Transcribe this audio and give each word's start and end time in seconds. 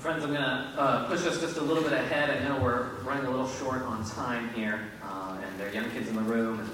friends, 0.00 0.24
I'm 0.24 0.30
going 0.30 0.40
to 0.40 0.80
uh, 0.80 1.08
push 1.08 1.26
us 1.26 1.42
just 1.42 1.58
a 1.58 1.60
little 1.60 1.82
bit 1.82 1.92
ahead. 1.92 2.30
I 2.30 2.48
know 2.48 2.58
we're 2.62 2.86
running 3.04 3.26
a 3.26 3.30
little 3.30 3.46
short 3.46 3.82
on 3.82 4.02
time 4.08 4.48
here, 4.54 4.80
uh, 5.04 5.36
and 5.44 5.60
there 5.60 5.68
are 5.68 5.72
young 5.72 5.90
kids 5.90 6.08
in 6.08 6.16
the 6.16 6.22
room. 6.22 6.58
And, 6.58 6.70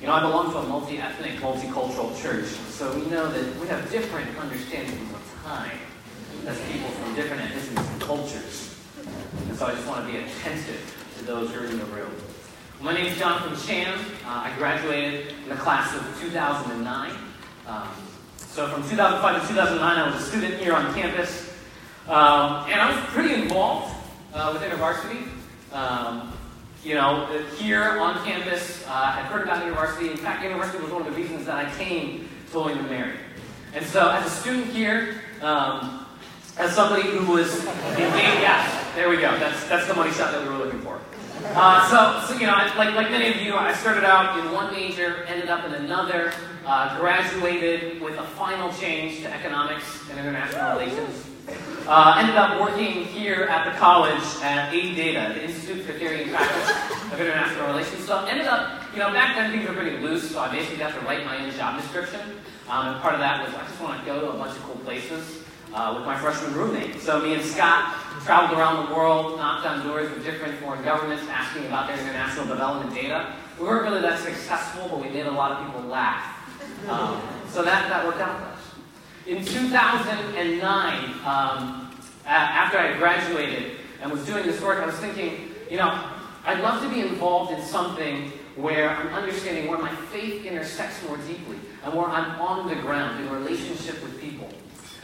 you 0.00 0.06
know, 0.06 0.14
I 0.14 0.20
belong 0.20 0.50
to 0.52 0.58
a 0.58 0.62
multi-ethnic, 0.66 1.32
multicultural 1.40 2.18
church, 2.22 2.46
so 2.46 2.90
we 2.98 3.04
know 3.10 3.30
that 3.30 3.60
we 3.60 3.66
have 3.68 3.90
different 3.90 4.34
understandings 4.38 5.12
of 5.12 5.40
time 5.44 5.78
as 6.46 6.58
people 6.72 6.88
from 6.88 7.14
different 7.14 7.42
ethnicities 7.42 7.92
and 7.92 8.00
cultures. 8.00 8.80
And 9.48 9.58
so 9.58 9.66
I 9.66 9.72
just 9.72 9.86
want 9.86 10.06
to 10.06 10.10
be 10.10 10.18
attentive 10.18 11.14
to 11.18 11.24
those 11.26 11.50
who 11.50 11.60
are 11.60 11.66
in 11.66 11.78
the 11.78 11.84
room. 11.86 12.10
My 12.80 12.94
name 12.94 13.12
is 13.12 13.18
Jonathan 13.18 13.58
Chan. 13.68 13.92
Uh, 14.24 14.48
I 14.48 14.54
graduated 14.56 15.34
in 15.42 15.50
the 15.50 15.56
class 15.56 15.94
of 15.94 16.02
2009. 16.18 17.12
Um, 17.66 17.88
so 18.38 18.68
from 18.68 18.88
2005 18.88 19.42
to 19.42 19.48
2009, 19.48 19.98
I 19.98 20.10
was 20.10 20.22
a 20.22 20.24
student 20.24 20.54
here 20.54 20.72
on 20.72 20.94
campus. 20.94 21.49
Um, 22.06 22.70
and 22.70 22.80
I 22.80 22.92
was 22.94 23.04
pretty 23.10 23.34
involved 23.34 23.94
uh, 24.34 24.50
with 24.52 24.62
InterVarsity. 24.62 25.28
Um, 25.72 26.32
you 26.82 26.94
know, 26.94 27.26
here 27.58 27.98
on 27.98 28.24
campus 28.24 28.84
uh, 28.86 29.18
at 29.18 29.30
Curtin 29.30 29.60
University. 29.60 30.10
In 30.10 30.16
fact, 30.16 30.42
InterVarsity 30.42 30.82
was 30.82 30.90
one 30.90 31.06
of 31.06 31.14
the 31.14 31.20
reasons 31.20 31.46
that 31.46 31.66
I 31.66 31.70
came 31.76 32.28
to 32.52 32.58
William 32.58 32.88
& 32.88 32.90
Mary. 32.90 33.16
And 33.74 33.84
so, 33.84 34.08
as 34.08 34.26
a 34.26 34.30
student 34.30 34.66
here, 34.66 35.20
um, 35.42 36.06
as 36.58 36.74
somebody 36.74 37.02
who 37.02 37.32
was 37.32 37.64
engaged, 37.64 38.40
yeah, 38.40 38.84
there 38.94 39.08
we 39.08 39.16
go. 39.16 39.38
That's 39.38 39.64
that's 39.68 39.86
the 39.86 39.94
money 39.94 40.10
shot 40.12 40.32
that 40.32 40.42
we 40.42 40.48
were 40.48 40.64
looking 40.64 40.80
for. 40.80 41.00
Uh, 41.54 41.88
so, 41.88 42.26
so, 42.26 42.40
you 42.40 42.46
know, 42.46 42.52
like 42.76 42.94
like 42.94 43.10
many 43.10 43.30
of 43.30 43.36
you, 43.36 43.54
I 43.54 43.72
started 43.74 44.04
out 44.04 44.38
in 44.38 44.52
one 44.52 44.72
major, 44.72 45.24
ended 45.24 45.48
up 45.48 45.64
in 45.64 45.74
another, 45.74 46.32
uh, 46.66 46.98
graduated 46.98 48.00
with 48.00 48.18
a 48.18 48.24
final 48.24 48.72
change 48.72 49.20
to 49.22 49.32
economics 49.32 50.08
and 50.10 50.18
international 50.18 50.78
relations. 50.78 51.26
Uh, 51.86 52.16
ended 52.18 52.36
up 52.36 52.60
working 52.60 53.04
here 53.04 53.44
at 53.50 53.64
the 53.64 53.76
college 53.78 54.22
at 54.42 54.72
AidData, 54.72 55.34
the 55.34 55.44
Institute 55.44 55.84
for 55.84 55.92
Theory 55.94 56.22
and 56.22 56.30
Practice 56.30 57.12
of 57.12 57.20
International 57.20 57.66
Relations. 57.66 58.04
So 58.04 58.24
ended 58.26 58.46
up, 58.46 58.82
you 58.92 59.00
know, 59.00 59.10
back 59.12 59.34
then 59.34 59.50
things 59.50 59.68
were 59.68 59.74
pretty 59.74 59.98
loose, 59.98 60.30
so 60.30 60.38
I 60.38 60.52
basically 60.52 60.78
got 60.78 60.94
to 60.94 61.00
write 61.00 61.24
my 61.24 61.44
own 61.44 61.50
job 61.52 61.80
description. 61.80 62.20
Um, 62.68 62.88
and 62.88 63.00
part 63.00 63.14
of 63.14 63.20
that 63.20 63.44
was 63.44 63.54
I 63.54 63.66
just 63.66 63.80
want 63.80 63.98
to 63.98 64.06
go 64.06 64.20
to 64.20 64.30
a 64.30 64.38
bunch 64.38 64.56
of 64.56 64.62
cool 64.62 64.76
places 64.84 65.42
uh, 65.74 65.94
with 65.96 66.04
my 66.04 66.16
freshman 66.16 66.54
roommate. 66.54 67.00
So 67.00 67.20
me 67.20 67.34
and 67.34 67.42
Scott 67.42 67.94
traveled 68.24 68.58
around 68.58 68.88
the 68.88 68.94
world, 68.94 69.38
knocked 69.38 69.66
on 69.66 69.86
doors 69.86 70.10
with 70.10 70.24
different 70.24 70.58
foreign 70.60 70.84
governments, 70.84 71.24
asking 71.28 71.66
about 71.66 71.88
their 71.88 71.98
international 71.98 72.46
development 72.46 72.94
data. 72.94 73.34
We 73.58 73.66
weren't 73.66 73.82
really 73.82 74.00
that 74.02 74.20
successful, 74.20 74.88
but 74.88 75.00
we 75.00 75.08
made 75.08 75.26
a 75.26 75.30
lot 75.30 75.52
of 75.52 75.66
people 75.66 75.88
laugh. 75.88 76.24
Um, 76.88 77.20
so 77.48 77.62
that, 77.62 77.88
that 77.88 78.06
worked 78.06 78.20
out. 78.20 78.49
In 79.30 79.44
2009, 79.44 81.04
um, 81.24 81.88
after 82.26 82.78
I 82.78 82.98
graduated 82.98 83.76
and 84.02 84.10
was 84.10 84.26
doing 84.26 84.44
this 84.44 84.60
work, 84.60 84.82
I 84.82 84.86
was 84.86 84.96
thinking, 84.96 85.54
you 85.70 85.76
know, 85.76 86.04
I'd 86.44 86.58
love 86.58 86.82
to 86.82 86.88
be 86.88 87.02
involved 87.02 87.52
in 87.52 87.64
something 87.64 88.32
where 88.56 88.90
I'm 88.90 89.06
understanding 89.14 89.70
where 89.70 89.78
my 89.78 89.94
faith 90.06 90.44
intersects 90.44 91.00
more 91.06 91.16
deeply 91.28 91.58
and 91.84 91.94
where 91.94 92.06
I'm 92.06 92.40
on 92.40 92.66
the 92.66 92.74
ground 92.74 93.24
in 93.24 93.32
relationship 93.32 94.02
with 94.02 94.20
people. 94.20 94.48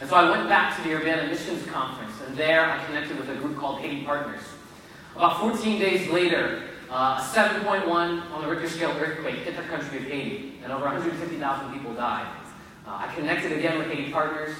And 0.01 0.09
so 0.09 0.17
I 0.17 0.29
went 0.29 0.49
back 0.49 0.75
to 0.75 0.83
the 0.83 0.95
Urbana 0.95 1.29
Missions 1.29 1.65
Conference, 1.67 2.11
and 2.27 2.35
there 2.35 2.69
I 2.69 2.83
connected 2.83 3.17
with 3.17 3.29
a 3.29 3.35
group 3.35 3.57
called 3.57 3.79
Haiti 3.79 4.03
Partners. 4.03 4.43
About 5.15 5.39
14 5.39 5.79
days 5.79 6.09
later, 6.09 6.63
uh, 6.91 7.17
a 7.17 7.33
7.1 7.33 7.87
on 8.33 8.41
the 8.41 8.49
Richter 8.49 8.67
scale 8.67 8.91
earthquake 8.99 9.37
hit 9.37 9.55
the 9.55 9.63
country 9.63 9.99
of 9.99 10.03
Haiti, 10.03 10.59
and 10.63 10.73
over 10.73 10.83
150,000 10.83 11.71
people 11.71 11.93
died. 11.93 12.27
Uh, 12.87 12.99
I 13.01 13.13
connected 13.15 13.51
again 13.51 13.77
with 13.77 13.87
Haiti 13.87 14.13
Partners, 14.13 14.55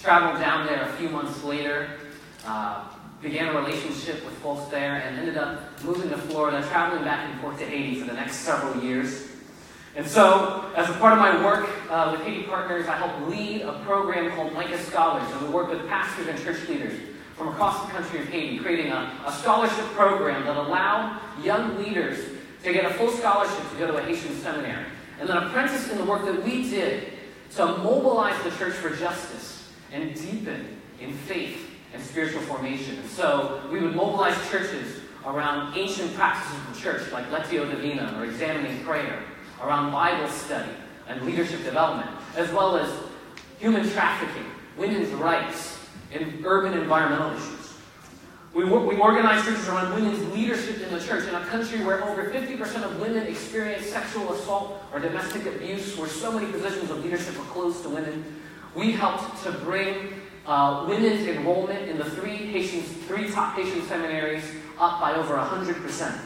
traveled 0.00 0.40
down 0.40 0.66
there 0.66 0.84
a 0.84 0.92
few 0.94 1.10
months 1.10 1.44
later, 1.44 1.90
uh, 2.46 2.88
began 3.20 3.54
a 3.54 3.60
relationship 3.60 4.24
with 4.24 4.32
folks 4.38 4.70
there, 4.70 4.94
and 4.94 5.18
ended 5.18 5.36
up 5.36 5.60
moving 5.84 6.08
to 6.08 6.16
Florida, 6.16 6.66
traveling 6.68 7.04
back 7.04 7.28
and 7.30 7.38
forth 7.38 7.58
to 7.58 7.66
Haiti 7.66 8.00
for 8.00 8.06
the 8.06 8.14
next 8.14 8.36
several 8.36 8.82
years. 8.82 9.28
And 9.94 10.06
so, 10.06 10.72
as 10.74 10.88
a 10.88 10.94
part 10.94 11.12
of 11.12 11.18
my 11.18 11.44
work 11.44 11.68
uh, 11.90 12.16
with 12.16 12.26
Haiti 12.26 12.44
Partners, 12.44 12.86
I 12.88 12.96
help 12.96 13.28
lead 13.28 13.60
a 13.60 13.74
program 13.84 14.34
called 14.34 14.54
Micah 14.54 14.78
Scholars, 14.78 15.30
and 15.32 15.42
we 15.42 15.48
work 15.48 15.68
with 15.68 15.86
pastors 15.86 16.28
and 16.28 16.42
church 16.42 16.66
leaders 16.70 16.98
from 17.36 17.48
across 17.48 17.84
the 17.84 17.92
country 17.92 18.20
of 18.20 18.28
Haiti, 18.28 18.58
creating 18.58 18.90
a, 18.90 19.20
a 19.26 19.32
scholarship 19.32 19.84
program 19.92 20.46
that 20.46 20.56
allowed 20.56 21.20
young 21.42 21.76
leaders 21.76 22.24
to 22.62 22.72
get 22.72 22.86
a 22.86 22.94
full 22.94 23.10
scholarship 23.10 23.70
to 23.70 23.76
go 23.78 23.86
to 23.86 23.98
a 23.98 24.02
Haitian 24.02 24.34
seminary, 24.36 24.86
and 25.20 25.28
then 25.28 25.36
apprentice 25.36 25.90
in 25.90 25.98
the 25.98 26.04
work 26.04 26.24
that 26.24 26.42
we 26.42 26.70
did 26.70 27.12
to 27.56 27.66
mobilize 27.78 28.40
the 28.44 28.50
church 28.52 28.74
for 28.74 28.90
justice 28.90 29.70
and 29.92 30.14
deepen 30.14 30.80
in 31.00 31.12
faith 31.12 31.70
and 31.94 32.02
spiritual 32.02 32.42
formation. 32.42 33.06
So 33.08 33.62
we 33.72 33.80
would 33.80 33.94
mobilize 33.94 34.36
churches 34.50 35.00
around 35.24 35.76
ancient 35.76 36.14
practices 36.14 36.56
of 36.56 36.74
the 36.74 36.80
church, 36.80 37.10
like 37.12 37.28
Lectio 37.30 37.68
Divina 37.70 38.14
or 38.18 38.26
examining 38.26 38.84
prayer, 38.84 39.22
around 39.62 39.90
Bible 39.90 40.28
study 40.28 40.70
and 41.08 41.22
leadership 41.22 41.64
development, 41.64 42.10
as 42.36 42.50
well 42.52 42.76
as 42.76 42.90
human 43.58 43.88
trafficking, 43.88 44.44
women's 44.76 45.10
rights, 45.12 45.78
and 46.12 46.44
urban 46.44 46.74
environmental 46.74 47.32
issues. 47.32 47.65
We, 48.56 48.64
we 48.64 48.96
organize 48.96 49.44
churches 49.44 49.68
around 49.68 49.92
women's 49.92 50.32
leadership 50.32 50.80
in 50.80 50.90
the 50.90 50.98
church 50.98 51.28
in 51.28 51.34
a 51.34 51.44
country 51.44 51.84
where 51.84 52.02
over 52.02 52.30
50% 52.30 52.84
of 52.84 52.98
women 52.98 53.26
experience 53.26 53.84
sexual 53.84 54.32
assault 54.32 54.82
or 54.94 54.98
domestic 54.98 55.44
abuse, 55.44 55.94
where 55.98 56.08
so 56.08 56.32
many 56.32 56.50
positions 56.50 56.90
of 56.90 57.04
leadership 57.04 57.38
are 57.38 57.44
closed 57.50 57.82
to 57.82 57.90
women. 57.90 58.24
We 58.74 58.92
helped 58.92 59.42
to 59.42 59.52
bring 59.52 60.14
uh, 60.46 60.86
women's 60.88 61.26
enrollment 61.26 61.86
in 61.86 61.98
the 61.98 62.06
three, 62.06 62.66
three 63.06 63.30
top 63.30 63.56
Haitian 63.56 63.82
seminaries 63.82 64.50
up 64.78 65.02
by 65.02 65.16
over 65.16 65.36
100%. 65.36 66.18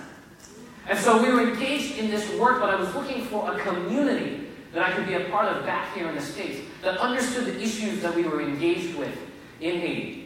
And 0.89 0.99
so 1.01 1.21
we 1.21 1.33
were 1.33 1.53
engaged 1.53 1.99
in 1.99 2.13
this 2.13 2.33
work, 2.39 2.61
but 2.61 2.71
I 2.71 2.77
was 2.77 2.95
looking 2.95 3.25
for 3.25 3.53
a 3.53 3.59
community 3.59 4.47
that 4.73 4.89
I 4.89 4.93
could 4.93 5.09
be 5.09 5.15
a 5.15 5.29
part 5.31 5.47
of 5.47 5.67
back 5.67 5.93
here 5.97 6.09
in 6.09 6.15
the 6.15 6.23
States 6.23 6.61
that 6.83 6.97
understood 6.99 7.47
the 7.47 7.61
issues 7.61 8.03
that 8.03 8.15
we 8.15 8.23
were 8.23 8.41
engaged 8.41 8.97
with 8.97 9.19
in 9.61 9.81
Haiti. 9.81 10.20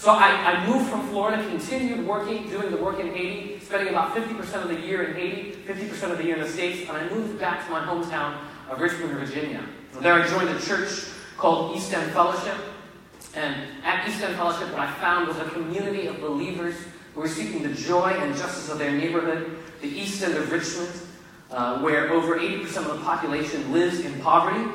So 0.00 0.12
I, 0.12 0.30
I, 0.30 0.66
moved 0.66 0.88
from 0.88 1.06
Florida, 1.08 1.46
continued 1.46 2.06
working, 2.06 2.48
doing 2.48 2.70
the 2.70 2.78
work 2.78 3.00
in 3.00 3.08
Haiti, 3.08 3.60
spending 3.60 3.88
about 3.88 4.16
50% 4.16 4.62
of 4.62 4.68
the 4.68 4.80
year 4.80 5.02
in 5.02 5.14
Haiti, 5.14 5.52
50% 5.66 6.10
of 6.10 6.16
the 6.16 6.24
year 6.24 6.36
in 6.36 6.40
the 6.40 6.48
States, 6.48 6.88
and 6.88 6.96
I 6.96 7.06
moved 7.10 7.38
back 7.38 7.66
to 7.66 7.70
my 7.70 7.84
hometown 7.84 8.38
of 8.70 8.80
Richmond, 8.80 9.10
Virginia. 9.10 9.62
There 10.00 10.14
I 10.14 10.26
joined 10.26 10.48
a 10.48 10.58
church 10.58 11.04
called 11.36 11.76
East 11.76 11.92
End 11.92 12.10
Fellowship. 12.12 12.56
And 13.34 13.54
at 13.84 14.08
East 14.08 14.22
End 14.22 14.36
Fellowship, 14.36 14.72
what 14.72 14.80
I 14.80 14.90
found 14.94 15.28
was 15.28 15.36
a 15.36 15.44
community 15.50 16.06
of 16.06 16.18
believers 16.18 16.76
who 17.14 17.20
were 17.20 17.28
seeking 17.28 17.62
the 17.62 17.74
joy 17.74 18.08
and 18.08 18.34
justice 18.34 18.70
of 18.70 18.78
their 18.78 18.92
neighborhood, 18.92 19.54
the 19.82 19.88
East 19.88 20.22
End 20.22 20.32
of 20.32 20.50
Richmond, 20.50 20.98
uh, 21.50 21.82
where 21.82 22.10
over 22.10 22.38
80% 22.38 22.90
of 22.90 22.98
the 22.98 23.04
population 23.04 23.70
lives 23.70 24.00
in 24.00 24.18
poverty. 24.20 24.66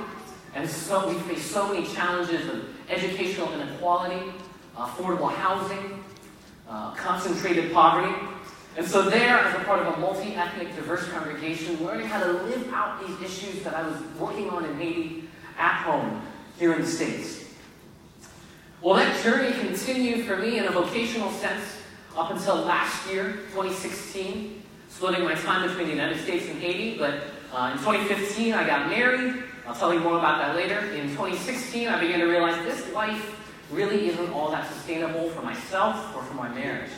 And 0.53 0.69
so 0.69 1.09
we 1.09 1.15
face 1.21 1.49
so 1.49 1.73
many 1.73 1.83
challenges 1.87 2.47
of 2.47 2.63
educational 2.91 3.51
inequality, 3.53 4.31
affordable 4.75 5.31
housing, 5.31 6.03
uh, 6.69 6.93
concentrated 6.95 7.71
poverty. 7.73 8.13
And 8.77 8.85
so, 8.85 9.09
there, 9.09 9.39
as 9.39 9.55
a 9.55 9.63
part 9.63 9.79
of 9.79 9.97
a 9.97 9.99
multi 9.99 10.35
ethnic, 10.35 10.75
diverse 10.75 11.07
congregation, 11.07 11.83
learning 11.85 12.07
how 12.07 12.21
to 12.21 12.31
live 12.31 12.73
out 12.73 13.05
these 13.05 13.21
issues 13.21 13.63
that 13.63 13.73
I 13.73 13.87
was 13.87 13.95
working 14.19 14.49
on 14.49 14.65
in 14.65 14.75
Haiti 14.75 15.29
at 15.57 15.83
home 15.83 16.21
here 16.59 16.73
in 16.73 16.81
the 16.81 16.87
States. 16.87 17.45
Well, 18.81 18.95
that 18.95 19.23
journey 19.23 19.57
continued 19.59 20.25
for 20.27 20.35
me 20.37 20.59
in 20.59 20.65
a 20.65 20.71
vocational 20.71 21.31
sense 21.31 21.81
up 22.17 22.31
until 22.31 22.55
last 22.55 23.09
year, 23.09 23.37
2016, 23.53 24.61
splitting 24.89 25.23
my 25.23 25.35
time 25.35 25.67
between 25.67 25.87
the 25.87 25.93
United 25.93 26.21
States 26.21 26.47
and 26.47 26.59
Haiti. 26.59 26.97
But 26.97 27.21
uh, 27.53 27.71
in 27.71 27.77
2015, 27.79 28.53
I 28.53 28.67
got 28.67 28.89
married. 28.89 29.43
I'll 29.65 29.75
tell 29.75 29.93
you 29.93 30.01
more 30.01 30.17
about 30.17 30.39
that 30.39 30.55
later. 30.55 30.79
In 30.91 31.09
2016, 31.11 31.87
I 31.87 31.99
began 31.99 32.19
to 32.19 32.25
realize 32.25 32.63
this 32.65 32.93
life 32.93 33.34
really 33.71 34.09
isn't 34.09 34.29
all 34.31 34.51
that 34.51 34.71
sustainable 34.71 35.29
for 35.29 35.41
myself 35.41 36.15
or 36.15 36.23
for 36.23 36.33
my 36.33 36.49
marriage. 36.49 36.91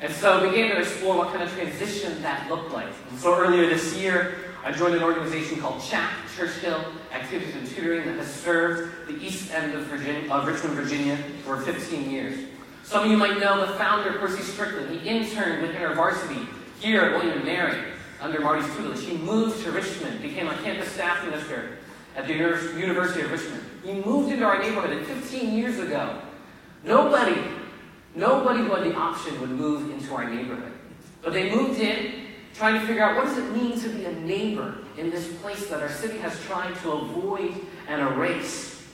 And 0.00 0.12
so 0.12 0.38
I 0.38 0.48
began 0.48 0.70
to 0.70 0.78
explore 0.80 1.16
what 1.16 1.28
kind 1.28 1.42
of 1.42 1.52
transition 1.52 2.22
that 2.22 2.48
looked 2.48 2.72
like. 2.72 2.88
And 3.10 3.18
so 3.18 3.38
earlier 3.38 3.68
this 3.68 3.94
year, 3.96 4.36
I 4.64 4.72
joined 4.72 4.94
an 4.94 5.02
organization 5.02 5.60
called 5.60 5.82
CHAT, 5.82 6.10
Churchill 6.36 6.84
Activities 7.12 7.54
and 7.54 7.66
Tutoring, 7.66 8.06
that 8.06 8.16
has 8.16 8.32
served 8.32 9.08
the 9.08 9.22
east 9.22 9.52
end 9.52 9.74
of, 9.74 9.84
Virginia, 9.84 10.30
of 10.32 10.46
Richmond, 10.46 10.74
Virginia 10.74 11.16
for 11.44 11.60
15 11.60 12.10
years. 12.10 12.46
Some 12.82 13.04
of 13.04 13.10
you 13.10 13.16
might 13.16 13.38
know 13.38 13.64
the 13.64 13.74
founder, 13.74 14.18
Percy 14.18 14.42
Strickland. 14.42 14.90
He 14.90 15.06
interned 15.08 15.62
with 15.62 15.74
InterVarsity 15.74 16.46
here 16.80 17.02
at 17.02 17.12
William 17.12 17.44
& 17.44 17.46
Mary 17.46 17.92
under 18.20 18.40
Marty's 18.40 18.66
tutelage. 18.74 19.04
He 19.04 19.16
moved 19.18 19.62
to 19.64 19.70
Richmond, 19.70 20.22
became 20.22 20.48
a 20.48 20.54
campus 20.58 20.90
staff 20.92 21.24
minister 21.24 21.78
at 22.16 22.26
the 22.26 22.32
University 22.32 23.20
of 23.20 23.30
Richmond. 23.30 23.62
He 23.84 23.94
moved 23.94 24.32
into 24.32 24.44
our 24.44 24.58
neighborhood 24.58 25.06
15 25.06 25.54
years 25.56 25.78
ago. 25.78 26.20
Nobody, 26.84 27.40
nobody 28.14 28.60
who 28.60 28.74
had 28.74 28.84
the 28.84 28.94
option 28.94 29.40
would 29.40 29.50
move 29.50 29.90
into 29.90 30.14
our 30.14 30.28
neighborhood. 30.28 30.72
But 31.22 31.32
they 31.32 31.54
moved 31.54 31.80
in 31.80 32.26
trying 32.54 32.80
to 32.80 32.86
figure 32.86 33.02
out 33.02 33.16
what 33.16 33.26
does 33.26 33.38
it 33.38 33.52
mean 33.52 33.78
to 33.80 33.88
be 33.88 34.04
a 34.04 34.12
neighbor 34.12 34.78
in 34.96 35.10
this 35.10 35.32
place 35.40 35.66
that 35.68 35.80
our 35.80 35.88
city 35.88 36.18
has 36.18 36.38
tried 36.44 36.74
to 36.82 36.92
avoid 36.92 37.54
and 37.88 38.02
erase. 38.02 38.86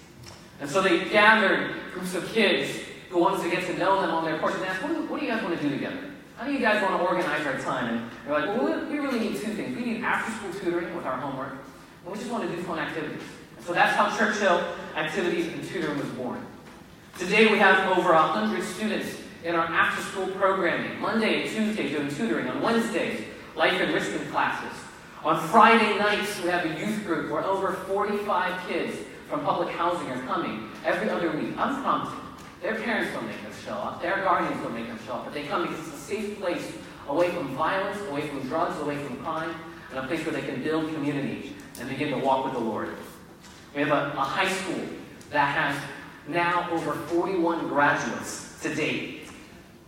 And 0.60 0.68
so 0.68 0.80
they 0.82 1.08
gathered 1.08 1.74
groups 1.92 2.14
of 2.14 2.26
kids 2.28 2.78
who 3.10 3.20
wants 3.20 3.42
to 3.42 3.50
get 3.50 3.64
to 3.66 3.78
know 3.78 4.00
them 4.00 4.10
on 4.10 4.24
their 4.24 4.38
porch 4.38 4.54
and 4.54 4.64
ask, 4.64 4.82
what 4.82 4.92
do, 4.92 5.02
what 5.06 5.20
do 5.20 5.26
you 5.26 5.32
guys 5.32 5.42
want 5.42 5.56
to 5.56 5.62
do 5.62 5.74
together? 5.74 5.98
How 6.36 6.46
do 6.46 6.52
you 6.52 6.60
guys 6.60 6.82
want 6.82 7.00
to 7.00 7.08
organize 7.08 7.46
our 7.46 7.58
time? 7.60 7.96
And 7.96 8.10
they're 8.24 8.38
like, 8.38 8.46
well, 8.46 8.86
we 8.90 8.98
really 8.98 9.18
need 9.18 9.36
two 9.36 9.54
things. 9.54 9.76
We 9.76 9.84
need 9.84 10.02
after-school 10.02 10.60
tutoring 10.60 10.94
with 10.94 11.06
our 11.06 11.18
homework, 11.18 11.52
and 11.52 12.12
we 12.12 12.18
just 12.18 12.30
want 12.30 12.48
to 12.48 12.54
do 12.54 12.62
fun 12.62 12.78
activities. 12.78 13.22
So 13.66 13.72
that's 13.72 13.96
how 13.96 14.16
Church 14.16 14.36
Hill 14.36 14.64
Activities 14.94 15.48
and 15.48 15.64
Tutoring 15.64 15.98
was 15.98 16.06
born. 16.10 16.40
Today 17.18 17.50
we 17.50 17.58
have 17.58 17.98
over 17.98 18.12
100 18.12 18.62
students 18.62 19.18
in 19.42 19.56
our 19.56 19.64
after-school 19.66 20.28
programming. 20.36 21.00
Monday 21.00 21.42
and 21.42 21.50
Tuesday 21.50 21.88
doing 21.90 22.08
tutoring. 22.14 22.46
On 22.46 22.62
Wednesdays, 22.62 23.24
life 23.56 23.80
enrichment 23.80 24.30
classes. 24.30 24.78
On 25.24 25.36
Friday 25.48 25.98
nights, 25.98 26.40
we 26.44 26.50
have 26.50 26.64
a 26.64 26.78
youth 26.78 27.04
group 27.04 27.28
where 27.28 27.42
over 27.42 27.72
45 27.72 28.68
kids 28.68 28.98
from 29.28 29.40
public 29.40 29.74
housing 29.74 30.08
are 30.12 30.22
coming 30.26 30.70
every 30.84 31.10
other 31.10 31.32
week, 31.32 31.52
unprompted. 31.58 32.20
Their 32.62 32.76
parents 32.76 33.12
don't 33.14 33.26
make 33.26 33.42
them 33.42 33.52
show 33.64 33.74
up. 33.74 34.00
Their 34.00 34.18
guardians 34.18 34.62
don't 34.62 34.74
make 34.74 34.86
them 34.86 35.00
show 35.04 35.14
up. 35.14 35.24
But 35.24 35.34
they 35.34 35.42
come 35.42 35.66
because 35.66 35.88
it's 35.88 35.96
a 35.96 35.98
safe 35.98 36.38
place 36.38 36.72
away 37.08 37.30
from 37.30 37.48
violence, 37.56 38.00
away 38.10 38.28
from 38.28 38.46
drugs, 38.46 38.80
away 38.80 38.96
from 38.96 39.16
crime, 39.24 39.52
and 39.90 39.98
a 39.98 40.06
place 40.06 40.24
where 40.24 40.40
they 40.40 40.46
can 40.46 40.62
build 40.62 40.94
community 40.94 41.56
and 41.80 41.88
begin 41.88 42.12
to 42.12 42.18
walk 42.18 42.44
with 42.44 42.54
the 42.54 42.60
Lord. 42.60 42.94
We 43.76 43.82
have 43.82 43.92
a, 43.92 44.16
a 44.16 44.22
high 44.22 44.48
school 44.48 44.80
that 45.30 45.54
has 45.54 45.78
now 46.28 46.70
over 46.70 46.92
41 46.92 47.68
graduates 47.68 48.58
to 48.62 48.74
date. 48.74 49.28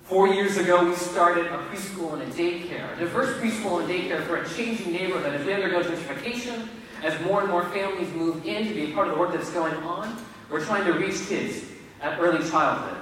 Four 0.05 0.29
years 0.29 0.58
ago, 0.58 0.87
we 0.87 0.94
started 0.94 1.46
a 1.46 1.56
preschool 1.70 2.12
and 2.12 2.23
a 2.23 2.26
daycare, 2.26 2.94
a 2.94 3.00
diverse 3.00 3.35
preschool 3.38 3.81
and 3.81 3.88
daycare 3.88 4.23
for 4.26 4.37
a 4.37 4.49
changing 4.50 4.93
neighborhood 4.93 5.35
as 5.35 5.46
we 5.46 5.55
undergo 5.55 5.82
gentrification, 5.82 6.69
as 7.02 7.19
more 7.23 7.40
and 7.40 7.50
more 7.50 7.64
families 7.70 8.12
move 8.12 8.44
in 8.44 8.69
to 8.69 8.75
be 8.75 8.93
a 8.93 8.94
part 8.94 9.08
of 9.08 9.14
the 9.14 9.19
work 9.19 9.32
that's 9.32 9.50
going 9.50 9.75
on. 9.76 10.23
We're 10.50 10.64
trying 10.64 10.84
to 10.84 10.93
reach 10.93 11.26
kids 11.26 11.64
at 12.02 12.20
early 12.20 12.46
childhood. 12.50 12.99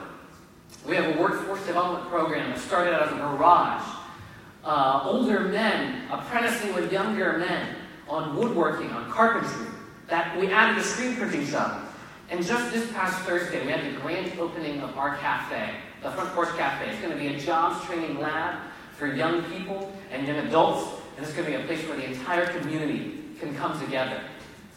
We 0.86 0.94
have 0.94 1.16
a 1.16 1.20
workforce 1.20 1.66
development 1.66 2.08
program 2.08 2.50
that 2.50 2.60
started 2.60 2.94
out 2.94 3.08
as 3.08 3.12
a 3.12 3.16
garage. 3.16 3.82
Uh, 4.64 5.00
older 5.04 5.40
men 5.40 6.02
apprenticing 6.12 6.74
with 6.74 6.92
younger 6.92 7.38
men 7.38 7.74
on 8.08 8.36
woodworking, 8.36 8.90
on 8.90 9.10
carpentry. 9.10 9.75
That 10.08 10.38
we 10.38 10.50
added 10.52 10.78
a 10.78 10.82
screen 10.84 11.16
printing 11.16 11.46
shop. 11.46 11.82
And 12.28 12.44
just 12.44 12.72
this 12.72 12.90
past 12.92 13.22
Thursday, 13.22 13.64
we 13.64 13.72
had 13.72 13.84
the 13.84 13.98
grand 14.00 14.38
opening 14.38 14.80
of 14.80 14.96
our 14.98 15.16
cafe, 15.16 15.74
the 16.02 16.10
Front 16.10 16.30
Porch 16.30 16.56
Cafe. 16.56 16.90
It's 16.90 17.00
going 17.00 17.12
to 17.12 17.18
be 17.18 17.28
a 17.28 17.38
jobs 17.38 17.84
training 17.86 18.18
lab 18.18 18.58
for 18.96 19.06
young 19.06 19.42
people 19.44 19.92
and 20.10 20.26
young 20.26 20.38
adults, 20.38 21.00
and 21.16 21.24
it's 21.24 21.34
going 21.34 21.50
to 21.50 21.56
be 21.56 21.62
a 21.62 21.66
place 21.66 21.86
where 21.86 21.96
the 21.96 22.04
entire 22.04 22.46
community 22.46 23.22
can 23.38 23.54
come 23.54 23.78
together 23.78 24.22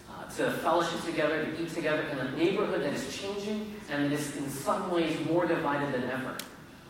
uh, 0.10 0.26
to 0.36 0.52
fellowship 0.60 1.04
together, 1.06 1.44
to 1.44 1.62
eat 1.62 1.74
together 1.74 2.04
in 2.04 2.20
a 2.20 2.32
neighborhood 2.36 2.82
that 2.82 2.94
is 2.94 3.18
changing 3.18 3.74
and 3.90 4.06
that 4.06 4.12
is 4.12 4.36
in 4.38 4.50
some 4.50 4.92
ways 4.92 5.18
more 5.26 5.46
divided 5.48 5.94
than 5.94 6.10
ever. 6.10 6.36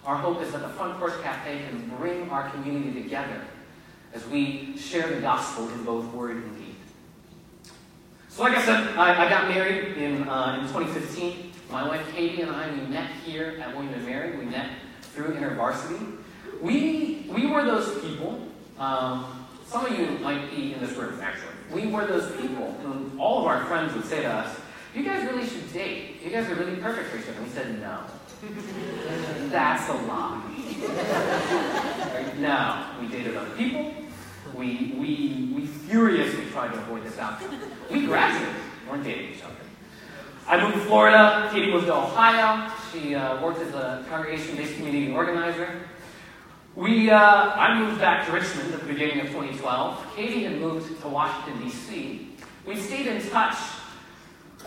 Our 0.05 0.15
hope 0.15 0.41
is 0.41 0.51
that 0.51 0.61
the 0.61 0.69
Front 0.69 0.97
Porch 0.97 1.21
Cafe 1.21 1.61
can 1.69 1.89
bring 1.97 2.29
our 2.29 2.49
community 2.49 3.03
together 3.03 3.41
as 4.13 4.25
we 4.27 4.77
share 4.77 5.07
the 5.07 5.21
gospel 5.21 5.69
in 5.69 5.83
both 5.83 6.05
word 6.13 6.37
and 6.37 6.57
deed. 6.57 6.68
So, 8.39 8.45
like 8.45 8.57
I 8.57 8.63
said, 8.63 8.95
I, 8.95 9.25
I 9.25 9.29
got 9.29 9.49
married 9.49 9.97
in, 9.97 10.23
uh, 10.23 10.61
in 10.61 10.67
2015. 10.67 11.51
My 11.69 11.85
wife 11.85 12.09
Katie 12.15 12.41
and 12.41 12.49
I, 12.49 12.71
we 12.71 12.87
met 12.87 13.11
here 13.25 13.61
at 13.61 13.75
William 13.75 14.05
& 14.05 14.05
Mary. 14.05 14.37
We 14.37 14.45
met 14.45 14.69
through 15.01 15.35
InterVarsity. 15.35 16.15
We, 16.61 17.25
we 17.29 17.47
were 17.47 17.65
those 17.65 17.99
people, 17.99 18.47
um, 18.77 19.45
some 19.65 19.85
of 19.85 19.99
you 19.99 20.05
might 20.19 20.49
be 20.51 20.73
in 20.73 20.79
this 20.79 20.91
room, 20.93 21.19
actually 21.21 21.49
we 21.71 21.87
were 21.87 22.05
those 22.05 22.31
people 22.37 22.71
who 22.83 23.11
all 23.19 23.39
of 23.39 23.45
our 23.45 23.65
friends 23.65 23.93
would 23.93 24.05
say 24.05 24.21
to 24.21 24.29
us, 24.29 24.57
you 24.95 25.03
guys 25.03 25.23
really 25.31 25.47
should 25.47 25.71
date. 25.71 26.21
You 26.23 26.31
guys 26.31 26.49
are 26.49 26.55
really 26.55 26.77
perfect 26.77 27.09
for 27.09 27.17
each 27.17 27.27
other. 27.29 27.41
We 27.41 27.49
said, 27.49 27.79
no. 27.79 28.01
That's 29.49 29.87
a 29.89 29.93
lie. 29.93 30.41
no. 32.39 33.01
We 33.01 33.07
dated 33.07 33.35
other 33.37 33.55
people. 33.55 33.93
We, 34.59 34.93
we, 34.97 35.53
we 35.55 35.65
furiously 35.65 36.43
tried 36.51 36.73
to 36.73 36.79
avoid 36.79 37.05
this 37.05 37.17
outcome. 37.17 37.57
We 37.89 38.05
graduated. 38.05 38.53
We 38.83 38.91
weren't 38.91 39.05
dating 39.05 39.33
each 39.33 39.41
other. 39.41 39.55
I 40.47 40.61
moved 40.61 40.73
to 40.73 40.81
Florida. 40.81 41.49
Katie 41.53 41.71
moved 41.71 41.85
to 41.85 41.95
Ohio. 41.95 42.69
She 42.91 43.15
uh, 43.15 43.41
worked 43.41 43.61
as 43.61 43.73
a 43.73 44.05
congregation-based 44.09 44.75
community 44.75 45.13
organizer. 45.13 45.87
We, 46.75 47.09
uh, 47.09 47.17
I 47.17 47.79
moved 47.79 48.01
back 48.01 48.25
to 48.25 48.33
Richmond 48.33 48.73
at 48.73 48.81
the 48.81 48.85
beginning 48.85 49.21
of 49.21 49.27
2012. 49.27 50.15
Katie 50.17 50.43
had 50.43 50.59
moved 50.59 51.01
to 51.01 51.07
Washington, 51.07 51.63
D.C. 51.63 52.35
We 52.65 52.75
stayed 52.75 53.07
in 53.07 53.21
touch, 53.29 53.55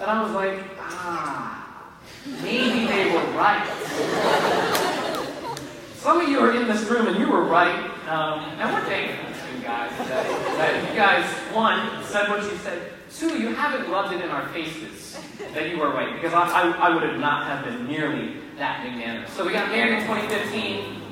and 0.00 0.10
I 0.10 0.22
was 0.22 0.32
like, 0.32 0.58
ah, 0.78 1.92
maybe 2.42 2.86
they 2.86 3.12
were 3.12 3.24
right. 3.36 3.66
Some 5.96 6.22
of 6.22 6.28
you 6.30 6.40
are 6.40 6.56
in 6.56 6.66
this 6.66 6.82
room, 6.88 7.08
and 7.08 7.18
you 7.18 7.30
were 7.30 7.44
right. 7.44 7.90
Um, 8.08 8.40
and 8.58 8.72
we're 8.72 8.88
to 8.88 9.31
guys 9.62 9.96
that, 10.08 10.90
you 10.90 10.96
guys, 10.96 11.24
one, 11.54 12.04
said 12.04 12.28
what 12.28 12.42
you 12.42 12.56
said. 12.58 12.92
Two, 13.14 13.38
you 13.40 13.54
haven't 13.54 13.90
rubbed 13.90 14.14
it 14.14 14.22
in 14.22 14.30
our 14.30 14.48
faces 14.48 15.18
that 15.54 15.68
you 15.68 15.78
were 15.78 15.90
right, 15.90 16.14
because 16.14 16.32
I, 16.32 16.48
I, 16.48 16.88
I 16.88 16.94
would 16.94 17.02
have 17.02 17.20
not 17.20 17.46
have 17.46 17.64
been 17.64 17.86
nearly 17.86 18.36
that 18.56 18.84
magnanimous. 18.84 19.32
So 19.32 19.44
we 19.44 19.52
got 19.52 19.68
married 19.68 19.98
in 19.98 20.06
2015. 20.06 21.02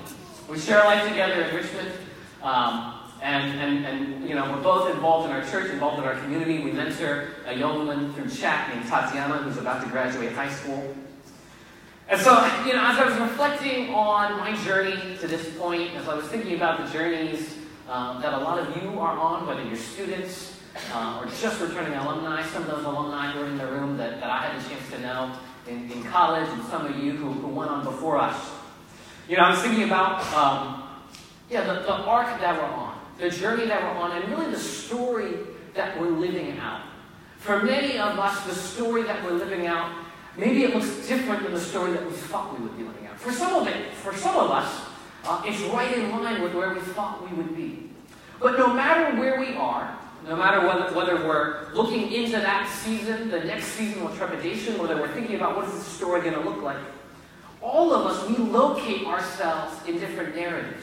We 0.49 0.59
share 0.59 0.83
life 0.85 1.07
together 1.09 1.43
in 1.43 1.55
Richmond. 1.55 1.93
Um, 2.43 2.95
and, 3.23 3.61
and, 3.61 3.87
and, 3.87 4.29
you 4.29 4.35
know, 4.35 4.51
we're 4.51 4.63
both 4.63 4.95
involved 4.95 5.29
in 5.29 5.37
our 5.37 5.45
church, 5.45 5.71
involved 5.71 5.99
in 5.99 6.05
our 6.05 6.19
community. 6.21 6.61
We 6.61 6.73
mentor 6.73 7.29
a 7.47 7.55
young 7.55 7.87
woman 7.87 8.15
through 8.15 8.31
CHAT 8.31 8.75
named 8.75 8.89
Tatiana, 8.89 9.39
who's 9.39 9.59
about 9.59 9.83
to 9.85 9.91
graduate 9.91 10.33
high 10.33 10.51
school. 10.51 10.95
And 12.09 12.21
so, 12.21 12.33
you 12.67 12.73
know, 12.73 12.85
as 12.85 12.99
I 12.99 13.05
was 13.05 13.17
reflecting 13.19 13.93
on 13.95 14.39
my 14.39 14.57
journey 14.65 15.17
to 15.19 15.29
this 15.29 15.55
point, 15.57 15.95
as 15.95 16.09
I 16.09 16.15
was 16.15 16.25
thinking 16.27 16.57
about 16.57 16.85
the 16.85 16.93
journeys 16.93 17.60
um, 17.91 18.23
that 18.23 18.33
a 18.33 18.39
lot 18.39 18.59
of 18.59 18.81
you 18.81 18.99
are 19.01 19.19
on, 19.19 19.47
whether 19.47 19.65
you're 19.65 19.77
students 19.77 20.57
uh, 20.93 21.21
or 21.21 21.27
just 21.41 21.61
returning 21.61 21.93
alumni, 21.95 22.47
some 22.47 22.63
of 22.63 22.71
those 22.71 22.85
alumni 22.85 23.33
who 23.33 23.43
are 23.43 23.47
in 23.47 23.59
the 23.59 23.67
room 23.67 23.97
that, 23.97 24.21
that 24.21 24.31
I 24.31 24.47
had 24.47 24.65
a 24.65 24.69
chance 24.69 24.89
to 24.93 25.01
know 25.01 25.37
in, 25.67 25.91
in 25.91 26.05
college, 26.05 26.49
and 26.49 26.63
some 26.65 26.87
of 26.87 26.97
you 26.97 27.13
who, 27.13 27.33
who 27.33 27.49
went 27.49 27.71
on 27.71 27.85
before 27.85 28.17
us. 28.17 28.51
You 29.29 29.37
know, 29.37 29.43
I 29.43 29.51
was 29.51 29.61
thinking 29.61 29.83
about, 29.83 30.25
um, 30.33 30.85
yeah, 31.51 31.65
the, 31.65 31.81
the 31.81 31.93
arc 31.93 32.41
that 32.41 32.57
we're 32.57 32.69
on, 32.69 32.99
the 33.19 33.29
journey 33.29 33.67
that 33.67 33.83
we're 33.83 34.01
on, 34.01 34.17
and 34.17 34.31
really 34.31 34.51
the 34.51 34.59
story 34.59 35.35
that 35.75 36.01
we're 36.01 36.11
living 36.11 36.59
out. 36.59 36.83
For 37.39 37.63
many 37.63 37.99
of 37.99 38.19
us, 38.19 38.45
the 38.45 38.55
story 38.55 39.03
that 39.03 39.25
we're 39.25 39.33
living 39.33 39.67
out, 39.67 39.93
maybe 40.37 40.63
it 40.63 40.75
looks 40.75 41.09
different 41.09 41.43
than 41.43 41.53
the 41.53 41.61
story 41.61 41.93
that 41.93 42.05
we 42.05 42.13
thought 42.13 42.57
we 42.57 42.65
would 42.65 42.77
be 42.77 42.85
living 42.85 43.07
out. 43.07 43.19
For 43.19 43.33
some 43.33 43.55
of 43.55 43.67
it, 43.67 43.93
for 43.95 44.15
some 44.15 44.37
of 44.37 44.51
us, 44.51 44.87
uh, 45.25 45.43
it's 45.45 45.61
right 45.73 45.93
in 45.97 46.11
line 46.11 46.43
with 46.43 46.55
where 46.55 46.73
we 46.73 46.81
thought 46.81 47.23
we 47.29 47.37
would 47.37 47.55
be. 47.55 47.80
But 48.41 48.59
no 48.59 48.73
matter 48.73 49.19
where 49.21 49.39
we 49.39 49.55
are, 49.55 49.97
no 50.27 50.37
matter 50.37 50.67
whether, 50.67 50.95
whether 50.95 51.17
we're 51.27 51.73
looking 51.73 52.11
into 52.13 52.33
that 52.33 52.69
season, 52.69 53.31
the 53.31 53.41
next 53.41 53.67
season 53.67 54.05
with 54.05 54.17
trepidation, 54.17 54.79
whether 54.79 54.97
we're 54.97 55.13
thinking 55.13 55.37
about 55.37 55.57
what 55.57 55.67
is 55.67 55.75
the 55.75 55.81
story 55.81 56.23
going 56.23 56.35
to 56.35 56.41
look 56.41 56.63
like, 56.63 56.79
all 57.63 57.93
of 57.93 58.07
us, 58.07 58.27
we 58.29 58.37
locate 58.37 59.07
ourselves 59.07 59.77
in 59.87 59.99
different 59.99 60.35
narratives. 60.35 60.83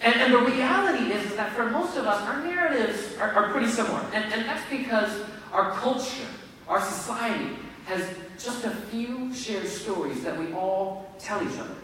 And, 0.00 0.14
and 0.14 0.32
the 0.32 0.38
reality 0.38 1.12
is, 1.12 1.24
is, 1.24 1.36
that 1.36 1.52
for 1.52 1.70
most 1.70 1.96
of 1.96 2.06
us, 2.06 2.20
our 2.22 2.42
narratives 2.44 3.16
are, 3.18 3.32
are 3.32 3.50
pretty 3.50 3.68
similar. 3.68 4.00
And, 4.12 4.32
and 4.32 4.44
that's 4.44 4.68
because 4.70 5.10
our 5.52 5.72
culture, 5.72 6.26
our 6.68 6.80
society, 6.80 7.56
has 7.86 8.08
just 8.38 8.64
a 8.64 8.70
few 8.70 9.32
shared 9.34 9.66
stories 9.66 10.22
that 10.22 10.38
we 10.38 10.52
all 10.52 11.12
tell 11.18 11.42
each 11.42 11.58
other. 11.58 11.74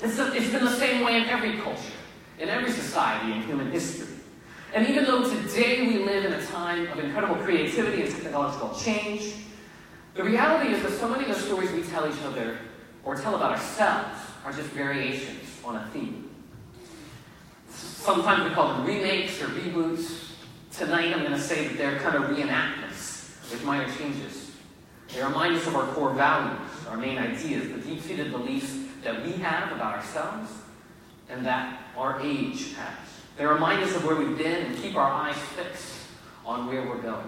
It's, 0.00 0.18
a, 0.18 0.32
it's 0.32 0.50
been 0.50 0.64
the 0.64 0.76
same 0.76 1.04
way 1.04 1.16
in 1.16 1.24
every 1.24 1.58
culture, 1.58 1.82
in 2.38 2.48
every 2.48 2.70
society 2.70 3.32
in 3.32 3.42
human 3.42 3.70
history. 3.70 4.06
And 4.74 4.86
even 4.88 5.04
though 5.04 5.28
today 5.28 5.86
we 5.86 6.04
live 6.04 6.24
in 6.24 6.32
a 6.32 6.44
time 6.46 6.86
of 6.88 6.98
incredible 6.98 7.36
creativity 7.36 8.02
and 8.02 8.10
technological 8.10 8.74
change, 8.74 9.34
the 10.14 10.24
reality 10.24 10.72
is 10.72 10.82
that 10.82 10.92
so 10.92 11.08
many 11.08 11.24
of 11.24 11.36
the 11.36 11.40
stories 11.42 11.70
we 11.72 11.82
tell 11.82 12.06
each 12.06 12.20
other 12.22 12.58
or 13.04 13.14
tell 13.14 13.34
about 13.34 13.52
ourselves 13.52 14.18
are 14.44 14.52
just 14.52 14.68
variations 14.70 15.48
on 15.64 15.76
a 15.76 15.86
theme. 15.92 16.30
Sometimes 17.70 18.48
we 18.48 18.54
call 18.54 18.68
them 18.74 18.84
remakes 18.84 19.40
or 19.42 19.46
reboots. 19.46 20.32
Tonight 20.72 21.14
I'm 21.14 21.20
going 21.20 21.32
to 21.32 21.40
say 21.40 21.68
that 21.68 21.78
they're 21.78 21.98
kind 22.00 22.16
of 22.16 22.30
reenactments 22.30 23.50
with 23.50 23.64
minor 23.64 23.90
changes. 23.96 24.52
They 25.14 25.22
remind 25.22 25.56
us 25.56 25.66
of 25.66 25.76
our 25.76 25.86
core 25.94 26.12
values, 26.12 26.60
our 26.88 26.96
main 26.96 27.18
ideas, 27.18 27.68
the 27.72 27.78
deep-seated 27.78 28.30
beliefs 28.30 28.74
that 29.02 29.24
we 29.24 29.32
have 29.32 29.72
about 29.72 29.96
ourselves 29.96 30.50
and 31.30 31.44
that 31.46 31.87
our 31.98 32.20
age 32.22 32.74
has. 32.74 32.96
They 33.36 33.44
remind 33.44 33.82
us 33.82 33.94
of 33.94 34.04
where 34.04 34.16
we've 34.16 34.38
been 34.38 34.66
and 34.66 34.76
keep 34.78 34.96
our 34.96 35.10
eyes 35.10 35.36
fixed 35.36 35.98
on 36.46 36.66
where 36.66 36.82
we're 36.82 37.02
going. 37.02 37.26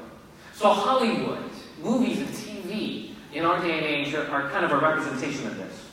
So 0.54 0.70
Hollywood, 0.70 1.50
movies 1.82 2.18
and 2.18 2.28
TV, 2.28 3.10
in 3.32 3.44
our 3.44 3.60
day 3.60 3.78
and 3.78 3.84
age 3.84 4.14
are, 4.14 4.26
are 4.28 4.50
kind 4.50 4.64
of 4.64 4.72
a 4.72 4.78
representation 4.78 5.46
of 5.46 5.56
this. 5.56 5.84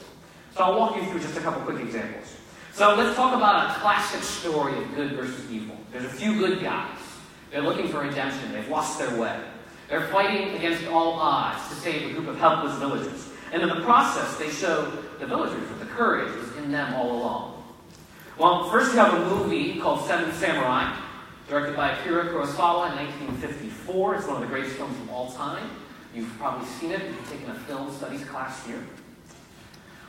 So 0.55 0.63
I'll 0.63 0.77
walk 0.77 0.95
you 0.95 1.03
through 1.05 1.19
just 1.19 1.37
a 1.37 1.41
couple 1.41 1.61
quick 1.61 1.79
examples. 1.79 2.35
So 2.73 2.95
let's 2.95 3.15
talk 3.15 3.35
about 3.35 3.71
a 3.71 3.79
classic 3.79 4.21
story 4.21 4.77
of 4.77 4.95
good 4.95 5.13
versus 5.13 5.51
evil. 5.51 5.75
There's 5.91 6.05
a 6.05 6.09
few 6.09 6.37
good 6.37 6.61
guys. 6.61 6.97
They're 7.51 7.61
looking 7.61 7.87
for 7.87 8.01
redemption. 8.01 8.51
They've 8.51 8.69
lost 8.69 8.99
their 8.99 9.19
way. 9.19 9.39
They're 9.89 10.07
fighting 10.07 10.55
against 10.55 10.85
all 10.87 11.13
odds 11.13 11.69
to 11.69 11.75
save 11.75 12.09
a 12.09 12.13
group 12.13 12.27
of 12.27 12.37
helpless 12.37 12.75
villagers. 12.77 13.29
And 13.51 13.61
in 13.61 13.69
the 13.69 13.81
process, 13.81 14.37
they 14.37 14.49
show 14.49 14.91
the 15.19 15.25
villagers 15.25 15.67
that 15.69 15.79
the 15.79 15.85
courage 15.85 16.35
was 16.35 16.55
in 16.57 16.71
them 16.71 16.93
all 16.95 17.11
along. 17.11 17.56
Well, 18.37 18.69
first 18.69 18.93
you 18.93 18.99
have 18.99 19.15
a 19.15 19.35
movie 19.35 19.79
called 19.79 20.05
Seven 20.05 20.31
Samurai, 20.31 20.95
directed 21.49 21.75
by 21.75 21.93
Akira 21.93 22.25
Kurosawa 22.25 22.91
in 22.91 22.97
1954. 23.07 24.15
It's 24.15 24.27
one 24.27 24.35
of 24.35 24.41
the 24.41 24.47
greatest 24.47 24.75
films 24.75 24.95
of 24.99 25.09
all 25.09 25.31
time. 25.31 25.67
You've 26.13 26.29
probably 26.37 26.67
seen 26.67 26.91
it 26.91 27.01
if 27.01 27.07
you've 27.07 27.31
taken 27.31 27.49
a 27.49 27.55
film 27.61 27.91
studies 27.91 28.23
class 28.25 28.63
here. 28.67 28.85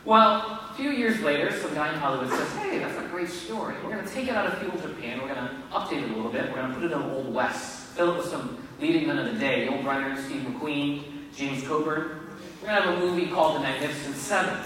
Well, 0.04 0.60
a 0.70 0.74
few 0.76 0.90
years 0.90 1.22
later, 1.22 1.50
some 1.58 1.72
guy 1.72 1.90
in 1.90 1.98
Hollywood 1.98 2.28
says, 2.28 2.52
hey, 2.56 2.80
that's 2.80 2.98
a 2.98 3.08
great 3.08 3.30
story. 3.30 3.76
We're 3.82 3.92
going 3.92 4.04
to 4.04 4.12
take 4.12 4.28
it 4.28 4.34
out 4.34 4.46
of 4.46 4.58
feudal 4.58 4.78
Japan. 4.78 5.22
We're 5.22 5.34
going 5.34 5.48
to 5.48 5.54
update 5.72 6.02
it 6.02 6.10
a 6.10 6.14
little 6.14 6.30
bit. 6.30 6.50
We're 6.50 6.56
going 6.56 6.68
to 6.68 6.74
put 6.74 6.84
it 6.84 6.92
in 6.92 6.98
the 6.98 7.14
Old 7.14 7.32
West. 7.32 7.86
Fill 7.96 8.12
it 8.12 8.18
with 8.18 8.26
some 8.26 8.62
leading 8.78 9.06
men 9.06 9.18
of 9.18 9.32
the 9.32 9.40
day. 9.40 9.66
Yul 9.66 9.82
Brynner, 9.82 10.22
Steve 10.22 10.42
McQueen, 10.42 11.02
James 11.34 11.66
Coburn. 11.66 12.20
We're 12.60 12.68
going 12.68 12.82
to 12.82 12.88
have 12.90 12.94
a 12.94 13.00
movie 13.00 13.26
called 13.28 13.56
The 13.56 13.60
Magnificent 13.60 14.16
Seven. 14.16 14.58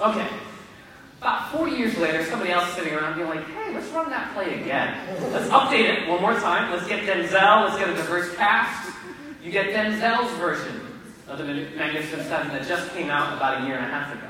Okay. 0.00 0.28
About 1.20 1.50
four 1.50 1.68
years 1.68 1.96
later, 1.98 2.24
somebody 2.24 2.52
else 2.52 2.72
sitting 2.74 2.94
around 2.94 3.16
being 3.16 3.28
like, 3.28 3.44
hey, 3.48 3.74
let's 3.74 3.88
run 3.88 4.08
that 4.10 4.32
play 4.34 4.60
again. 4.60 4.96
Let's 5.32 5.48
update 5.48 5.88
it 5.88 6.08
one 6.08 6.20
more 6.20 6.34
time. 6.34 6.70
Let's 6.70 6.86
get 6.86 7.02
Denzel. 7.04 7.64
Let's 7.64 7.76
get 7.76 7.88
a 7.88 7.94
diverse 7.94 8.32
cast. 8.36 8.94
You 9.42 9.50
get 9.50 9.66
Denzel's 9.70 10.30
version 10.38 10.80
of 11.26 11.38
the 11.38 11.44
Magnificent 11.44 12.22
Seven 12.28 12.48
that 12.52 12.68
just 12.68 12.92
came 12.92 13.10
out 13.10 13.36
about 13.36 13.62
a 13.62 13.66
year 13.66 13.76
and 13.76 13.86
a 13.86 13.88
half 13.88 14.14
ago. 14.14 14.28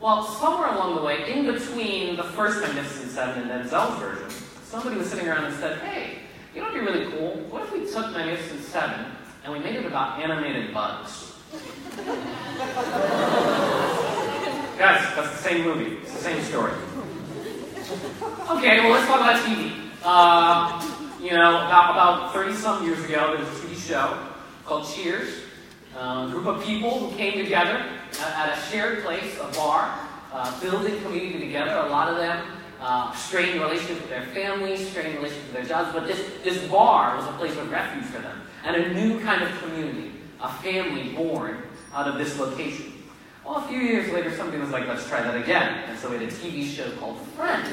Well, 0.00 0.24
somewhere 0.24 0.74
along 0.74 0.96
the 0.96 1.02
way, 1.02 1.30
in 1.32 1.46
between 1.46 2.16
the 2.16 2.24
first 2.24 2.60
Magnificent 2.60 3.12
Seven 3.12 3.48
and 3.48 3.64
Denzel's 3.64 4.00
version, 4.00 4.28
somebody 4.64 4.96
was 4.96 5.08
sitting 5.08 5.28
around 5.28 5.44
and 5.44 5.54
said, 5.54 5.78
hey, 5.82 6.18
you 6.52 6.60
know 6.60 6.66
what 6.66 6.74
would 6.74 6.80
be 6.80 6.86
really 6.92 7.12
cool? 7.12 7.36
What 7.48 7.62
if 7.62 7.72
we 7.72 7.86
took 7.86 8.12
Magnificent 8.12 8.62
Seven 8.62 9.06
and 9.44 9.52
we 9.52 9.60
made 9.60 9.76
it 9.76 9.86
about 9.86 10.20
animated 10.20 10.74
bugs? 10.74 11.32
Guys, 14.78 15.00
that's 15.16 15.30
the 15.30 15.48
same 15.48 15.64
movie. 15.64 15.96
It's 16.02 16.12
the 16.12 16.18
same 16.18 16.42
story. 16.42 16.72
Okay, 18.50 18.80
well, 18.80 18.90
let's 18.90 19.06
talk 19.06 19.20
about 19.20 19.42
TV. 19.42 19.72
Uh, 20.04 20.82
you 21.18 21.30
know, 21.30 21.56
about, 21.66 21.92
about 21.92 22.34
30 22.34 22.54
some 22.54 22.84
years 22.84 23.02
ago, 23.04 23.34
there 23.34 23.38
was 23.38 23.48
a 23.48 23.66
TV 23.66 23.74
show 23.74 24.18
called 24.66 24.86
Cheers. 24.86 25.32
Uh, 25.96 26.26
a 26.28 26.30
group 26.30 26.44
of 26.44 26.62
people 26.62 27.08
who 27.08 27.16
came 27.16 27.42
together 27.42 27.86
at, 28.20 28.50
at 28.50 28.58
a 28.58 28.60
shared 28.70 29.02
place, 29.02 29.38
a 29.40 29.50
bar, 29.56 29.98
uh, 30.30 30.60
building 30.60 31.00
community 31.00 31.38
together. 31.38 31.72
A 31.72 31.88
lot 31.88 32.10
of 32.10 32.18
them 32.18 32.46
uh, 32.78 33.14
strained 33.14 33.58
relationships 33.58 34.02
with 34.02 34.10
their 34.10 34.26
families, 34.26 34.86
strained 34.90 35.14
relationships 35.16 35.46
with 35.46 35.54
their 35.54 35.64
jobs, 35.64 35.94
but 35.94 36.06
this, 36.06 36.22
this 36.44 36.68
bar 36.68 37.16
was 37.16 37.24
a 37.24 37.32
place 37.38 37.56
of 37.56 37.70
refuge 37.70 38.04
for 38.04 38.20
them 38.20 38.42
and 38.66 38.76
a 38.76 38.92
new 38.92 39.18
kind 39.20 39.42
of 39.42 39.58
community, 39.62 40.12
a 40.42 40.52
family 40.54 41.14
born 41.14 41.62
out 41.94 42.06
of 42.08 42.18
this 42.18 42.38
location. 42.38 42.92
Well, 43.46 43.58
a 43.58 43.68
few 43.68 43.78
years 43.78 44.12
later, 44.12 44.34
somebody 44.34 44.58
was 44.58 44.70
like, 44.70 44.88
let's 44.88 45.06
try 45.06 45.22
that 45.22 45.36
again. 45.36 45.84
And 45.88 45.96
so 45.96 46.10
we 46.10 46.16
had 46.16 46.24
a 46.24 46.32
TV 46.32 46.66
show 46.68 46.90
called 46.96 47.20
Friends. 47.36 47.68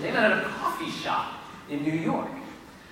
They 0.00 0.12
met 0.12 0.30
at 0.30 0.44
a 0.44 0.48
coffee 0.48 0.90
shop 0.90 1.32
in 1.68 1.82
New 1.82 1.92
York. 1.92 2.30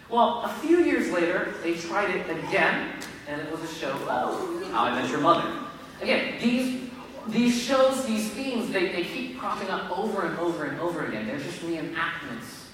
Well, 0.09 0.43
a 0.43 0.49
few 0.49 0.79
years 0.79 1.13
later, 1.13 1.55
they 1.63 1.75
tried 1.75 2.11
it 2.11 2.29
again, 2.29 2.95
and 3.29 3.41
it 3.41 3.51
was 3.53 3.63
a 3.63 3.73
show 3.73 3.97
called 3.99 4.65
How 4.73 4.87
I 4.87 5.01
Met 5.01 5.09
Your 5.09 5.21
Mother. 5.21 5.57
Again, 6.03 6.35
these, 6.41 6.91
these 7.29 7.63
shows, 7.63 8.05
these 8.07 8.29
themes, 8.31 8.73
they, 8.73 8.91
they 8.91 9.05
keep 9.05 9.39
cropping 9.39 9.69
up 9.69 9.97
over 9.97 10.27
and 10.27 10.37
over 10.41 10.65
and 10.65 10.81
over 10.81 11.07
again. 11.07 11.29
They're 11.29 11.39
just 11.39 11.61
reenactments. 11.61 12.65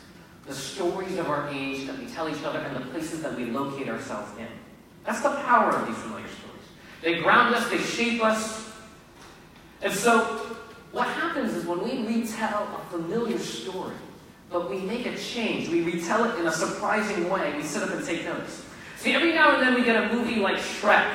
The 0.47 0.55
stories 0.55 1.19
of 1.19 1.29
our 1.29 1.51
age 1.51 1.87
that 1.89 1.99
we 1.99 2.07
tell 2.07 2.27
each 2.27 2.43
other 2.43 2.59
and 2.59 2.75
the 2.75 2.89
places 2.89 3.23
that 3.23 3.37
we 3.37 3.45
locate 3.45 3.91
ourselves 3.91 4.33
in. 4.39 4.49
That's 5.05 5.21
the 5.21 5.31
power 5.31 5.77
of 5.77 5.87
these 5.87 5.99
familiar 5.99 6.27
stories. 6.27 6.63
They 7.03 7.21
ground 7.21 7.55
us, 7.55 7.69
they 7.69 7.79
shape 7.79 8.25
us, 8.25 8.72
and 9.83 9.93
so, 9.93 10.21
what 10.93 11.09
happens 11.09 11.55
is 11.55 11.67
when 11.67 11.83
we 11.83 12.07
retell 12.07 12.69
a 12.79 12.91
familiar 12.91 13.39
story, 13.39 13.97
but 14.51 14.71
we 14.71 14.79
make 14.81 15.07
a 15.07 15.17
change, 15.17 15.69
we 15.69 15.83
retell 15.83 16.25
it 16.25 16.39
in 16.39 16.47
a 16.47 16.53
surprising 16.53 17.29
way, 17.29 17.57
we 17.57 17.63
sit 17.63 17.83
up 17.83 17.91
and 17.91 18.05
take 18.05 18.25
notes. 18.25 18.65
See, 18.99 19.15
every 19.15 19.33
now 19.33 19.55
and 19.55 19.63
then 19.63 19.75
we 19.75 19.83
get 19.83 20.11
a 20.11 20.15
movie 20.15 20.37
like 20.37 20.59
Shrek. 20.59 21.13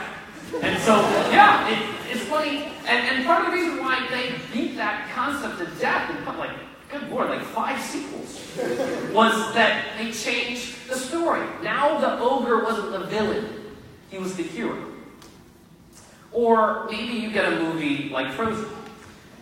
And 0.62 0.82
so, 0.82 0.96
yeah, 1.32 1.70
it, 1.70 2.12
it's 2.12 2.26
funny. 2.26 2.66
And, 2.86 3.08
and 3.08 3.26
part 3.26 3.46
of 3.46 3.52
the 3.52 3.58
reason 3.58 3.80
why 3.80 4.06
they 4.10 4.34
beat 4.54 4.76
that 4.78 5.10
concept 5.14 5.60
to 5.60 5.80
death 5.80 6.10
and 6.10 6.26
put 6.26 6.38
like, 6.38 6.52
good 6.90 7.10
lord, 7.10 7.30
like 7.30 7.44
five 7.44 7.80
sequels, 7.82 8.42
was 9.14 9.54
that 9.54 9.86
they 9.98 10.12
changed 10.12 10.90
the 10.90 10.96
story. 10.96 11.46
Now 11.62 12.00
the 12.00 12.20
ogre 12.20 12.64
wasn't 12.64 12.92
the 12.92 13.06
villain, 13.06 13.46
he 14.10 14.18
was 14.18 14.36
the 14.36 14.44
hero. 14.44 14.97
Or 16.38 16.86
maybe 16.92 17.14
you 17.14 17.32
get 17.32 17.52
a 17.52 17.60
movie 17.60 18.10
like 18.10 18.32
Frozen. 18.34 18.70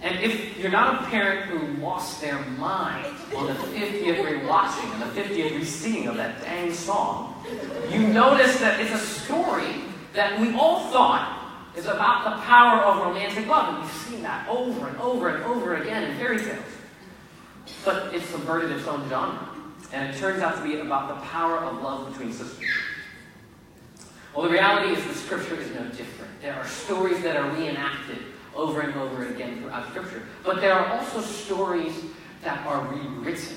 And 0.01 0.17
if 0.23 0.57
you're 0.57 0.71
not 0.71 1.03
a 1.03 1.07
parent 1.07 1.49
who 1.49 1.83
lost 1.83 2.21
their 2.21 2.39
mind 2.57 3.13
on 3.35 3.47
the 3.47 3.53
50th 3.53 4.23
rewatching 4.23 4.93
and 4.93 5.01
the 5.01 5.21
50th 5.21 5.57
re-singing 5.57 6.07
of 6.07 6.15
that 6.15 6.41
dang 6.41 6.71
song, 6.71 7.43
you 7.91 7.99
notice 7.99 8.59
that 8.61 8.79
it's 8.79 8.93
a 8.93 8.97
story 8.97 9.81
that 10.13 10.39
we 10.39 10.55
all 10.55 10.89
thought 10.89 11.73
is 11.75 11.85
about 11.85 12.23
the 12.23 12.41
power 12.43 12.79
of 12.85 13.05
romantic 13.05 13.45
love. 13.45 13.73
And 13.73 13.83
we've 13.83 13.91
seen 13.91 14.21
that 14.21 14.47
over 14.47 14.87
and 14.87 14.97
over 15.01 15.27
and 15.27 15.43
over 15.43 15.75
again 15.75 16.09
in 16.09 16.17
fairy 16.17 16.37
tales. 16.37 16.63
But 17.83 18.15
it's 18.15 18.25
subverted 18.27 18.71
its 18.71 18.87
own 18.87 19.09
genre. 19.09 19.49
And 19.91 20.15
it 20.15 20.17
turns 20.17 20.41
out 20.41 20.55
to 20.55 20.63
be 20.63 20.79
about 20.79 21.09
the 21.09 21.27
power 21.27 21.57
of 21.57 21.81
love 21.81 22.09
between 22.13 22.31
sisters. 22.31 22.69
Well, 24.36 24.44
the 24.44 24.51
reality 24.51 24.94
is 24.94 25.06
the 25.06 25.13
scripture 25.13 25.56
is 25.56 25.74
no 25.74 25.86
different. 25.88 26.42
There 26.42 26.54
are 26.54 26.68
stories 26.68 27.24
that 27.24 27.38
are 27.38 27.50
reenacted 27.51 28.18
over 28.54 28.82
and 28.82 28.94
over 28.96 29.27
again 29.27 29.62
throughout 29.62 29.88
scripture. 29.89 30.24
But 30.44 30.60
there 30.60 30.74
are 30.74 30.98
also 30.98 31.22
stories 31.22 31.94
that 32.44 32.65
are 32.68 32.86
rewritten. 32.86 33.56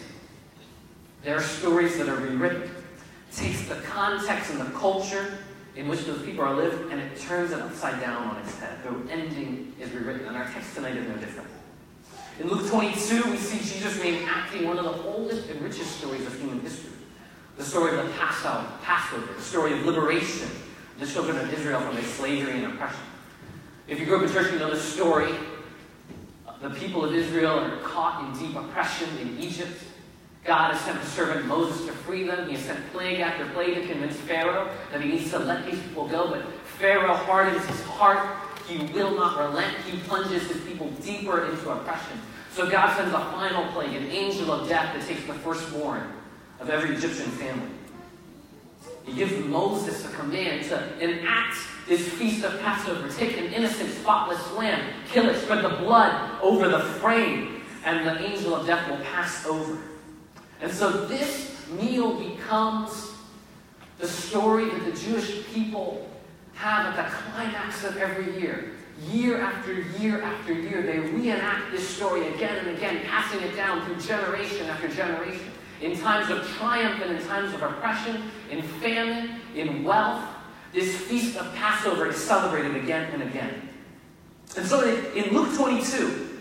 There 1.24 1.36
are 1.36 1.42
stories 1.42 1.98
that 1.98 2.08
are 2.08 2.16
rewritten. 2.16 2.62
It 2.62 3.34
takes 3.34 3.66
the 3.66 3.74
context 3.76 4.52
and 4.52 4.60
the 4.60 4.70
culture 4.78 5.38
in 5.74 5.88
which 5.88 6.04
those 6.04 6.22
people 6.22 6.44
are 6.44 6.54
lived 6.54 6.92
and 6.92 7.00
it 7.00 7.18
turns 7.18 7.50
it 7.50 7.60
upside 7.60 8.00
down 8.00 8.28
on 8.28 8.36
its 8.42 8.56
head. 8.60 8.78
The 8.84 9.12
ending 9.12 9.74
is 9.80 9.90
rewritten. 9.90 10.28
And 10.28 10.36
our 10.36 10.48
text 10.52 10.76
tonight 10.76 10.96
is 10.96 11.08
no 11.08 11.16
different. 11.16 11.48
In 12.38 12.48
Luke 12.48 12.68
22, 12.70 13.30
we 13.30 13.36
see 13.36 13.58
Jesus 13.58 13.98
reenacting 13.98 14.66
one 14.66 14.78
of 14.78 14.84
the 14.84 15.02
oldest 15.02 15.48
and 15.50 15.60
richest 15.60 15.98
stories 15.98 16.24
of 16.24 16.38
human 16.38 16.60
history. 16.60 16.92
The 17.58 17.64
story 17.64 17.98
of 17.98 18.06
the 18.06 18.12
Passover, 18.12 19.34
the 19.34 19.42
story 19.42 19.72
of 19.72 19.84
liberation, 19.84 20.48
the 21.00 21.06
children 21.06 21.36
of 21.38 21.52
Israel 21.52 21.80
from 21.80 21.96
their 21.96 22.04
slavery 22.04 22.52
and 22.52 22.72
oppression. 22.72 23.00
If 23.88 23.98
you 23.98 24.06
grew 24.06 24.18
up 24.18 24.22
in 24.22 24.32
church, 24.32 24.52
you 24.52 24.60
know 24.60 24.70
the 24.70 24.80
story. 24.80 25.34
The 26.62 26.70
people 26.70 27.04
of 27.04 27.12
Israel 27.12 27.58
are 27.58 27.76
caught 27.78 28.24
in 28.24 28.40
deep 28.40 28.56
oppression 28.56 29.08
in 29.18 29.38
Egypt. 29.40 29.76
God 30.44 30.72
has 30.72 30.80
sent 30.82 31.00
his 31.00 31.08
servant 31.08 31.46
Moses 31.46 31.84
to 31.86 31.92
free 31.92 32.22
them. 32.22 32.48
He 32.48 32.54
has 32.54 32.64
sent 32.64 32.92
plague 32.92 33.18
after 33.18 33.44
plague 33.46 33.74
to 33.74 33.86
convince 33.88 34.14
Pharaoh 34.14 34.70
that 34.92 35.00
he 35.00 35.08
needs 35.08 35.30
to 35.32 35.40
let 35.40 35.66
these 35.66 35.80
people 35.82 36.06
go. 36.06 36.30
But 36.30 36.44
Pharaoh 36.78 37.14
hardens 37.14 37.66
his 37.66 37.82
heart. 37.82 38.24
He 38.68 38.78
will 38.92 39.16
not 39.16 39.36
relent. 39.36 39.76
He 39.78 39.98
plunges 39.98 40.46
his 40.46 40.60
people 40.62 40.90
deeper 41.02 41.46
into 41.46 41.70
oppression. 41.70 42.20
So 42.52 42.70
God 42.70 42.96
sends 42.96 43.12
a 43.12 43.20
final 43.32 43.64
plague, 43.72 43.96
an 43.96 44.06
angel 44.12 44.52
of 44.52 44.68
death 44.68 44.94
that 44.94 45.04
takes 45.08 45.26
the 45.26 45.34
firstborn 45.34 46.12
of 46.60 46.70
every 46.70 46.94
Egyptian 46.94 47.30
family. 47.32 47.68
He 49.04 49.14
gives 49.14 49.32
Moses 49.46 50.04
a 50.04 50.14
command 50.16 50.64
to 50.66 50.98
enact 51.00 51.56
this 51.86 52.06
feast 52.06 52.44
of 52.44 52.60
Passover. 52.60 53.08
Take 53.08 53.38
an 53.38 53.52
innocent, 53.52 53.90
spotless 53.90 54.52
lamb, 54.52 54.82
kill 55.08 55.28
it, 55.28 55.40
spread 55.40 55.64
the 55.64 55.76
blood 55.76 56.38
over 56.42 56.68
the 56.68 56.80
frame, 56.80 57.62
and 57.84 58.06
the 58.06 58.22
angel 58.22 58.54
of 58.54 58.66
death 58.66 58.88
will 58.90 59.02
pass 59.04 59.46
over. 59.46 59.78
And 60.60 60.70
so 60.70 61.06
this 61.06 61.56
meal 61.80 62.18
becomes 62.18 63.12
the 63.98 64.06
story 64.06 64.66
that 64.68 64.84
the 64.84 64.92
Jewish 64.92 65.46
people 65.46 66.08
have 66.54 66.86
at 66.86 66.96
the 66.96 67.16
climax 67.16 67.84
of 67.84 67.96
every 67.96 68.38
year. 68.38 68.72
Year 69.10 69.40
after 69.40 69.72
year 69.72 70.20
after 70.22 70.52
year, 70.52 70.82
they 70.82 70.98
reenact 70.98 71.70
this 71.70 71.88
story 71.88 72.26
again 72.34 72.56
and 72.66 72.76
again, 72.76 73.00
passing 73.06 73.40
it 73.40 73.54
down 73.54 73.86
through 73.86 74.00
generation 74.00 74.66
after 74.66 74.88
generation 74.88 75.52
in 75.80 75.98
times 75.98 76.30
of 76.30 76.46
triumph 76.56 77.00
and 77.02 77.16
in 77.16 77.26
times 77.26 77.54
of 77.54 77.62
oppression, 77.62 78.22
in 78.50 78.62
famine, 78.62 79.40
in 79.54 79.84
wealth. 79.84 80.24
This 80.72 80.96
feast 80.96 81.36
of 81.36 81.54
Passover 81.54 82.08
is 82.08 82.16
celebrated 82.16 82.76
again 82.76 83.10
and 83.12 83.22
again. 83.22 83.68
And 84.56 84.66
so 84.66 84.86
in 85.14 85.34
Luke 85.34 85.54
22, 85.56 86.38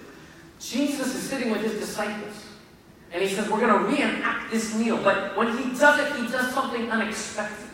Jesus 0.59 1.15
is 1.15 1.21
sitting 1.21 1.51
with 1.51 1.61
his 1.61 1.73
disciples. 1.73 2.45
And 3.11 3.21
he 3.21 3.29
says, 3.29 3.49
We're 3.49 3.59
going 3.59 3.83
to 3.83 3.89
reenact 3.89 4.51
this 4.51 4.75
meal. 4.75 5.01
But 5.01 5.37
when 5.37 5.57
he 5.57 5.77
does 5.77 5.99
it, 5.99 6.21
he 6.21 6.27
does 6.27 6.53
something 6.53 6.89
unexpected. 6.91 7.67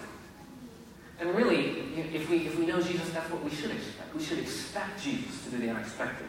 And 1.19 1.33
really, 1.35 1.77
if 2.13 2.29
we, 2.29 2.47
if 2.47 2.57
we 2.59 2.65
know 2.65 2.81
Jesus, 2.81 3.09
that's 3.11 3.29
what 3.31 3.43
we 3.43 3.49
should 3.49 3.71
expect. 3.71 4.13
We 4.15 4.23
should 4.23 4.39
expect 4.39 5.01
Jesus 5.01 5.43
to 5.45 5.51
do 5.51 5.57
the 5.57 5.69
unexpected. 5.69 6.27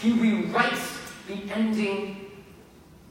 He 0.00 0.12
rewrites 0.12 1.26
the 1.26 1.52
ending 1.52 2.27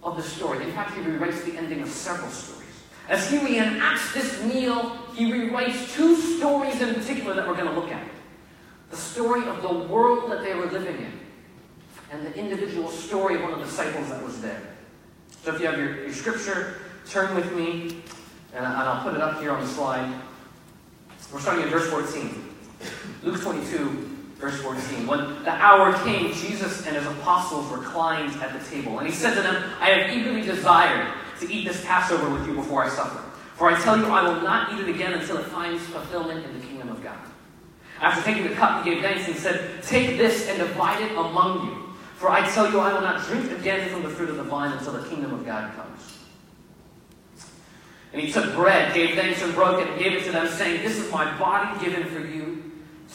of 0.08 0.16
the 0.16 0.24
story. 0.24 0.64
In 0.64 0.72
fact, 0.72 0.96
he 0.96 1.02
rewrites 1.02 1.44
the 1.44 1.58
ending 1.58 1.82
of 1.82 1.90
several 1.90 2.30
stories. 2.30 2.64
As 3.10 3.30
he 3.30 3.38
reenacts 3.38 4.14
this 4.14 4.42
meal, 4.44 4.98
he 5.14 5.32
rewrites 5.32 5.94
two 5.94 6.16
stories 6.16 6.82
in 6.82 6.94
particular 6.94 7.34
that 7.36 7.48
we're 7.48 7.56
going 7.56 7.68
to 7.68 7.80
look 7.80 7.92
at. 7.92 8.08
the 8.90 8.96
story 8.96 9.46
of 9.50 9.62
the 9.62 9.74
world 9.74 10.32
that 10.32 10.42
they 10.42 10.56
were 10.56 10.68
living 10.68 10.96
in, 10.96 11.12
and 12.10 12.26
the 12.26 12.34
individual 12.36 12.90
story 12.90 13.36
of 13.36 13.42
one 13.42 13.52
of 13.52 13.60
the 13.60 13.66
disciples 13.66 14.08
that 14.10 14.24
was 14.24 14.42
there. 14.42 14.62
So 15.44 15.54
if 15.54 15.60
you 15.60 15.68
have 15.68 15.78
your, 15.78 16.04
your 16.04 16.14
scripture, 16.14 16.80
turn 17.10 17.36
with 17.36 17.52
me, 17.54 18.02
and, 18.56 18.66
I'll 18.66 19.04
put 19.04 19.14
it 19.14 19.20
up 19.22 19.42
here 19.42 19.52
on 19.52 19.60
the 19.60 19.68
slide. 19.68 20.10
We're 21.34 21.42
starting 21.42 21.64
in 21.64 21.70
verse 21.70 21.90
14. 21.90 22.56
Luke 23.24 23.42
22, 23.42 24.07
verse 24.40 24.60
14. 24.62 25.08
When 25.08 25.44
the 25.44 25.52
hour 25.52 25.94
came, 26.04 26.34
Jesus 26.34 26.86
and 26.86 26.96
his 26.96 27.06
apostles 27.06 27.72
reclined 27.72 28.34
at 28.42 28.54
the 28.54 28.70
table. 28.70 29.00
And 29.00 29.08
he 29.08 29.14
said 29.14 29.36
to 29.36 29.42
them, 29.42 29.64
I 29.80 29.90
have 29.90 30.16
eagerly 30.16 30.42
desired 30.42 31.14
to 31.40 31.52
eat 31.52 31.68
this 31.68 31.84
Passover 31.86 32.30
with 32.30 32.48
you 32.48 32.56
before 32.56 32.84
I 32.84 32.90
suffer. 32.90 33.24
For 33.56 33.72
I 33.72 33.82
tell 33.82 33.98
you, 33.98 34.06
I 34.06 34.22
will 34.22 34.42
not 34.42 34.74
eat 34.74 34.80
it 34.80 34.90
again 34.90 35.14
until 35.14 35.38
it 35.38 35.46
finds 35.46 35.84
fulfillment 35.88 36.46
in 36.46 36.60
the 36.60 36.66
kingdom 36.66 36.90
of 36.90 37.04
God. 37.04 37.18
After 38.00 38.24
taking 38.24 38.48
the 38.48 38.54
cup, 38.54 38.84
he 38.84 38.92
gave 38.92 39.02
thanks 39.02 39.28
and 39.28 39.36
said, 39.36 39.82
Take 39.82 40.18
this 40.18 40.48
and 40.48 40.60
divide 40.60 41.02
it 41.02 41.12
among 41.14 41.66
you. 41.66 41.96
For 42.16 42.30
I 42.30 42.48
tell 42.50 42.72
you, 42.72 42.80
I 42.80 42.94
will 42.94 43.02
not 43.02 43.24
drink 43.26 43.52
again 43.52 43.90
from 43.90 44.04
the 44.04 44.10
fruit 44.10 44.30
of 44.30 44.38
the 44.38 44.44
vine 44.44 44.72
until 44.72 44.94
the 44.94 45.08
kingdom 45.08 45.34
of 45.34 45.46
God 45.46 45.74
comes. 45.76 46.18
And 48.14 48.22
he 48.22 48.32
took 48.32 48.54
bread, 48.54 48.94
gave 48.94 49.16
thanks 49.16 49.42
and 49.42 49.54
broke 49.54 49.82
it, 49.82 49.88
and 49.88 50.00
gave 50.00 50.14
it 50.14 50.24
to 50.26 50.32
them, 50.32 50.48
saying, 50.48 50.84
This 50.84 50.98
is 50.98 51.12
my 51.12 51.38
body 51.38 51.84
given 51.84 52.08
for 52.10 52.20
you. 52.20 52.57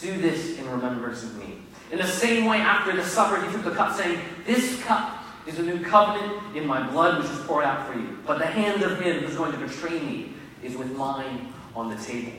Do 0.01 0.17
this 0.19 0.57
in 0.59 0.69
remembrance 0.69 1.23
of 1.23 1.37
me. 1.37 1.59
In 1.91 1.99
the 1.99 2.07
same 2.07 2.45
way, 2.45 2.57
after 2.57 2.95
the 2.95 3.03
supper, 3.03 3.43
he 3.45 3.51
took 3.51 3.63
the 3.63 3.71
cup, 3.71 3.95
saying, 3.95 4.19
This 4.45 4.81
cup 4.83 5.23
is 5.45 5.59
a 5.59 5.63
new 5.63 5.83
covenant 5.83 6.55
in 6.55 6.65
my 6.65 6.89
blood, 6.89 7.21
which 7.21 7.31
is 7.31 7.39
poured 7.45 7.65
out 7.65 7.87
for 7.87 7.97
you. 7.97 8.17
But 8.25 8.39
the 8.39 8.45
hand 8.45 8.81
of 8.81 8.99
him 8.99 9.23
who's 9.23 9.35
going 9.35 9.51
to 9.51 9.57
betray 9.57 9.99
me 9.99 10.33
is 10.63 10.75
with 10.75 10.95
mine 10.95 11.53
on 11.75 11.89
the 11.89 12.01
table. 12.03 12.33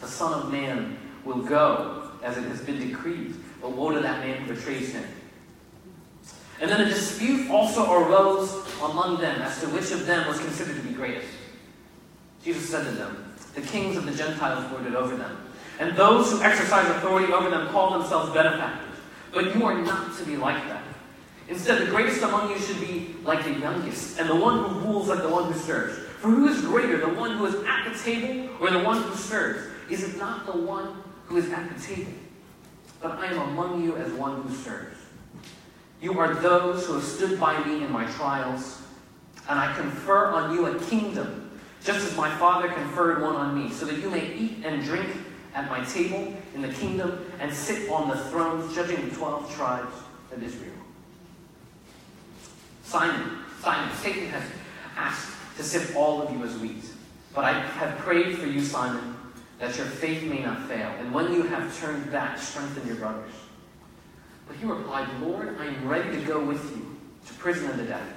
The 0.00 0.08
Son 0.08 0.32
of 0.32 0.50
Man 0.50 0.98
will 1.24 1.42
go 1.42 2.10
as 2.22 2.36
it 2.36 2.44
has 2.44 2.60
been 2.60 2.78
decreed, 2.78 3.34
but 3.60 3.72
woe 3.72 3.92
to 3.92 4.00
that 4.00 4.24
man 4.24 4.42
who 4.42 4.54
betrays 4.54 4.92
him. 4.92 5.04
And 6.60 6.70
then 6.70 6.82
a 6.82 6.84
dispute 6.84 7.50
also 7.50 7.90
arose 7.90 8.52
among 8.82 9.20
them 9.20 9.40
as 9.40 9.60
to 9.60 9.66
which 9.68 9.90
of 9.92 10.06
them 10.06 10.28
was 10.28 10.38
considered 10.38 10.76
to 10.76 10.82
be 10.82 10.92
greatest. 10.92 11.28
Jesus 12.44 12.68
said 12.68 12.84
to 12.84 12.90
them, 12.92 13.34
The 13.54 13.62
kings 13.62 13.96
of 13.96 14.04
the 14.04 14.12
Gentiles 14.12 14.70
lorded 14.70 14.94
over 14.94 15.16
them, 15.16 15.49
and 15.80 15.96
those 15.96 16.30
who 16.30 16.42
exercise 16.42 16.86
authority 16.90 17.32
over 17.32 17.48
them 17.48 17.66
call 17.68 17.98
themselves 17.98 18.30
benefactors. 18.32 18.98
But 19.32 19.56
you 19.56 19.64
are 19.64 19.80
not 19.82 20.16
to 20.18 20.24
be 20.24 20.36
like 20.36 20.62
that. 20.68 20.84
Instead, 21.48 21.80
the 21.80 21.90
greatest 21.90 22.22
among 22.22 22.50
you 22.50 22.58
should 22.58 22.78
be 22.80 23.16
like 23.24 23.42
the 23.44 23.54
youngest, 23.54 24.20
and 24.20 24.28
the 24.28 24.36
one 24.36 24.62
who 24.62 24.80
rules 24.80 25.08
like 25.08 25.22
the 25.22 25.28
one 25.28 25.50
who 25.50 25.58
serves. 25.58 25.98
For 26.20 26.28
who 26.28 26.48
is 26.48 26.60
greater, 26.60 26.98
the 26.98 27.08
one 27.08 27.38
who 27.38 27.46
is 27.46 27.54
at 27.66 27.90
the 27.90 27.98
table 27.98 28.50
or 28.60 28.70
the 28.70 28.80
one 28.80 29.02
who 29.02 29.16
serves? 29.16 29.68
Is 29.90 30.04
it 30.04 30.18
not 30.18 30.44
the 30.44 30.52
one 30.52 31.02
who 31.24 31.38
is 31.38 31.50
at 31.50 31.74
the 31.74 31.82
table? 31.82 32.12
But 33.00 33.12
I 33.12 33.26
am 33.26 33.38
among 33.38 33.82
you 33.82 33.96
as 33.96 34.12
one 34.12 34.42
who 34.42 34.54
serves. 34.54 34.98
You 36.02 36.18
are 36.18 36.34
those 36.34 36.86
who 36.86 36.94
have 36.94 37.04
stood 37.04 37.40
by 37.40 37.58
me 37.64 37.82
in 37.82 37.90
my 37.90 38.04
trials, 38.12 38.82
and 39.48 39.58
I 39.58 39.74
confer 39.74 40.26
on 40.26 40.54
you 40.54 40.66
a 40.66 40.78
kingdom, 40.78 41.58
just 41.82 42.06
as 42.06 42.14
my 42.16 42.30
Father 42.36 42.68
conferred 42.68 43.22
one 43.22 43.34
on 43.34 43.58
me, 43.58 43.72
so 43.72 43.86
that 43.86 43.96
you 43.98 44.10
may 44.10 44.34
eat 44.34 44.58
and 44.62 44.84
drink 44.84 45.08
at 45.54 45.68
my 45.68 45.84
table 45.84 46.34
in 46.54 46.62
the 46.62 46.68
kingdom 46.68 47.30
and 47.40 47.52
sit 47.52 47.90
on 47.90 48.08
the 48.08 48.16
thrones, 48.16 48.74
judging 48.74 49.08
the 49.08 49.14
twelve 49.14 49.52
tribes 49.54 49.94
of 50.32 50.42
Israel. 50.42 50.72
Simon, 52.84 53.38
Simon, 53.62 53.94
Satan 53.96 54.28
has 54.28 54.42
asked 54.96 55.36
to 55.56 55.62
sift 55.62 55.96
all 55.96 56.22
of 56.22 56.32
you 56.32 56.42
as 56.44 56.56
wheat. 56.58 56.84
But 57.34 57.44
I 57.44 57.52
have 57.52 57.98
prayed 57.98 58.38
for 58.38 58.46
you, 58.46 58.60
Simon, 58.60 59.16
that 59.58 59.76
your 59.76 59.86
faith 59.86 60.22
may 60.24 60.42
not 60.42 60.66
fail. 60.66 60.92
And 60.98 61.12
when 61.14 61.32
you 61.32 61.42
have 61.44 61.78
turned 61.78 62.10
back, 62.10 62.38
strengthen 62.38 62.86
your 62.86 62.96
brothers. 62.96 63.32
But 64.48 64.56
he 64.56 64.66
replied, 64.66 65.08
Lord, 65.20 65.56
I 65.60 65.66
am 65.66 65.86
ready 65.86 66.10
to 66.10 66.24
go 66.26 66.42
with 66.44 66.62
you 66.76 66.96
to 67.26 67.34
prison 67.34 67.70
and 67.70 67.78
to 67.78 67.86
death. 67.86 68.12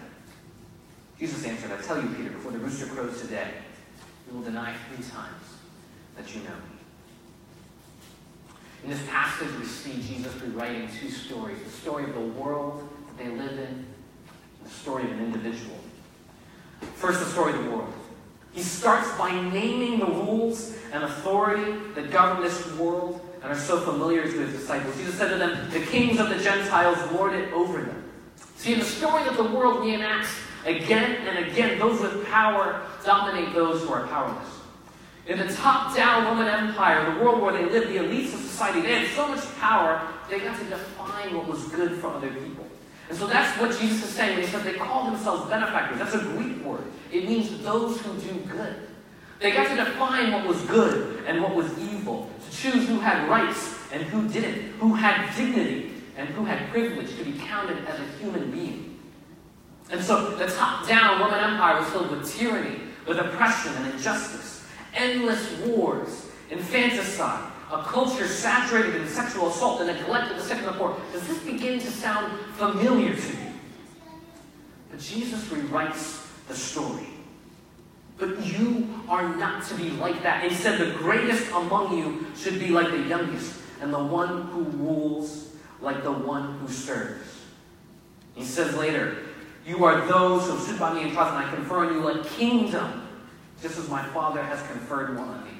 Jesus 1.19 1.45
answered, 1.45 1.71
I 1.71 1.81
tell 1.81 2.01
you, 2.01 2.09
Peter, 2.15 2.31
before 2.31 2.51
the 2.51 2.57
rooster 2.57 2.87
crows 2.87 3.21
today, 3.21 3.49
you 4.27 4.35
will 4.37 4.43
deny 4.43 4.73
three 4.89 5.05
times 5.05 5.43
that 6.17 6.33
you 6.33 6.41
know 6.41 6.49
me. 6.49 6.72
In 8.83 8.89
this 8.89 9.01
passage, 9.07 9.47
we 9.59 9.65
see 9.65 9.93
Jesus 10.01 10.33
rewriting 10.41 10.89
two 10.99 11.09
stories 11.09 11.57
the 11.63 11.69
story 11.69 12.03
of 12.03 12.13
the 12.13 12.19
world 12.19 12.87
that 13.07 13.23
they 13.23 13.29
live 13.29 13.51
in, 13.51 13.59
and 13.59 13.85
the 14.65 14.69
story 14.69 15.03
of 15.03 15.11
an 15.11 15.19
individual. 15.19 15.77
First, 16.95 17.19
the 17.19 17.25
story 17.27 17.53
of 17.53 17.63
the 17.63 17.69
world. 17.69 17.93
He 18.51 18.61
starts 18.61 19.09
by 19.17 19.31
naming 19.31 19.99
the 19.99 20.05
rules 20.05 20.77
and 20.91 21.03
authority 21.03 21.73
that 21.95 22.11
govern 22.11 22.43
this 22.43 22.71
world 22.75 23.21
and 23.41 23.51
are 23.51 23.57
so 23.57 23.79
familiar 23.79 24.23
to 24.23 24.39
his 24.39 24.53
disciples. 24.53 24.95
Jesus 24.97 25.15
said 25.15 25.29
to 25.29 25.37
them, 25.37 25.69
The 25.71 25.79
kings 25.87 26.19
of 26.19 26.29
the 26.29 26.37
Gentiles 26.37 26.97
lord 27.11 27.33
it 27.33 27.51
over 27.51 27.81
them. 27.81 28.03
See, 28.57 28.73
in 28.73 28.79
the 28.79 28.85
story 28.85 29.27
of 29.27 29.37
the 29.37 29.43
world, 29.43 29.83
he 29.83 29.93
enacts 29.93 30.33
again 30.65 31.27
and 31.27 31.45
again 31.45 31.79
those 31.79 31.99
with 31.99 32.25
power 32.27 32.81
dominate 33.03 33.53
those 33.53 33.81
who 33.81 33.91
are 33.91 34.07
powerless. 34.07 34.47
In 35.25 35.37
the 35.37 35.53
top 35.53 35.95
down 35.95 36.25
Roman 36.25 36.47
Empire, 36.47 37.13
the 37.13 37.23
world 37.23 37.41
where 37.41 37.53
they 37.53 37.65
lived, 37.65 37.89
the 37.89 37.97
elites 37.97 38.33
of 38.33 38.41
society, 38.41 38.81
they 38.81 39.05
had 39.05 39.15
so 39.15 39.27
much 39.27 39.43
power, 39.57 40.05
they 40.29 40.39
got 40.39 40.57
to 40.59 40.65
define 40.65 41.35
what 41.35 41.47
was 41.47 41.63
good 41.69 41.93
for 41.99 42.07
other 42.07 42.29
people. 42.29 42.67
And 43.09 43.17
so 43.17 43.27
that's 43.27 43.59
what 43.59 43.71
Jesus 43.79 44.03
is 44.03 44.09
saying 44.09 44.35
when 44.35 44.45
he 44.45 44.51
says 44.51 44.63
they 44.63 44.73
call 44.73 45.05
themselves 45.05 45.49
benefactors. 45.49 45.99
That's 45.99 46.15
a 46.15 46.25
Greek 46.35 46.63
word. 46.63 46.83
It 47.11 47.27
means 47.27 47.61
those 47.63 48.01
who 48.01 48.13
do 48.19 48.33
good. 48.49 48.75
They 49.39 49.51
got 49.51 49.69
to 49.69 49.75
define 49.75 50.31
what 50.31 50.45
was 50.45 50.61
good 50.63 51.25
and 51.25 51.41
what 51.41 51.53
was 51.55 51.77
evil, 51.77 52.29
to 52.45 52.57
choose 52.57 52.87
who 52.87 52.99
had 52.99 53.27
rights 53.29 53.77
and 53.91 54.03
who 54.03 54.27
didn't, 54.29 54.73
who 54.79 54.93
had 54.93 55.35
dignity 55.35 55.91
and 56.17 56.29
who 56.29 56.45
had 56.45 56.69
privilege 56.69 57.15
to 57.17 57.23
be 57.23 57.33
counted 57.39 57.77
as 57.85 57.99
a 57.99 58.05
human 58.19 58.51
being. 58.51 58.99
And 59.91 60.03
so 60.03 60.35
the 60.35 60.47
top 60.47 60.87
down 60.87 61.19
Roman 61.19 61.39
Empire 61.39 61.79
was 61.79 61.89
filled 61.89 62.11
with 62.11 62.31
tyranny, 62.31 62.79
with 63.07 63.19
oppression 63.19 63.73
and 63.73 63.93
injustice, 63.93 64.52
endless 64.93 65.59
wars, 65.59 66.27
infanticide, 66.49 67.51
a 67.71 67.83
culture 67.83 68.27
saturated 68.27 68.95
in 68.95 69.07
sexual 69.07 69.49
assault 69.49 69.81
and 69.81 69.97
neglect 69.97 70.31
of 70.31 70.37
the 70.37 70.43
sick 70.43 70.59
and 70.59 70.67
the 70.67 70.73
poor. 70.73 70.95
Does 71.11 71.27
this 71.27 71.39
begin 71.39 71.79
to 71.79 71.87
sound 71.87 72.39
familiar 72.53 73.15
to 73.15 73.27
you? 73.27 73.53
But 74.91 74.99
Jesus 74.99 75.43
rewrites 75.45 76.27
the 76.47 76.55
story. 76.55 77.07
But 78.17 78.45
you 78.45 78.87
are 79.09 79.35
not 79.35 79.65
to 79.65 79.75
be 79.75 79.89
like 79.91 80.21
that. 80.21 80.45
Instead, 80.45 80.79
the 80.79 80.95
greatest 80.97 81.51
among 81.51 81.97
you 81.97 82.27
should 82.37 82.59
be 82.59 82.67
like 82.67 82.91
the 82.91 83.01
youngest, 83.01 83.59
and 83.81 83.91
the 83.91 84.03
one 84.03 84.43
who 84.43 84.63
rules 84.63 85.49
like 85.81 86.03
the 86.03 86.11
one 86.11 86.59
who 86.59 86.67
serves. 86.67 87.41
He 88.35 88.43
says 88.43 88.75
later, 88.75 89.17
You 89.65 89.83
are 89.85 90.05
those 90.07 90.49
who 90.49 90.57
stood 90.59 90.79
by 90.79 90.93
me 90.93 91.01
in 91.01 91.11
trust, 91.11 91.33
and 91.33 91.45
I 91.45 91.53
confer 91.53 91.85
on 91.85 91.93
you 91.93 92.07
a 92.07 92.23
kingdom, 92.23 93.02
just 93.63 93.79
as 93.79 93.89
my 93.89 94.03
Father 94.09 94.43
has 94.43 94.61
conferred 94.67 95.17
one 95.17 95.29
on 95.29 95.43
me. 95.45 95.51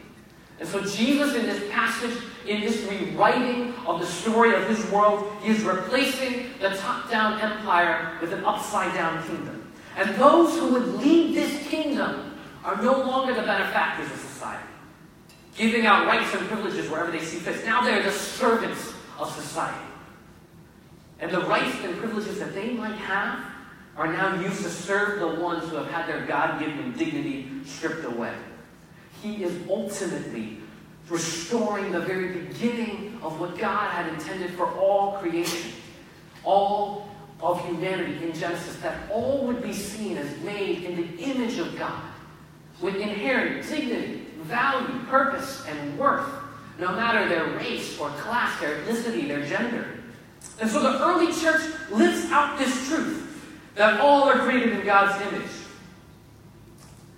And 0.60 0.70
so 0.70 0.82
Jesus 0.82 1.34
in 1.34 1.46
this 1.46 1.72
passage, 1.72 2.16
in 2.46 2.62
this 2.62 2.82
rewriting 2.84 3.74
of 3.88 4.00
the 4.00 4.06
story 4.06 4.54
of 4.54 4.68
his 4.68 4.86
world, 4.92 5.26
he 5.42 5.50
is 5.50 5.64
replacing 5.64 6.50
the 6.60 6.70
top-down 6.78 7.40
empire 7.40 8.18
with 8.22 8.34
an 8.34 8.46
upside-down 8.46 9.26
kingdom. 9.26 9.72
And 9.96 10.14
those 10.16 10.58
who 10.60 10.74
would 10.74 10.96
lead 10.96 11.36
this 11.36 11.68
kingdom 11.68 12.38
are 12.64 12.82
no 12.82 13.00
longer 13.00 13.34
the 13.34 13.42
benefactors 13.42 14.12
of 14.12 14.20
society, 14.20 14.68
giving 15.56 15.86
out 15.86 16.06
rights 16.06 16.34
and 16.36 16.48
privileges 16.48 16.90
wherever 16.90 17.12
they 17.12 17.20
see 17.20 17.38
fit. 17.38 17.66
Now 17.66 17.82
they're 17.82 18.04
the 18.04 18.12
servants 18.12 18.94
of 19.18 19.32
society. 19.32 19.78
And 21.20 21.32
the 21.32 21.42
rights 21.42 21.78
and 21.84 21.98
privileges 21.98 22.40
that 22.40 22.54
they 22.54 22.72
might 22.72 22.96
have 22.96 23.40
are 23.96 24.12
now 24.12 24.40
used 24.42 24.64
to 24.64 24.70
serve 24.70 25.20
the 25.20 25.42
ones 25.42 25.70
who 25.70 25.76
have 25.76 25.90
had 25.92 26.08
their 26.08 26.26
God-given 26.26 26.94
dignity 26.98 27.50
stripped 27.66 28.06
away. 28.06 28.34
He 29.22 29.44
is 29.44 29.56
ultimately 29.70 30.58
restoring 31.10 31.92
the 31.92 32.00
very 32.00 32.40
beginning 32.40 33.20
of 33.22 33.40
what 33.40 33.58
God 33.58 33.92
had 33.92 34.12
intended 34.14 34.52
for 34.52 34.68
all 34.74 35.18
creation, 35.18 35.72
all 36.44 37.10
of 37.42 37.64
humanity 37.66 38.24
in 38.26 38.34
Genesis, 38.34 38.78
that 38.78 38.98
all 39.12 39.46
would 39.46 39.62
be 39.62 39.74
seen 39.74 40.18
as 40.18 40.40
made 40.40 40.84
in 40.84 40.96
the 40.96 41.24
image 41.24 41.60
of 41.60 41.78
God, 41.78 42.02
with 42.82 42.96
inherent 42.96 43.68
dignity, 43.68 44.26
value, 44.42 45.00
purpose, 45.06 45.64
and 45.68 46.00
worth, 46.00 46.28
no 46.80 46.92
matter 46.94 47.30
their 47.30 47.46
race 47.58 48.00
or 48.00 48.10
class, 48.10 48.60
their 48.60 48.80
ethnicity, 48.80 49.28
their 49.28 49.46
gender. 49.46 49.86
And 50.60 50.70
so 50.70 50.82
the 50.82 51.04
early 51.04 51.32
church 51.34 51.62
lives 51.92 52.32
out 52.32 52.58
this 52.58 52.88
truth 52.88 53.23
that 53.76 54.00
all 54.00 54.24
are 54.24 54.40
created 54.40 54.74
in 54.74 54.86
God's 54.86 55.22
image. 55.28 55.50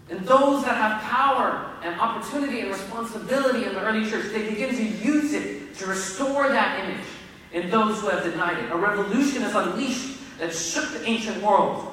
And 0.09 0.19
those 0.21 0.63
that 0.63 0.77
have 0.77 1.01
power 1.01 1.71
and 1.83 1.99
opportunity 1.99 2.61
and 2.61 2.69
responsibility 2.69 3.65
in 3.65 3.73
the 3.73 3.81
early 3.81 4.09
church, 4.09 4.31
they 4.31 4.49
begin 4.49 4.75
to 4.75 4.83
use 4.83 5.33
it 5.33 5.75
to 5.77 5.87
restore 5.87 6.47
that 6.49 6.85
image 6.85 7.05
in 7.53 7.69
those 7.69 7.99
who 8.01 8.09
have 8.09 8.23
denied 8.23 8.59
it. 8.59 8.71
A 8.71 8.75
revolution 8.75 9.41
is 9.41 9.55
unleashed 9.55 10.17
that 10.39 10.53
shook 10.53 10.89
the 10.91 11.03
ancient 11.05 11.41
world. 11.41 11.91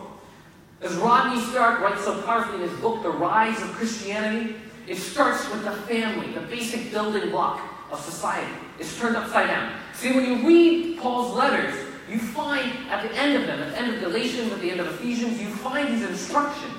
As 0.83 0.94
Rodney 0.96 1.40
Stark 1.40 1.81
writes 1.81 2.05
so 2.05 2.20
powerfully 2.22 2.62
in 2.62 2.68
his 2.68 2.79
book, 2.81 3.03
The 3.03 3.11
Rise 3.11 3.61
of 3.62 3.68
Christianity, 3.68 4.57
it 4.87 4.96
starts 4.96 5.48
with 5.51 5.64
the 5.64 5.72
family, 5.72 6.33
the 6.33 6.40
basic 6.40 6.90
building 6.90 7.31
block 7.31 7.61
of 7.90 8.01
society. 8.01 8.53
It's 8.81 8.98
turned 8.98 9.16
upside 9.16 9.46
down. 9.46 9.72
See, 9.94 10.12
when 10.12 10.27
you 10.27 10.46
read 10.46 10.98
Paul's 10.98 11.35
letters, 11.35 11.75
you 12.12 12.18
find 12.18 12.70
at 12.90 13.03
the 13.03 13.16
end 13.16 13.37
of 13.37 13.46
them, 13.46 13.61
at 13.61 13.72
the 13.72 13.79
end 13.79 13.94
of 13.94 14.01
Galatians, 14.01 14.53
at 14.53 14.61
the 14.61 14.70
end 14.70 14.81
of 14.81 14.87
Ephesians, 14.88 15.40
you 15.40 15.48
find 15.48 15.88
these 15.88 16.07
instructions. 16.09 16.79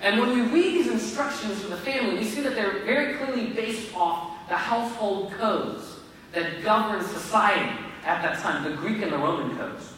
And 0.00 0.20
when 0.20 0.30
we 0.30 0.42
read 0.42 0.74
these 0.74 0.88
instructions 0.88 1.60
for 1.60 1.68
the 1.68 1.76
family, 1.76 2.18
we 2.18 2.24
see 2.24 2.40
that 2.42 2.54
they're 2.54 2.84
very 2.84 3.14
clearly 3.14 3.46
based 3.48 3.94
off 3.96 4.48
the 4.48 4.56
household 4.56 5.32
codes 5.32 5.96
that 6.32 6.62
govern 6.62 7.04
society 7.04 7.76
at 8.04 8.22
that 8.22 8.38
time, 8.38 8.62
the 8.62 8.76
Greek 8.76 9.02
and 9.02 9.12
the 9.12 9.18
Roman 9.18 9.56
codes. 9.56 9.92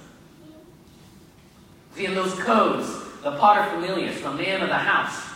See, 1.95 2.07
in 2.07 2.15
those 2.15 2.35
codes, 2.41 2.89
the 3.23 3.33
paterfamilias, 3.33 4.23
the 4.23 4.33
man 4.33 4.63
of 4.63 4.69
the 4.69 4.75
house, 4.75 5.30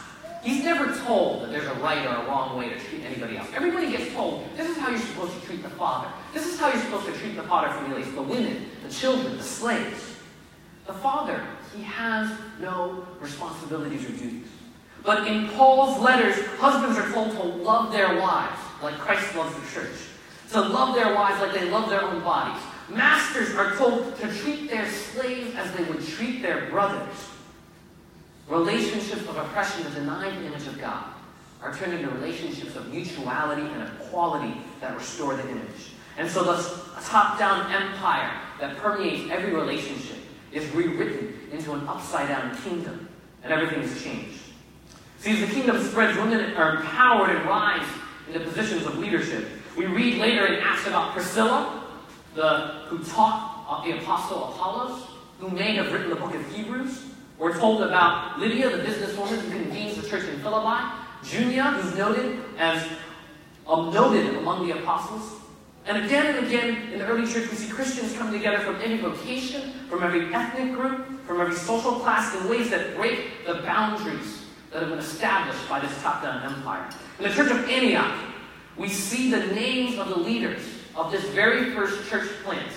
he's 0.45 0.63
never 0.63 0.95
told 1.05 1.43
that 1.43 1.51
there's 1.51 1.67
a 1.67 1.75
right 1.75 2.07
or 2.07 2.15
a 2.15 2.27
wrong 2.29 2.57
way 2.57 2.69
to 2.69 2.79
treat 2.79 3.03
anybody 3.03 3.37
else. 3.37 3.49
Everybody 3.55 3.91
gets 3.91 4.13
told, 4.13 4.45
this 4.57 4.69
is 4.69 4.77
how 4.77 4.91
you're 4.91 4.99
supposed 4.99 5.41
to 5.41 5.47
treat 5.47 5.63
the 5.63 5.71
father. 5.71 6.09
This 6.33 6.47
is 6.47 6.61
how 6.61 6.69
you're 6.69 6.83
supposed 6.83 7.07
to 7.07 7.13
treat 7.13 7.35
the 7.35 7.43
paterfamilias, 7.43 8.15
the 8.15 8.23
women, 8.23 8.67
the 8.87 8.93
children, 8.93 9.37
the 9.37 9.43
slaves. 9.43 10.15
The 10.87 10.93
father, 10.93 11.43
he 11.75 11.83
has 11.83 12.31
no 12.61 13.07
responsibilities 13.21 14.05
or 14.05 14.13
duties. 14.13 14.47
But 15.03 15.27
in 15.27 15.49
Paul's 15.49 15.99
letters, 16.01 16.45
husbands 16.59 16.99
are 16.99 17.11
told 17.13 17.33
to 17.33 17.43
love 17.43 17.93
their 17.93 18.21
wives 18.21 18.61
like 18.83 18.95
Christ 18.99 19.35
loves 19.35 19.55
the 19.55 19.81
church, 19.81 19.97
to 20.53 20.61
love 20.61 20.95
their 20.95 21.15
wives 21.15 21.41
like 21.41 21.55
they 21.55 21.71
love 21.71 21.89
their 21.89 22.03
own 22.03 22.23
bodies. 22.23 22.63
Masters 22.89 23.55
are 23.55 23.75
told 23.77 24.17
to 24.19 24.33
treat 24.41 24.69
their 24.69 24.89
slaves 24.91 25.55
as 25.57 25.73
they 25.73 25.85
would 25.85 26.07
treat 26.07 26.43
their 26.43 26.69
brothers. 26.71 27.31
Relationships 28.49 29.23
of 29.29 29.37
oppression 29.37 29.85
that 29.85 29.95
deny 29.95 30.31
the 30.31 30.47
image 30.47 30.67
of 30.67 30.79
God 30.79 31.05
are 31.63 31.75
turned 31.75 31.95
into 31.95 32.11
relationships 32.11 32.77
of 32.77 32.93
mutuality 32.93 33.63
and 33.63 33.83
of 33.83 34.01
equality 34.01 34.61
that 34.81 34.95
restore 34.95 35.35
the 35.35 35.49
image. 35.49 35.93
And 36.19 36.29
so 36.31 36.45
the 36.45 37.03
top-down 37.03 37.73
empire 37.73 38.31
that 38.61 38.77
permeates 38.77 39.31
every 39.31 39.55
relationship 39.55 40.19
is 40.53 40.71
rewritten 40.73 41.35
into 41.53 41.73
an 41.73 41.89
upside-down 41.89 42.57
kingdom, 42.63 43.09
and 43.43 43.53
everything 43.53 43.83
is 43.83 44.03
changed. 44.03 44.41
See, 45.19 45.33
as 45.33 45.41
the 45.41 45.55
kingdom 45.55 45.83
spreads, 45.83 46.19
women 46.19 46.55
are 46.55 46.77
empowered 46.77 47.35
and 47.35 47.45
rise 47.47 47.87
into 48.27 48.41
positions 48.41 48.85
of 48.85 48.99
leadership. 48.99 49.49
We 49.77 49.87
read 49.87 50.19
later 50.19 50.47
in 50.47 50.63
Acts 50.63 50.87
about 50.87 51.15
Priscilla, 51.15 51.83
the, 52.35 52.83
who 52.89 53.03
taught 53.03 53.83
the 53.85 53.99
apostle 53.99 54.53
Apollos, 54.53 55.03
who 55.41 55.49
may 55.49 55.75
have 55.77 55.93
written 55.93 56.11
the 56.11 56.17
book 56.17 56.35
of 56.35 56.55
Hebrews. 56.55 57.07
We're 57.39 57.59
told 57.59 57.83
about 57.83 58.39
Lydia, 58.39 58.77
the 58.77 58.83
businesswoman 58.83 59.41
who 59.41 59.51
convenes 59.51 60.01
the 60.01 60.09
church 60.09 60.25
in 60.29 60.39
Philippi. 60.41 60.85
Junia, 61.25 61.65
who's 61.65 61.97
noted 61.97 62.41
as 62.59 62.87
um, 63.67 63.93
noted 63.93 64.35
among 64.37 64.67
the 64.67 64.79
apostles. 64.79 65.41
And 65.87 66.05
again 66.05 66.35
and 66.35 66.47
again 66.47 66.93
in 66.93 66.99
the 66.99 67.07
early 67.07 67.31
church, 67.31 67.51
we 67.51 67.57
see 67.57 67.71
Christians 67.71 68.17
come 68.17 68.33
together 68.33 68.59
from 68.59 68.77
every 68.77 68.99
vocation, 68.99 69.73
from 69.89 70.03
every 70.03 70.33
ethnic 70.35 70.75
group, 70.75 71.27
from 71.27 71.41
every 71.41 71.55
social 71.55 71.93
class 71.93 72.35
in 72.37 72.49
ways 72.49 72.71
that 72.71 72.97
break 72.97 73.47
the 73.47 73.55
boundaries 73.55 74.45
that 74.71 74.81
have 74.81 74.91
been 74.91 74.99
established 74.99 75.69
by 75.69 75.81
this 75.81 76.03
top 76.03 76.23
down 76.23 76.43
empire. 76.43 76.89
In 77.19 77.29
the 77.29 77.35
church 77.35 77.51
of 77.51 77.69
Antioch, 77.69 78.19
we 78.77 78.89
see 78.89 79.31
the 79.31 79.47
names 79.49 79.99
of 79.99 80.09
the 80.09 80.17
leaders 80.17 80.63
of 80.97 81.13
this 81.13 81.25
very 81.31 81.73
first 81.73 82.09
church 82.09 82.29
plant 82.43 82.73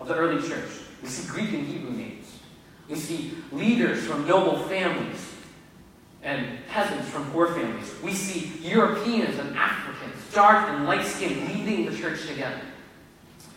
of 0.00 0.08
the 0.08 0.14
early 0.14 0.46
church. 0.46 0.68
We 1.02 1.08
see 1.08 1.28
Greek 1.28 1.52
and 1.52 1.66
Hebrew 1.66 1.90
names. 1.90 2.15
We 2.88 2.96
see 2.96 3.34
leaders 3.52 4.04
from 4.04 4.26
noble 4.26 4.58
families 4.64 5.34
and 6.22 6.58
peasants 6.68 7.08
from 7.08 7.30
poor 7.30 7.48
families. 7.48 7.92
We 8.02 8.12
see 8.12 8.52
Europeans 8.66 9.38
and 9.38 9.56
Africans, 9.56 10.16
dark 10.32 10.68
and 10.68 10.86
light 10.86 11.06
skinned, 11.06 11.48
leading 11.48 11.86
the 11.86 11.96
church 11.96 12.26
together. 12.26 12.60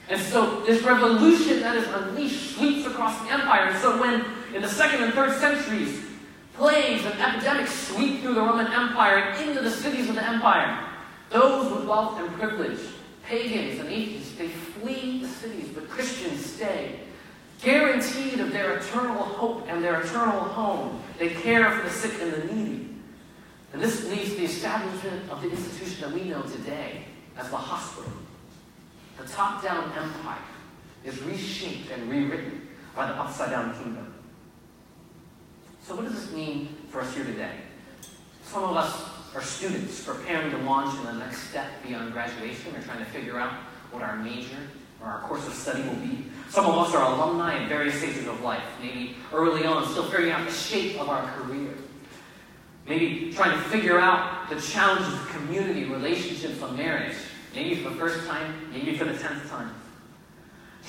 And 0.10 0.20
so 0.20 0.62
this 0.62 0.84
revolution 0.84 1.60
that 1.62 1.76
is 1.78 1.88
unleashed 1.88 2.56
sweeps 2.56 2.88
across 2.88 3.20
the 3.22 3.32
empire. 3.32 3.66
And 3.66 3.78
so 3.80 4.00
when 4.02 4.26
in 4.56 4.62
the 4.62 4.68
second 4.68 5.04
and 5.04 5.14
third 5.14 5.40
centuries 5.40 6.10
Plagues 6.60 7.06
and 7.06 7.18
epidemics 7.22 7.74
sweep 7.88 8.20
through 8.20 8.34
the 8.34 8.42
Roman 8.42 8.68
Empire 8.68 9.16
and 9.16 9.50
into 9.50 9.62
the 9.62 9.72
cities 9.72 10.10
of 10.10 10.16
the 10.16 10.28
empire. 10.28 10.86
Those 11.30 11.72
with 11.72 11.88
wealth 11.88 12.20
and 12.20 12.30
privilege, 12.34 12.82
pagans 13.24 13.80
and 13.80 13.88
atheists, 13.88 14.38
they 14.38 14.50
flee 14.50 15.22
the 15.22 15.30
cities, 15.30 15.70
but 15.74 15.90
Christians 15.90 16.46
stay. 16.46 17.00
Guaranteed 17.62 18.40
of 18.40 18.52
their 18.52 18.78
eternal 18.78 19.24
hope 19.24 19.66
and 19.68 19.84
their 19.84 20.02
eternal 20.02 20.40
home. 20.40 21.02
They 21.18 21.30
care 21.30 21.70
for 21.72 21.84
the 21.84 21.90
sick 21.90 22.14
and 22.22 22.32
the 22.32 22.54
needy. 22.54 22.90
And 23.74 23.82
this 23.82 24.08
leads 24.10 24.32
to 24.32 24.38
the 24.38 24.46
establishment 24.46 25.30
of 25.30 25.42
the 25.42 25.50
institution 25.50 26.02
that 26.02 26.12
we 26.12 26.30
know 26.30 26.42
today 26.44 27.06
as 27.38 27.50
the 27.50 27.58
hospital. 27.58 28.12
The 29.18 29.28
top 29.28 29.64
down 29.64 29.92
empire 29.92 30.42
is 31.04 31.22
reshaped 31.24 31.92
and 31.92 32.10
rewritten 32.10 32.68
by 32.96 33.08
the 33.08 33.14
upside 33.14 33.52
down 33.52 33.74
kingdom. 33.74 34.14
So, 35.84 35.96
what 35.96 36.06
does 36.06 36.14
this 36.14 36.32
mean 36.34 36.76
for 36.90 37.02
us 37.02 37.14
here 37.14 37.26
today? 37.26 37.56
Some 38.44 38.64
of 38.64 38.76
us 38.76 39.10
are 39.36 39.42
students 39.42 40.04
preparing 40.04 40.52
to 40.52 40.58
launch 40.60 40.98
in 41.00 41.06
the 41.06 41.14
next 41.14 41.50
step 41.50 41.68
beyond 41.86 42.14
graduation. 42.14 42.74
We're 42.74 42.82
trying 42.82 43.00
to 43.00 43.12
figure 43.12 43.40
out 43.40 43.54
what 43.92 44.02
our 44.02 44.16
major 44.16 44.58
or 45.02 45.08
our 45.08 45.22
course 45.22 45.46
of 45.48 45.54
study 45.54 45.84
will 45.84 45.96
be. 45.96 46.26
Some 46.50 46.66
of 46.66 46.78
us 46.78 46.94
are 46.96 47.04
alumni 47.04 47.62
at 47.62 47.70
various 47.70 47.96
stages 47.96 48.28
of 48.28 48.42
life, 48.42 48.64
maybe 48.82 49.16
early 49.34 49.66
on, 49.66 49.88
still 49.90 50.04
figuring 50.04 50.32
out 50.32 50.48
the 50.48 50.54
shape 50.54 51.00
of 51.00 51.08
our 51.08 51.26
career. 51.34 51.74
Maybe 52.88 53.32
trying 53.32 53.52
to 53.52 53.64
figure 53.70 54.00
out 54.00 54.50
the 54.50 54.60
challenges 54.60 55.14
of 55.14 55.30
community, 55.30 55.86
relationships, 55.86 56.62
and 56.62 56.76
marriage. 56.76 57.16
Maybe 57.54 57.76
for 57.84 57.92
the 57.92 57.96
first 57.96 58.28
time, 58.28 58.70
maybe 58.72 58.98
for 58.98 59.06
the 59.06 59.18
tenth 59.18 59.48
time 59.50 59.74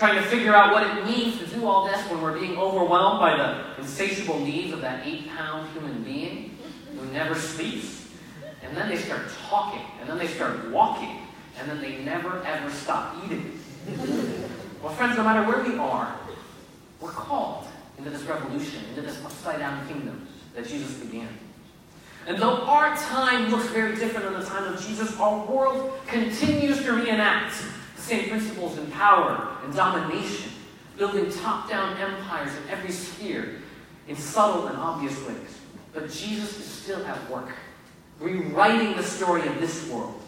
trying 0.01 0.17
to 0.17 0.23
figure 0.31 0.55
out 0.55 0.73
what 0.73 0.83
it 0.83 1.05
means 1.05 1.39
to 1.39 1.47
do 1.49 1.67
all 1.67 1.85
this 1.85 2.01
when 2.11 2.23
we're 2.23 2.39
being 2.39 2.57
overwhelmed 2.57 3.21
by 3.21 3.37
the 3.37 3.81
insatiable 3.83 4.41
needs 4.41 4.73
of 4.73 4.81
that 4.81 5.07
eight 5.07 5.29
pound 5.29 5.71
human 5.73 6.03
being 6.03 6.57
who 6.97 7.05
never 7.13 7.35
sleeps. 7.35 8.09
And 8.63 8.75
then 8.75 8.89
they 8.89 8.97
start 8.97 9.29
talking, 9.49 9.83
and 10.01 10.09
then 10.09 10.17
they 10.17 10.27
start 10.27 10.71
walking, 10.71 11.19
and 11.59 11.69
then 11.69 11.83
they 11.83 11.99
never 11.99 12.43
ever 12.45 12.71
stop 12.71 13.15
eating. 13.25 13.61
well, 14.83 14.93
friends, 14.95 15.17
no 15.17 15.25
matter 15.25 15.47
where 15.47 15.63
we 15.63 15.77
are, 15.79 16.17
we're 17.01 17.11
called 17.11 17.67
into 17.99 18.11
this 18.11 18.23
revolution, 18.23 18.83
into 18.91 19.03
this 19.03 19.23
upside 19.25 19.59
down 19.59 19.87
kingdom 19.89 20.27
that 20.55 20.67
Jesus 20.67 20.95
began. 20.95 21.29
And 22.27 22.39
though 22.39 22.63
our 22.63 22.97
time 22.97 23.51
looks 23.51 23.67
very 23.69 23.97
different 23.97 24.31
than 24.31 24.41
the 24.41 24.47
time 24.47 24.73
of 24.73 24.81
Jesus, 24.87 25.19
our 25.19 25.45
world 25.47 25.99
continues 26.07 26.83
to 26.83 26.93
reenact 26.93 27.55
the 27.97 28.03
same 28.03 28.29
principles 28.29 28.79
in 28.79 28.91
power 28.91 29.57
and 29.65 29.75
domination, 29.75 30.53
building 30.97 31.31
top 31.31 31.69
down 31.69 31.97
empires 31.97 32.51
in 32.57 32.69
every 32.71 32.93
sphere 32.93 33.57
in 34.09 34.17
subtle 34.17 34.67
and 34.67 34.77
obvious 34.77 35.17
ways. 35.27 35.61
But 35.93 36.11
Jesus 36.11 36.59
is 36.59 36.65
still 36.65 37.05
at 37.07 37.31
work, 37.31 37.51
rewriting 38.19 38.97
the 38.97 39.03
story 39.03 39.47
of 39.47 39.61
this 39.61 39.89
world. 39.89 40.21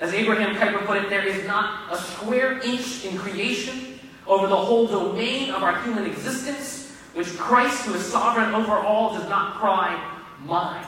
As 0.00 0.12
Abraham 0.14 0.54
Kuyper 0.54 0.84
put 0.86 0.96
it, 0.96 1.10
there 1.10 1.26
is 1.26 1.46
not 1.46 1.92
a 1.92 1.96
square 1.96 2.58
inch 2.60 3.04
in 3.04 3.16
creation 3.18 3.97
over 4.28 4.46
the 4.46 4.56
whole 4.56 4.86
domain 4.86 5.50
of 5.50 5.62
our 5.62 5.82
human 5.82 6.04
existence 6.04 6.78
which 7.14 7.36
Christ, 7.36 7.86
who 7.86 7.94
is 7.94 8.04
sovereign 8.04 8.54
over 8.54 8.72
all, 8.72 9.12
does 9.14 9.28
not 9.28 9.54
cry, 9.54 10.00
mine. 10.44 10.86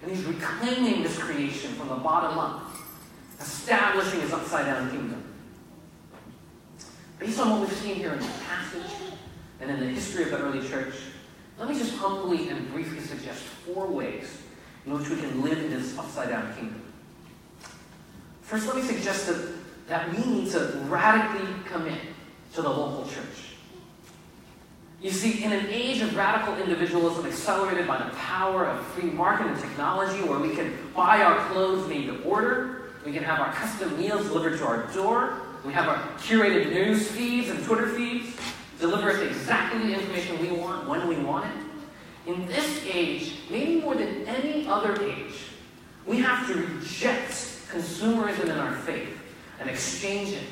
And 0.00 0.10
he's 0.10 0.24
reclaiming 0.24 1.02
this 1.02 1.18
creation 1.18 1.72
from 1.74 1.88
the 1.88 1.96
bottom 1.96 2.38
up, 2.38 2.70
establishing 3.38 4.20
his 4.20 4.32
upside 4.32 4.66
down 4.66 4.90
kingdom. 4.90 5.22
Based 7.18 7.38
on 7.40 7.50
what 7.50 7.60
we've 7.60 7.78
seen 7.78 7.96
here 7.96 8.12
in 8.12 8.20
this 8.20 8.42
passage 8.46 8.90
and 9.60 9.70
in 9.70 9.80
the 9.80 9.86
history 9.86 10.24
of 10.24 10.30
the 10.30 10.38
early 10.38 10.66
church, 10.66 10.94
let 11.58 11.68
me 11.68 11.78
just 11.78 11.94
humbly 11.96 12.48
and 12.48 12.70
briefly 12.72 13.00
suggest 13.00 13.42
four 13.42 13.86
ways 13.86 14.38
in 14.86 14.92
which 14.92 15.10
we 15.10 15.16
can 15.16 15.42
live 15.42 15.58
in 15.58 15.70
this 15.70 15.98
upside 15.98 16.30
down 16.30 16.54
kingdom. 16.54 16.82
First, 18.40 18.66
let 18.66 18.76
me 18.76 18.82
suggest 18.82 19.26
that, 19.26 19.52
that 19.88 20.10
we 20.10 20.24
need 20.24 20.50
to 20.52 20.80
radically 20.88 21.48
commit 21.66 22.00
to 22.54 22.62
the 22.62 22.68
local 22.68 23.04
church. 23.04 23.54
You 25.00 25.10
see, 25.10 25.44
in 25.44 25.52
an 25.52 25.66
age 25.68 26.00
of 26.00 26.16
radical 26.16 26.56
individualism 26.56 27.26
accelerated 27.26 27.86
by 27.86 27.98
the 27.98 28.10
power 28.16 28.64
of 28.66 28.86
free 28.86 29.10
market 29.10 29.46
and 29.46 29.60
technology, 29.60 30.22
where 30.26 30.38
we 30.38 30.54
can 30.54 30.72
buy 30.94 31.20
our 31.22 31.46
clothes 31.50 31.86
made 31.88 32.06
to 32.06 32.22
order, 32.22 32.92
we 33.04 33.12
can 33.12 33.22
have 33.22 33.38
our 33.38 33.52
custom 33.52 33.98
meals 34.00 34.26
delivered 34.28 34.56
to 34.58 34.66
our 34.66 34.86
door, 34.94 35.42
we 35.64 35.72
have 35.72 35.88
our 35.88 35.98
curated 36.18 36.72
news 36.72 37.10
feeds 37.10 37.50
and 37.50 37.62
Twitter 37.64 37.88
feeds, 37.88 38.34
deliver 38.80 39.10
us 39.10 39.18
exactly 39.18 39.80
the 39.80 39.94
information 39.94 40.40
we 40.40 40.52
want 40.52 40.88
when 40.88 41.06
we 41.06 41.16
want 41.16 41.44
it. 41.46 42.30
In 42.30 42.46
this 42.46 42.82
age, 42.86 43.40
maybe 43.50 43.80
more 43.80 43.94
than 43.94 44.26
any 44.26 44.66
other 44.66 45.02
age, 45.04 45.34
we 46.06 46.18
have 46.20 46.46
to 46.46 46.54
reject 46.54 47.30
consumerism 47.68 48.44
in 48.44 48.58
our 48.58 48.74
faith 48.76 49.18
and 49.60 49.68
exchange 49.68 50.30
it 50.30 50.44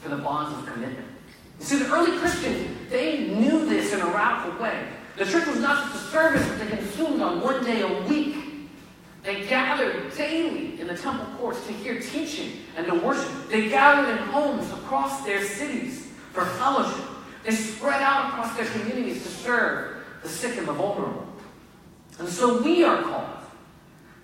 for 0.00 0.10
the 0.10 0.16
bonds 0.16 0.56
of 0.58 0.70
commitment. 0.70 1.06
See, 1.58 1.78
the 1.78 1.92
early 1.92 2.18
Christians, 2.18 2.68
they 2.90 3.28
knew 3.28 3.66
this 3.66 3.92
in 3.92 4.00
a 4.00 4.06
radical 4.06 4.60
way. 4.62 4.86
The 5.16 5.24
church 5.24 5.46
was 5.46 5.58
not 5.58 5.92
just 5.92 6.06
a 6.06 6.10
service 6.10 6.46
that 6.46 6.58
they 6.58 6.76
consumed 6.76 7.22
on 7.22 7.40
one 7.40 7.64
day 7.64 7.80
a 7.80 8.02
week. 8.02 8.36
They 9.22 9.46
gathered 9.46 10.14
daily 10.14 10.80
in 10.80 10.86
the 10.86 10.96
temple 10.96 11.26
courts 11.38 11.66
to 11.66 11.72
hear 11.72 12.00
teaching 12.00 12.52
and 12.76 12.86
to 12.86 12.94
worship. 12.94 13.32
They 13.48 13.68
gathered 13.68 14.10
in 14.10 14.18
homes 14.28 14.70
across 14.70 15.24
their 15.24 15.42
cities 15.42 16.08
for 16.32 16.44
fellowship. 16.44 17.04
They 17.44 17.52
spread 17.52 18.02
out 18.02 18.28
across 18.28 18.56
their 18.56 18.66
communities 18.66 19.22
to 19.22 19.28
serve 19.28 20.04
the 20.22 20.28
sick 20.28 20.58
and 20.58 20.68
the 20.68 20.72
vulnerable. 20.72 21.26
And 22.18 22.28
so 22.28 22.62
we 22.62 22.84
are 22.84 23.02
called, 23.02 23.26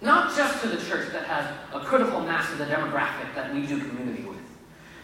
not 0.00 0.36
just 0.36 0.62
to 0.62 0.68
the 0.68 0.82
church 0.84 1.12
that 1.12 1.24
has 1.24 1.46
a 1.72 1.84
critical 1.84 2.20
mass 2.20 2.50
of 2.52 2.58
the 2.58 2.64
demographic 2.64 3.34
that 3.34 3.52
we 3.54 3.66
do 3.66 3.78
community 3.78 4.22
with, 4.22 4.31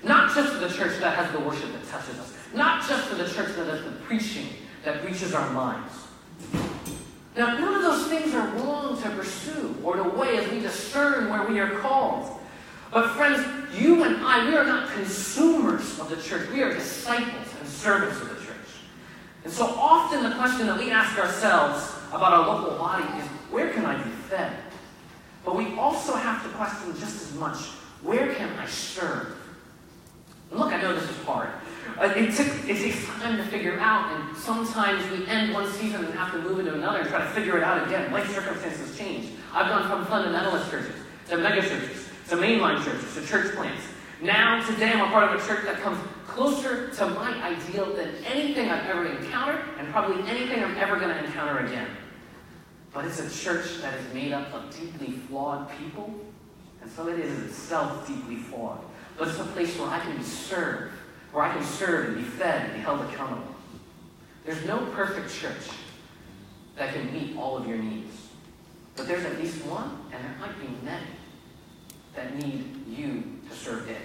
not 0.03 0.35
just 0.35 0.53
for 0.53 0.59
the 0.59 0.69
church 0.69 0.99
that 1.01 1.17
has 1.17 1.31
the 1.33 1.41
worship 1.41 1.73
that 1.73 1.87
touches 1.89 2.19
us, 2.19 2.35
not 2.55 2.87
just 2.87 3.05
for 3.09 3.17
the 3.17 3.29
church 3.29 3.55
that 3.57 3.67
has 3.67 3.85
the 3.85 3.91
preaching 4.07 4.49
that 4.85 5.05
reaches 5.05 5.35
our 5.35 5.51
minds. 5.53 5.93
Now, 7.37 7.57
none 7.59 7.75
of 7.75 7.83
those 7.83 8.09
things 8.09 8.35
are 8.35 8.47
wrong 8.49 9.01
to 9.01 9.11
pursue 9.11 9.77
or 9.85 9.97
to 9.97 10.03
weigh 10.03 10.39
as 10.39 10.51
we 10.51 10.61
discern 10.61 11.31
where 11.31 11.45
we 11.45 11.61
are 11.61 11.79
called. 11.79 12.37
But, 12.93 13.11
friends, 13.11 13.47
you 13.79 14.03
and 14.03 14.17
I, 14.25 14.49
we 14.49 14.57
are 14.57 14.65
not 14.65 14.91
consumers 14.93 16.01
of 16.01 16.09
the 16.09 16.17
church. 16.17 16.49
We 16.51 16.63
are 16.63 16.73
disciples 16.73 17.47
and 17.61 17.69
servants 17.69 18.21
of 18.21 18.31
the 18.31 18.35
church. 18.45 18.57
And 19.45 19.53
so 19.53 19.67
often 19.67 20.29
the 20.29 20.35
question 20.37 20.67
that 20.67 20.79
we 20.79 20.91
ask 20.91 21.19
ourselves 21.19 21.95
about 22.09 22.33
our 22.33 22.47
local 22.47 22.77
body 22.77 23.05
is 23.19 23.27
where 23.51 23.73
can 23.73 23.85
I 23.85 24.03
be 24.03 24.11
fed? 24.11 24.57
But 25.45 25.55
we 25.55 25.77
also 25.77 26.15
have 26.15 26.43
to 26.43 26.49
question 26.51 26.93
just 26.99 27.23
as 27.23 27.35
much 27.35 27.59
where 28.03 28.35
can 28.35 28.49
I 28.59 28.67
serve? 28.67 29.38
Look, 30.51 30.73
I 30.73 30.81
know 30.81 30.95
this 30.95 31.09
is 31.09 31.17
hard. 31.25 31.51
Uh, 31.99 32.13
it, 32.17 32.35
took, 32.35 32.47
it 32.69 32.77
takes 32.77 33.05
time 33.07 33.37
to 33.37 33.45
figure 33.45 33.79
out, 33.79 34.13
and 34.13 34.37
sometimes 34.37 35.09
we 35.11 35.27
end 35.27 35.53
one 35.53 35.71
season 35.73 36.05
and 36.05 36.15
have 36.15 36.33
to 36.33 36.39
move 36.39 36.61
into 36.61 36.75
another 36.75 37.01
and 37.01 37.09
try 37.09 37.19
to 37.19 37.31
figure 37.31 37.57
it 37.57 37.63
out 37.63 37.87
again. 37.87 38.13
Life 38.13 38.33
circumstances 38.35 38.97
change. 38.97 39.31
I've 39.53 39.69
gone 39.69 39.89
from 39.89 40.07
fundamentalist 40.07 40.71
churches 40.71 40.95
to 41.29 41.37
mega 41.37 41.61
churches 41.63 42.09
to 42.29 42.37
mainline 42.37 42.83
churches 42.85 43.15
to 43.15 43.27
church 43.27 43.55
plants. 43.55 43.83
Now, 44.23 44.65
today, 44.67 44.93
I'm 44.93 45.09
a 45.09 45.11
part 45.11 45.33
of 45.33 45.43
a 45.43 45.47
church 45.47 45.65
that 45.65 45.81
comes 45.81 45.99
closer 46.27 46.89
to 46.91 47.07
my 47.11 47.31
ideal 47.43 47.95
than 47.95 48.15
anything 48.25 48.69
I've 48.69 48.87
ever 48.87 49.07
encountered, 49.07 49.63
and 49.79 49.89
probably 49.89 50.23
anything 50.29 50.63
I'm 50.63 50.77
ever 50.77 50.99
going 50.99 51.11
to 51.17 51.25
encounter 51.25 51.59
again. 51.67 51.89
But 52.93 53.05
it's 53.05 53.21
a 53.21 53.45
church 53.45 53.81
that 53.81 53.95
is 53.95 54.15
made 54.15 54.33
up 54.33 54.53
of 54.53 54.75
deeply 54.75 55.13
flawed 55.13 55.71
people, 55.79 56.13
and 56.81 56.91
so 56.91 57.09
it 57.09 57.19
is 57.19 57.39
itself 57.45 58.07
deeply 58.07 58.37
flawed. 58.37 58.81
But 59.19 59.29
it's 59.29 59.41
a 59.41 59.45
place 59.45 59.77
where 59.79 59.89
I 59.89 59.99
can 59.99 60.17
be 60.17 60.23
served 60.23 60.93
where 61.33 61.45
I 61.45 61.53
can 61.53 61.65
serve 61.65 62.09
and 62.09 62.17
be 62.17 62.23
fed 62.23 62.67
and 62.67 62.75
be 62.75 62.81
held 62.81 63.01
accountable. 63.03 63.55
There's 64.45 64.65
no 64.65 64.79
perfect 64.93 65.35
church 65.35 65.69
that 66.77 66.95
can 66.95 67.13
meet 67.13 67.37
all 67.37 67.57
of 67.57 67.69
your 67.69 67.79
needs. 67.79 68.15
But 68.97 69.07
there's 69.07 69.25
at 69.25 69.39
least 69.39 69.65
one, 69.67 70.01
and 70.13 70.25
there 70.25 70.35
might 70.41 70.59
be 70.61 70.69
many, 70.85 71.07
that 72.15 72.35
need 72.37 72.87
you 72.89 73.23
to 73.49 73.57
serve 73.57 73.89
it. 73.89 73.99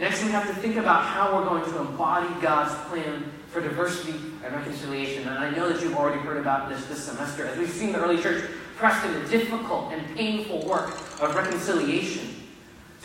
Next, 0.00 0.22
we 0.24 0.30
have 0.30 0.46
to 0.46 0.54
think 0.54 0.76
about 0.76 1.04
how 1.04 1.36
we're 1.36 1.44
going 1.44 1.64
to 1.64 1.80
embody 1.80 2.28
God's 2.40 2.74
plan 2.88 3.24
for 3.48 3.60
diversity 3.60 4.18
and 4.44 4.54
reconciliation. 4.54 5.28
And 5.28 5.38
I 5.38 5.50
know 5.50 5.72
that 5.72 5.82
you've 5.82 5.96
already 5.96 6.20
heard 6.20 6.36
about 6.36 6.68
this 6.68 6.84
this 6.86 7.04
semester. 7.04 7.46
As 7.46 7.56
we've 7.56 7.70
seen 7.70 7.92
the 7.92 7.98
early 7.98 8.20
church 8.20 8.44
pressed 8.76 9.06
into 9.06 9.26
difficult 9.28 9.92
and 9.92 10.16
painful 10.16 10.66
work 10.66 10.90
of 11.20 11.34
reconciliation 11.34 12.35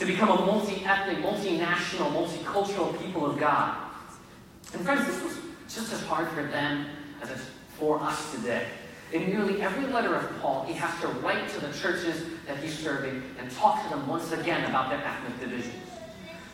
to 0.02 0.08
become 0.08 0.30
a 0.30 0.46
multi 0.48 0.84
ethnic, 0.84 1.20
multinational, 1.20 2.12
multicultural 2.12 3.00
people 3.04 3.24
of 3.24 3.40
God. 3.40 3.78
And 4.74 4.84
friends, 4.84 5.06
this 5.06 5.22
was 5.22 5.38
just 5.70 5.94
as 5.94 6.02
hard 6.02 6.28
for 6.30 6.42
them 6.42 6.88
as 7.22 7.30
it's 7.30 7.46
for 7.78 8.02
us 8.02 8.32
today. 8.34 8.66
In 9.14 9.30
nearly 9.30 9.62
every 9.62 9.86
letter 9.86 10.16
of 10.16 10.42
Paul, 10.42 10.66
he 10.66 10.74
has 10.74 11.00
to 11.02 11.08
write 11.20 11.48
to 11.50 11.60
the 11.60 11.72
churches 11.74 12.26
that 12.48 12.58
he's 12.58 12.80
serving 12.80 13.22
and 13.38 13.52
talk 13.52 13.84
to 13.84 13.90
them 13.90 14.08
once 14.08 14.32
again 14.32 14.68
about 14.68 14.90
their 14.90 15.06
ethnic 15.06 15.40
divisions. 15.40 15.76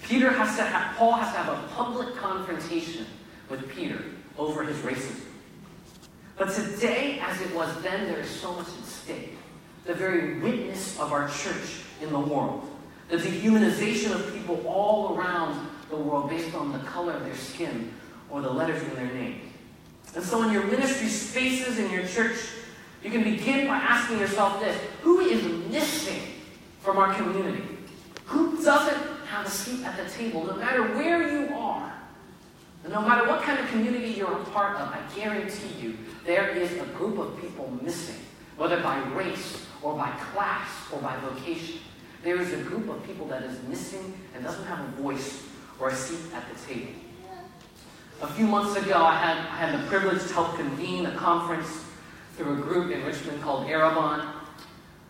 Peter 0.04 0.30
has 0.30 0.58
to 0.58 0.64
have, 0.64 0.98
Paul 0.98 1.14
has 1.14 1.32
to 1.32 1.38
have 1.38 1.58
a 1.58 1.68
public 1.70 2.16
confrontation 2.18 3.06
with 3.50 3.70
Peter 3.70 4.04
over 4.38 4.66
his 4.66 4.76
racism. 4.80 5.22
But 6.38 6.54
today, 6.54 7.20
as 7.22 7.40
it 7.40 7.56
was 7.56 7.74
then, 7.82 8.08
there 8.08 8.20
is 8.20 8.30
so 8.30 8.52
much 8.56 8.68
at 8.68 8.86
stake. 8.86 9.38
The 9.86 9.94
very 9.94 10.38
witness 10.42 11.00
of 11.00 11.14
our 11.14 11.30
church 11.30 11.84
in 12.02 12.10
the 12.12 12.20
world. 12.20 12.67
The 13.10 13.18
dehumanization 13.18 14.14
of 14.14 14.34
people 14.34 14.66
all 14.68 15.16
around 15.16 15.68
the 15.90 15.96
world 15.96 16.30
based 16.30 16.54
on 16.54 16.72
the 16.74 16.80
color 16.80 17.14
of 17.14 17.24
their 17.24 17.36
skin 17.36 17.94
or 18.30 18.42
the 18.42 18.50
letters 18.50 18.82
in 18.84 18.96
their 18.96 19.14
name. 19.14 19.42
And 20.16 20.24
so 20.24 20.44
in 20.44 20.52
your 20.52 20.66
ministry 20.66 21.08
spaces 21.08 21.80
in 21.80 21.90
your 21.92 22.06
church, 22.06 22.38
you 23.04 23.12
can 23.12 23.24
begin 23.24 23.68
by 23.68 23.78
asking 23.78 24.20
yourself 24.20 24.60
this 24.60 24.78
Who 25.02 25.20
is 25.20 25.44
missing 25.72 26.22
from 26.82 26.98
our 26.98 27.14
community? 27.14 27.64
Who 28.26 28.62
doesn't 28.62 29.02
have 29.28 29.46
a 29.46 29.50
seat 29.50 29.86
at 29.86 29.96
the 29.98 30.10
table, 30.12 30.46
no 30.46 30.56
matter 30.56 30.84
where 30.96 31.30
you 31.30 31.54
are? 31.56 31.94
No 32.90 33.02
matter 33.02 33.28
what 33.28 33.42
kind 33.42 33.60
of 33.60 33.68
community 33.70 34.10
you're 34.12 34.32
a 34.32 34.44
part 34.46 34.78
of, 34.78 34.88
I 34.88 35.00
guarantee 35.14 35.74
you 35.80 35.98
there 36.26 36.50
is 36.50 36.72
a 36.74 36.86
group 36.98 37.18
of 37.18 37.40
people 37.42 37.70
missing, 37.82 38.16
whether 38.56 38.82
by 38.82 39.00
race 39.10 39.66
or 39.82 39.96
by 39.96 40.10
class 40.34 40.70
or 40.94 41.00
by 41.02 41.18
vocation. 41.18 41.80
There 42.28 42.42
is 42.42 42.52
a 42.52 42.58
group 42.58 42.90
of 42.90 43.02
people 43.06 43.26
that 43.28 43.42
is 43.44 43.58
missing 43.70 44.14
and 44.36 44.44
doesn't 44.44 44.66
have 44.66 44.82
a 44.82 45.02
voice 45.02 45.48
or 45.80 45.88
a 45.88 45.96
seat 45.96 46.20
at 46.36 46.44
the 46.54 46.60
table. 46.68 46.92
A 48.22 48.28
few 48.28 48.46
months 48.46 48.76
ago, 48.76 49.02
I 49.02 49.16
had, 49.16 49.38
I 49.38 49.56
had 49.56 49.80
the 49.82 49.88
privilege 49.88 50.22
to 50.24 50.34
help 50.34 50.58
convene 50.58 51.06
a 51.06 51.16
conference 51.16 51.86
through 52.36 52.52
a 52.52 52.56
group 52.58 52.92
in 52.92 53.06
Richmond 53.06 53.42
called 53.42 53.68
Arabon, 53.68 54.30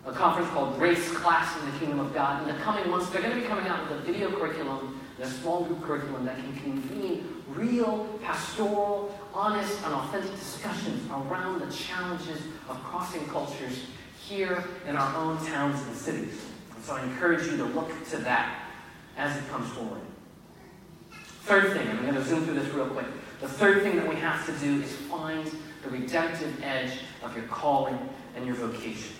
a 0.05 0.11
conference 0.11 0.47
called 0.49 0.77
Grace 0.77 1.11
Class 1.11 1.59
in 1.59 1.71
the 1.71 1.79
Kingdom 1.79 2.01
of 2.01 2.13
God. 2.13 2.47
In 2.47 2.55
the 2.55 2.61
coming 2.61 2.87
months, 2.87 3.09
they're 3.09 3.23
going 3.23 3.33
to 3.33 3.41
be 3.41 3.47
coming 3.47 3.65
out 3.65 3.89
with 3.89 3.97
a 3.97 4.01
video 4.03 4.29
curriculum 4.29 5.01
and 5.19 5.27
a 5.27 5.27
small 5.27 5.63
group 5.63 5.81
curriculum 5.81 6.23
that 6.25 6.37
can 6.37 6.55
convene 6.61 7.41
real, 7.47 8.19
pastoral, 8.21 9.17
honest, 9.33 9.75
and 9.85 9.91
authentic 9.91 10.35
discussions 10.35 11.09
around 11.09 11.61
the 11.61 11.73
challenges 11.73 12.43
of 12.69 12.77
crossing 12.83 13.25
cultures 13.29 13.87
here 14.23 14.63
in 14.87 14.95
our 14.95 15.15
own 15.15 15.43
towns 15.47 15.81
and 15.87 15.95
cities. 15.95 16.46
So 16.87 16.95
I 16.95 17.03
encourage 17.03 17.45
you 17.47 17.57
to 17.57 17.65
look 17.65 17.89
to 18.11 18.17
that 18.19 18.61
as 19.17 19.35
it 19.35 19.45
comes 19.49 19.69
forward. 19.73 19.99
Third 21.41 21.73
thing, 21.73 21.85
I'm 21.89 22.01
going 22.03 22.15
to 22.15 22.23
zoom 22.23 22.45
through 22.45 22.53
this 22.53 22.73
real 22.73 22.87
quick. 22.87 23.07
The 23.41 23.49
third 23.49 23.83
thing 23.83 23.97
that 23.97 24.07
we 24.07 24.15
have 24.15 24.45
to 24.45 24.53
do 24.65 24.81
is 24.81 24.93
find 24.93 25.51
the 25.83 25.89
redemptive 25.89 26.63
edge 26.63 26.99
of 27.23 27.35
your 27.35 27.45
calling 27.47 27.99
and 28.37 28.45
your 28.45 28.55
vocation. 28.55 29.13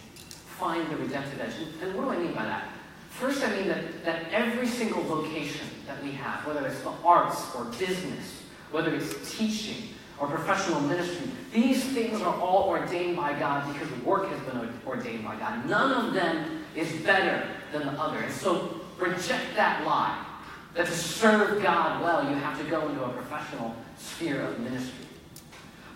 Find 0.57 0.89
the 0.89 0.95
redemptive 0.95 1.41
edge. 1.41 1.55
And 1.81 1.93
what 1.93 2.05
do 2.05 2.11
I 2.11 2.17
mean 2.17 2.33
by 2.33 2.45
that? 2.45 2.69
First, 3.09 3.43
I 3.43 3.53
mean 3.53 3.67
that, 3.67 4.05
that 4.05 4.31
every 4.31 4.67
single 4.67 5.03
vocation 5.03 5.67
that 5.87 6.01
we 6.01 6.11
have, 6.11 6.47
whether 6.47 6.65
it's 6.65 6.79
the 6.83 6.93
arts 7.03 7.53
or 7.53 7.65
business, 7.65 8.43
whether 8.71 8.95
it's 8.95 9.37
teaching 9.37 9.89
or 10.19 10.29
professional 10.29 10.79
ministry, 10.79 11.29
these 11.51 11.83
things 11.83 12.21
are 12.21 12.39
all 12.39 12.69
ordained 12.69 13.17
by 13.17 13.37
God 13.37 13.73
because 13.73 13.91
work 14.03 14.29
has 14.29 14.39
been 14.41 14.73
ordained 14.87 15.25
by 15.25 15.35
God. 15.35 15.67
None 15.67 16.05
of 16.05 16.13
them 16.13 16.63
is 16.73 16.89
better 17.01 17.45
than 17.71 17.85
the 17.85 17.93
other. 17.93 18.19
And 18.19 18.33
so 18.33 18.81
reject 18.97 19.55
that 19.55 19.85
lie 19.85 20.25
that 20.73 20.85
to 20.85 20.91
serve 20.91 21.61
God 21.61 22.01
well, 22.01 22.23
you 22.29 22.35
have 22.35 22.57
to 22.59 22.69
go 22.69 22.87
into 22.87 23.03
a 23.03 23.09
professional 23.09 23.75
sphere 23.97 24.41
of 24.41 24.59
ministry. 24.59 25.05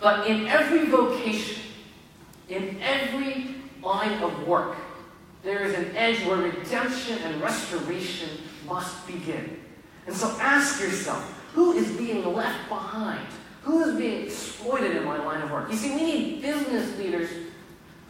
But 0.00 0.26
in 0.26 0.48
every 0.48 0.86
vocation, 0.86 1.62
in 2.48 2.80
every 2.82 3.54
line 3.82 4.22
of 4.22 4.46
work, 4.46 4.76
there 5.44 5.62
is 5.62 5.74
an 5.74 5.96
edge 5.96 6.24
where 6.26 6.36
redemption 6.36 7.18
and 7.18 7.40
restoration 7.40 8.28
must 8.66 9.06
begin. 9.06 9.60
And 10.06 10.14
so 10.14 10.28
ask 10.40 10.80
yourself 10.80 11.40
who 11.54 11.72
is 11.72 11.90
being 11.92 12.24
left 12.34 12.68
behind? 12.68 13.26
Who 13.62 13.84
is 13.84 13.96
being 13.96 14.24
exploited 14.24 14.96
in 14.96 15.04
my 15.04 15.18
line 15.18 15.42
of 15.42 15.50
work? 15.50 15.70
You 15.70 15.76
see, 15.76 15.94
we 15.94 16.02
need 16.02 16.42
business 16.42 16.98
leaders 16.98 17.30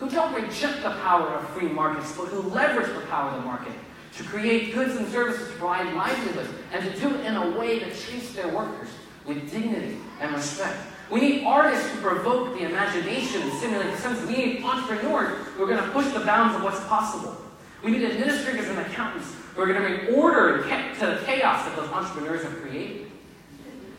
who 0.02 0.10
don't 0.10 0.34
reject 0.34 0.82
the 0.82 0.90
power 0.90 1.28
of 1.28 1.48
free 1.50 1.68
markets, 1.68 2.12
but 2.16 2.26
who 2.26 2.42
leverage 2.50 2.92
the 2.92 3.06
power 3.06 3.30
of 3.30 3.36
the 3.36 3.46
market 3.46 3.72
to 4.16 4.24
create 4.24 4.74
goods 4.74 4.96
and 4.96 5.06
services 5.12 5.46
to 5.46 5.52
provide 5.54 5.94
livelihoods, 5.94 6.50
and 6.72 6.84
to 6.84 7.00
do 7.00 7.14
it 7.14 7.24
in 7.24 7.36
a 7.36 7.50
way 7.56 7.78
that 7.78 7.96
treats 7.96 8.34
their 8.34 8.48
workers 8.48 8.88
with 9.24 9.48
dignity 9.48 9.96
and 10.20 10.34
respect. 10.34 10.76
We 11.08 11.20
need 11.20 11.44
artists 11.44 11.88
who 11.90 12.00
provoke 12.00 12.58
the 12.58 12.64
imagination 12.64 13.42
and 13.42 13.52
stimulate 13.52 13.92
the 13.92 13.96
senses. 13.98 14.26
We 14.26 14.34
need 14.34 14.64
entrepreneurs 14.64 15.46
who 15.54 15.62
are 15.62 15.66
going 15.68 15.82
to 15.82 15.90
push 15.90 16.12
the 16.12 16.20
bounds 16.20 16.56
of 16.56 16.64
what's 16.64 16.82
possible. 16.86 17.36
We 17.84 17.92
need 17.92 18.02
administrators 18.02 18.66
and 18.66 18.80
accountants 18.80 19.32
who 19.54 19.62
are 19.62 19.66
going 19.66 19.80
to 19.80 19.88
bring 19.88 20.14
order 20.16 20.64
to 20.64 21.06
the 21.06 21.22
chaos 21.24 21.64
that 21.64 21.76
those 21.76 21.88
entrepreneurs 21.90 22.42
have 22.42 22.60
created. 22.60 23.06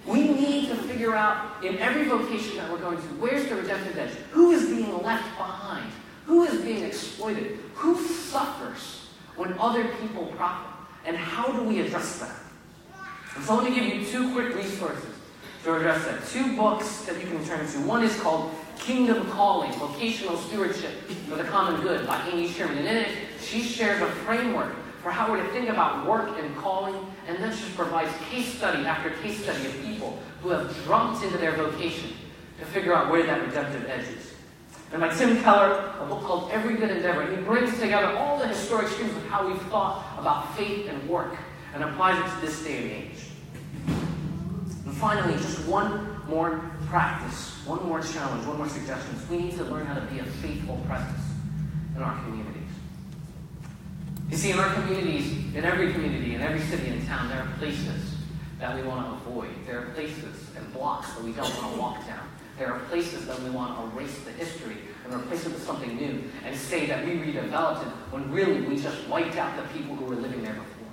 We 0.05 0.27
need 0.27 0.67
to 0.67 0.75
figure 1.03 1.17
out 1.17 1.61
in 1.61 1.77
every 1.79 2.05
vocation 2.05 2.55
that 2.55 2.71
we're 2.71 2.77
going 2.77 2.95
to, 2.95 3.03
where's 3.19 3.45
the 3.49 3.55
redemptive 3.55 3.97
edge? 3.97 4.11
Who 4.31 4.51
is 4.51 4.69
being 4.69 5.03
left 5.03 5.37
behind? 5.37 5.91
Who 6.27 6.43
is 6.43 6.61
being 6.61 6.85
exploited? 6.85 7.59
Who 7.75 8.01
suffers 8.01 9.09
when 9.35 9.53
other 9.59 9.83
people 9.99 10.27
profit? 10.37 10.71
And 11.05 11.17
how 11.17 11.51
do 11.51 11.63
we 11.63 11.81
address 11.81 12.19
that? 12.19 12.33
So 13.43 13.55
let 13.55 13.69
me 13.69 13.75
give 13.75 13.83
you 13.83 14.05
two 14.05 14.31
quick 14.31 14.55
resources 14.55 15.13
to 15.65 15.75
address 15.75 16.05
that. 16.05 16.25
Two 16.27 16.55
books 16.55 17.01
that 17.01 17.19
you 17.19 17.27
can 17.27 17.43
turn 17.43 17.67
to. 17.67 17.79
One 17.79 18.01
is 18.01 18.17
called 18.21 18.51
Kingdom 18.79 19.29
Calling, 19.31 19.73
Vocational 19.73 20.37
Stewardship 20.37 20.91
for 21.27 21.35
the 21.35 21.43
Common 21.43 21.81
Good 21.81 22.07
by 22.07 22.25
Amy 22.29 22.47
Sherman. 22.47 22.77
And 22.77 22.87
in 22.87 22.95
it, 22.95 23.09
she 23.41 23.61
shares 23.61 24.01
a 24.01 24.07
framework 24.23 24.73
for 25.01 25.11
how 25.11 25.29
we're 25.29 25.43
to 25.43 25.49
think 25.51 25.67
about 25.67 26.07
work 26.07 26.29
and 26.39 26.55
calling, 26.55 26.95
and 27.27 27.37
then 27.37 27.55
she 27.55 27.69
provides 27.75 28.11
case 28.29 28.53
study 28.53 28.85
after 28.85 29.09
case 29.21 29.43
study 29.43 29.65
of 29.65 29.81
people 29.81 30.19
who 30.41 30.49
have 30.49 30.75
dropped 30.83 31.23
into 31.23 31.37
their 31.37 31.53
vocation 31.53 32.11
to 32.59 32.65
figure 32.65 32.93
out 32.93 33.11
where 33.11 33.25
that 33.25 33.45
redemptive 33.45 33.89
edge 33.89 34.07
is. 34.07 34.33
And 34.91 35.01
by 35.01 35.09
Tim 35.09 35.41
Keller, 35.41 35.93
a 35.99 36.05
book 36.05 36.21
called 36.23 36.51
Every 36.51 36.75
Good 36.75 36.91
Endeavor, 36.91 37.25
he 37.35 37.41
brings 37.41 37.79
together 37.79 38.15
all 38.17 38.37
the 38.37 38.47
historic 38.47 38.87
streams 38.89 39.15
of 39.15 39.25
how 39.25 39.47
we've 39.47 39.61
thought 39.63 40.05
about 40.19 40.55
faith 40.55 40.87
and 40.87 41.09
work 41.09 41.35
and 41.73 41.83
applies 41.83 42.19
it 42.19 42.35
to 42.35 42.45
this 42.45 42.63
day 42.63 42.83
and 42.83 42.91
age. 42.91 43.25
And 44.85 44.93
finally, 44.95 45.33
just 45.33 45.65
one 45.67 46.21
more 46.27 46.71
practice, 46.87 47.55
one 47.65 47.83
more 47.87 48.01
challenge, 48.01 48.45
one 48.45 48.57
more 48.57 48.69
suggestion. 48.69 49.15
We 49.31 49.37
need 49.37 49.57
to 49.57 49.63
learn 49.63 49.87
how 49.87 49.95
to 49.95 50.01
be 50.01 50.19
a 50.19 50.25
faithful 50.25 50.77
presence 50.85 51.23
in 51.95 52.03
our 52.03 52.15
communities. 52.23 52.52
You 54.33 54.39
see, 54.39 54.49
in 54.49 54.57
our 54.57 54.73
communities, 54.73 55.53
in 55.53 55.63
every 55.63 55.93
community, 55.93 56.33
in 56.33 56.41
every 56.41 56.59
city 56.61 56.87
and 56.89 57.05
town, 57.05 57.29
there 57.29 57.37
are 57.37 57.51
places 57.59 58.15
that 58.57 58.75
we 58.75 58.81
want 58.81 59.05
to 59.05 59.29
avoid. 59.29 59.51
There 59.67 59.77
are 59.77 59.85
places 59.91 60.49
and 60.57 60.73
blocks 60.73 61.13
that 61.13 61.23
we 61.23 61.33
don't 61.33 61.55
want 61.55 61.71
to 61.71 61.79
walk 61.79 62.07
down. 62.07 62.27
There 62.57 62.73
are 62.73 62.79
places 62.89 63.27
that 63.27 63.39
we 63.43 63.51
want 63.51 63.77
to 63.77 63.95
erase 63.95 64.17
the 64.23 64.31
history 64.31 64.77
and 65.05 65.13
replace 65.13 65.45
it 65.45 65.53
with 65.53 65.61
something 65.61 65.95
new 65.95 66.23
and 66.43 66.57
say 66.57 66.87
that 66.87 67.05
we 67.05 67.11
redeveloped 67.11 67.83
it 67.83 67.93
when 68.09 68.31
really 68.31 68.61
we 68.61 68.81
just 68.81 69.07
wiped 69.07 69.35
out 69.35 69.55
the 69.55 69.79
people 69.79 69.95
who 69.95 70.05
were 70.05 70.15
living 70.15 70.41
there 70.41 70.55
before. 70.55 70.87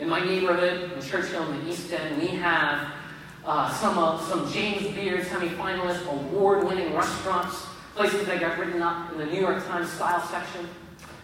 In 0.00 0.08
my 0.08 0.24
neighborhood, 0.24 0.90
in 0.90 1.02
Church 1.02 1.26
Hill 1.26 1.42
in 1.52 1.66
the 1.66 1.70
East 1.70 1.92
End, 1.92 2.18
we 2.18 2.28
have 2.28 2.88
uh, 3.44 3.70
some, 3.74 3.98
uh, 3.98 4.18
some 4.22 4.50
James 4.50 4.86
Beard 4.94 5.26
semi-finalist, 5.26 6.10
award-winning 6.10 6.94
restaurants, 6.94 7.66
places 7.94 8.26
that 8.26 8.40
got 8.40 8.58
written 8.58 8.80
up 8.80 9.12
in 9.12 9.18
the 9.18 9.26
New 9.26 9.40
York 9.42 9.62
Times 9.66 9.92
style 9.92 10.26
section. 10.28 10.66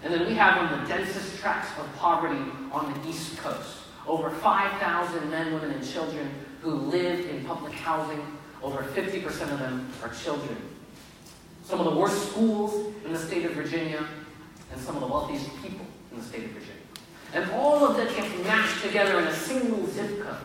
And 0.03 0.13
then 0.15 0.27
we 0.27 0.35
have 0.35 0.57
one 0.57 0.73
of 0.73 0.81
the 0.81 0.95
densest 0.95 1.39
tracts 1.39 1.79
of 1.79 1.95
poverty 1.97 2.41
on 2.73 2.93
the 2.93 3.09
East 3.09 3.37
Coast. 3.39 3.79
Over 4.07 4.31
5,000 4.31 5.31
men, 5.31 5.53
women, 5.53 5.73
and 5.73 5.87
children 5.87 6.31
who 6.63 6.71
live 6.71 7.29
in 7.29 7.45
public 7.45 7.75
housing. 7.75 8.21
Over 8.63 8.83
50% 8.83 9.27
of 9.53 9.59
them 9.59 9.91
are 10.03 10.09
children. 10.09 10.57
Some 11.65 11.81
of 11.81 11.85
the 11.93 11.99
worst 11.99 12.31
schools 12.31 12.95
in 13.05 13.13
the 13.13 13.19
state 13.19 13.45
of 13.45 13.53
Virginia, 13.53 14.05
and 14.73 14.81
some 14.81 14.97
of 14.97 15.03
the 15.03 15.07
wealthiest 15.07 15.51
people 15.63 15.87
in 16.11 16.19
the 16.19 16.25
state 16.25 16.45
of 16.45 16.51
Virginia. 16.51 16.75
And 17.33 17.51
all 17.53 17.85
of 17.85 17.97
that 17.97 18.15
gets 18.17 18.29
mashed 18.45 18.83
together 18.83 19.19
in 19.19 19.27
a 19.27 19.35
single 19.35 19.87
zip 19.87 20.21
code. 20.23 20.37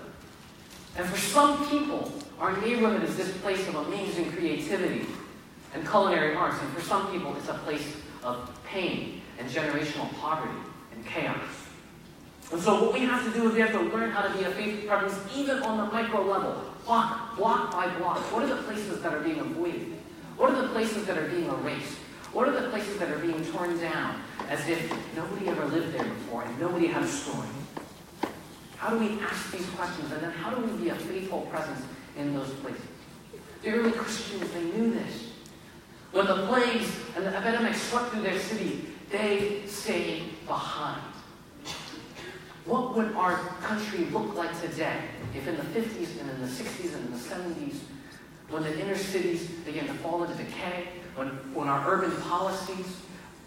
And 0.97 1.05
for 1.07 1.17
some 1.17 1.67
people, 1.69 2.11
our 2.39 2.55
neighborhood 2.61 3.03
is 3.03 3.17
this 3.17 3.35
place 3.37 3.67
of 3.67 3.75
amazing 3.75 4.31
creativity 4.33 5.05
and 5.73 5.87
culinary 5.87 6.35
arts. 6.35 6.61
And 6.61 6.71
for 6.73 6.81
some 6.81 7.11
people, 7.11 7.35
it's 7.37 7.49
a 7.49 7.53
place 7.53 7.95
of 8.23 8.49
pain 8.65 9.21
and 9.39 9.49
generational 9.49 10.13
poverty 10.19 10.59
and 10.93 11.05
chaos. 11.05 11.65
And 12.51 12.61
so 12.61 12.83
what 12.83 12.93
we 12.93 13.01
have 13.01 13.23
to 13.25 13.31
do 13.31 13.47
is 13.47 13.55
we 13.55 13.61
have 13.61 13.71
to 13.71 13.81
learn 13.81 14.11
how 14.11 14.21
to 14.21 14.37
be 14.37 14.43
a 14.43 14.51
faith 14.51 14.87
presence 14.87 15.19
even 15.35 15.63
on 15.63 15.77
the 15.77 15.85
micro 15.91 16.23
level, 16.23 16.61
block, 16.85 17.35
block 17.35 17.71
by 17.71 17.87
block. 17.97 18.19
What 18.31 18.43
are 18.43 18.55
the 18.55 18.61
places 18.63 19.01
that 19.01 19.13
are 19.13 19.19
being 19.19 19.39
avoided? 19.39 19.95
What 20.37 20.51
are 20.51 20.61
the 20.61 20.67
places 20.69 21.05
that 21.05 21.17
are 21.17 21.27
being 21.27 21.45
erased? 21.45 21.97
What 22.33 22.47
are 22.47 22.59
the 22.59 22.69
places 22.69 22.97
that 22.99 23.09
are 23.09 23.17
being 23.17 23.43
torn 23.45 23.79
down 23.79 24.21
as 24.49 24.67
if 24.67 24.93
nobody 25.15 25.47
ever 25.47 25.65
lived 25.65 25.93
there 25.93 26.03
before 26.03 26.43
and 26.43 26.59
nobody 26.59 26.87
had 26.87 27.03
a 27.03 27.07
story? 27.07 27.47
How 28.77 28.89
do 28.89 28.99
we 28.99 29.19
ask 29.21 29.51
these 29.51 29.67
questions 29.71 30.11
and 30.11 30.21
then 30.21 30.31
how 30.31 30.51
do 30.51 30.61
we 30.61 30.83
be 30.83 30.89
a 30.89 30.95
faithful 30.95 31.41
presence 31.43 31.81
in 32.17 32.35
those 32.35 32.51
places? 32.55 32.85
The 33.63 33.69
early 33.71 33.91
Christians, 33.91 34.51
they 34.51 34.63
knew 34.63 34.93
this. 34.93 35.31
When 36.11 36.27
the 36.27 36.45
plagues 36.45 36.95
and 37.15 37.25
the 37.25 37.35
epidemics 37.35 37.81
swept 37.81 38.11
through 38.11 38.21
their 38.21 38.37
city, 38.37 38.85
they 39.15 39.61
stayed 39.65 40.45
behind. 40.45 41.01
What 42.65 42.95
would 42.95 43.13
our 43.15 43.37
country 43.61 44.05
look 44.05 44.35
like 44.35 44.59
today 44.59 44.97
if 45.35 45.47
in 45.47 45.55
the 45.55 45.63
50s 45.63 46.19
and 46.19 46.29
in 46.29 46.41
the 46.41 46.47
60s 46.47 46.95
and 46.95 47.05
in 47.05 47.11
the 47.11 47.17
70s, 47.17 47.77
when 48.49 48.63
the 48.63 48.79
inner 48.79 48.97
cities 48.97 49.47
began 49.65 49.87
to 49.87 49.93
fall 49.95 50.23
into 50.23 50.35
decay, 50.43 50.87
when, 51.15 51.27
when 51.53 51.67
our 51.67 51.89
urban 51.89 52.11
policies, 52.23 53.01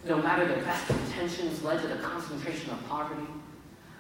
no 0.06 0.16
matter 0.22 0.46
the 0.46 0.60
best 0.62 0.88
intentions, 0.90 1.62
led 1.62 1.82
to 1.82 1.88
the 1.88 1.96
concentration 1.96 2.70
of 2.70 2.88
poverty? 2.88 3.26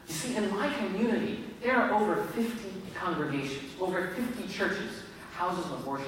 You 0.06 0.14
see, 0.14 0.36
in 0.36 0.50
my 0.50 0.72
community, 0.74 1.44
there 1.62 1.76
are 1.76 1.92
over 2.00 2.22
50 2.22 2.52
congregations, 2.94 3.72
over 3.80 4.08
50 4.08 4.48
churches, 4.52 5.02
houses 5.32 5.70
of 5.70 5.86
worship. 5.86 6.06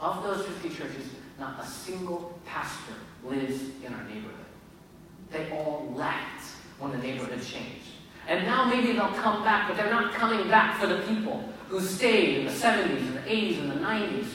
Of 0.00 0.22
those 0.22 0.46
50 0.46 0.68
churches, 0.70 1.06
not 1.38 1.62
a 1.62 1.66
single 1.66 2.38
pastor 2.44 2.94
lives 3.24 3.62
in 3.84 3.94
our 3.94 4.02
neighborhood. 4.04 4.34
They 5.30 5.50
all 5.52 5.92
left 5.94 6.54
when 6.78 6.92
the 6.92 6.98
neighborhood 6.98 7.42
changed. 7.42 7.86
And 8.26 8.44
now 8.44 8.64
maybe 8.64 8.92
they'll 8.92 9.08
come 9.08 9.42
back, 9.42 9.68
but 9.68 9.76
they're 9.76 9.90
not 9.90 10.12
coming 10.12 10.48
back 10.48 10.78
for 10.78 10.86
the 10.86 10.98
people 11.02 11.48
who 11.68 11.80
stayed 11.80 12.38
in 12.38 12.46
the 12.46 12.52
70s 12.52 12.98
and 12.98 13.14
the 13.14 13.20
80s 13.20 13.60
and 13.60 13.70
the 13.70 13.76
90s, 13.76 14.26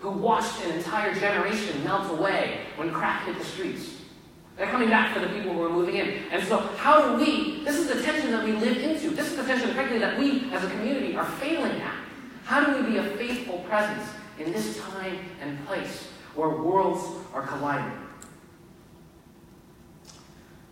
who 0.00 0.10
watched 0.10 0.64
an 0.64 0.76
entire 0.76 1.14
generation 1.14 1.82
melt 1.84 2.10
away 2.10 2.60
when 2.76 2.90
crack 2.92 3.24
hit 3.24 3.38
the 3.38 3.44
streets. 3.44 3.94
They're 4.56 4.66
coming 4.66 4.88
back 4.88 5.14
for 5.14 5.20
the 5.20 5.28
people 5.28 5.52
who 5.52 5.62
are 5.62 5.70
moving 5.70 5.96
in. 5.96 6.24
And 6.30 6.46
so, 6.46 6.58
how 6.58 7.00
do 7.00 7.24
we, 7.24 7.62
this 7.64 7.76
is 7.76 7.88
the 7.88 8.02
tension 8.02 8.32
that 8.32 8.44
we 8.44 8.52
live 8.52 8.78
into. 8.78 9.10
This 9.10 9.30
is 9.30 9.36
the 9.36 9.44
tension, 9.44 9.72
frankly, 9.72 9.98
that 9.98 10.18
we 10.18 10.50
as 10.52 10.64
a 10.64 10.70
community 10.70 11.16
are 11.16 11.24
failing 11.24 11.80
at. 11.80 11.94
How 12.44 12.64
do 12.64 12.76
we 12.76 12.90
be 12.90 12.98
a 12.98 13.04
faithful 13.04 13.58
presence 13.68 14.08
in 14.38 14.52
this 14.52 14.80
time 14.80 15.18
and 15.40 15.64
place 15.66 16.08
where 16.38 16.50
worlds 16.50 17.02
are 17.34 17.42
colliding? 17.42 17.98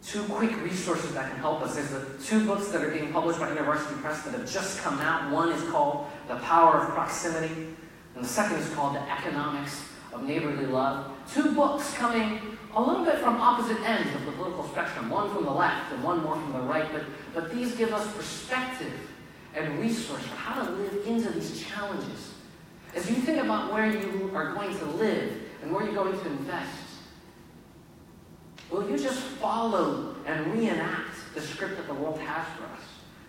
Two 0.06 0.22
quick 0.22 0.62
resources 0.62 1.12
that 1.14 1.28
can 1.28 1.40
help 1.40 1.60
us. 1.60 1.74
There's 1.74 1.90
the 1.90 2.06
two 2.24 2.46
books 2.46 2.68
that 2.68 2.84
are 2.84 2.90
being 2.92 3.12
published 3.12 3.40
by 3.40 3.50
InterVarsity 3.50 4.00
Press 4.00 4.22
that 4.22 4.34
have 4.34 4.48
just 4.48 4.78
come 4.78 5.00
out. 5.00 5.32
One 5.32 5.50
is 5.50 5.68
called 5.70 6.06
The 6.28 6.36
Power 6.36 6.82
of 6.82 6.90
Proximity, 6.90 7.52
and 8.14 8.24
the 8.24 8.28
second 8.28 8.58
is 8.58 8.72
called 8.74 8.94
The 8.94 9.02
Economics 9.10 9.88
of 10.12 10.22
Neighborly 10.22 10.66
Love. 10.66 11.10
Two 11.34 11.52
books 11.52 11.92
coming 11.94 12.40
a 12.76 12.80
little 12.80 13.04
bit 13.04 13.18
from 13.18 13.40
opposite 13.40 13.80
ends 13.80 14.14
of 14.14 14.24
the 14.24 14.32
political 14.32 14.68
spectrum, 14.68 15.10
one 15.10 15.34
from 15.34 15.44
the 15.44 15.50
left 15.50 15.92
and 15.92 16.04
one 16.04 16.22
more 16.22 16.36
from 16.36 16.52
the 16.52 16.60
right, 16.60 16.86
but, 16.92 17.02
but 17.34 17.52
these 17.52 17.74
give 17.74 17.92
us 17.92 18.06
perspective 18.14 18.92
and 19.56 19.80
resource 19.80 20.22
for 20.22 20.36
how 20.36 20.64
to 20.64 20.70
live 20.70 21.06
into 21.08 21.28
these 21.30 21.60
challenges. 21.60 22.34
As 22.94 23.10
you 23.10 23.16
think 23.16 23.42
about 23.42 23.72
where 23.72 23.90
you 23.90 24.30
are 24.32 24.54
going 24.54 24.78
to 24.78 24.84
live 24.84 25.42
and 25.62 25.72
where 25.72 25.84
you're 25.84 25.94
going 25.94 26.18
to 26.18 26.26
invest, 26.26 26.70
will 28.70 28.88
you 28.88 28.98
just 28.98 29.20
follow 29.20 30.14
and 30.26 30.52
reenact 30.52 31.16
the 31.34 31.40
script 31.40 31.76
that 31.76 31.86
the 31.86 31.94
world 31.94 32.18
has 32.18 32.46
for 32.56 32.64
us? 32.64 32.82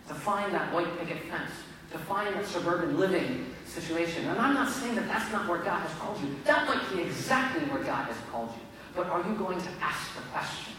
To 0.07 0.13
find 0.13 0.53
that 0.53 0.73
white 0.73 0.87
picket 0.99 1.23
fence, 1.29 1.51
to 1.91 1.97
find 1.97 2.33
that 2.35 2.45
suburban 2.45 2.97
living 2.97 3.53
situation. 3.65 4.25
And 4.27 4.39
I'm 4.39 4.53
not 4.53 4.69
saying 4.69 4.95
that 4.95 5.07
that's 5.07 5.31
not 5.31 5.47
where 5.47 5.59
God 5.59 5.81
has 5.81 5.93
called 5.99 6.19
you. 6.21 6.35
That 6.45 6.67
might 6.67 6.95
be 6.95 7.01
exactly 7.01 7.65
where 7.65 7.83
God 7.83 8.07
has 8.07 8.17
called 8.31 8.49
you. 8.55 8.61
But 8.95 9.07
are 9.07 9.27
you 9.27 9.35
going 9.35 9.59
to 9.59 9.69
ask 9.81 10.15
the 10.15 10.21
question, 10.31 10.73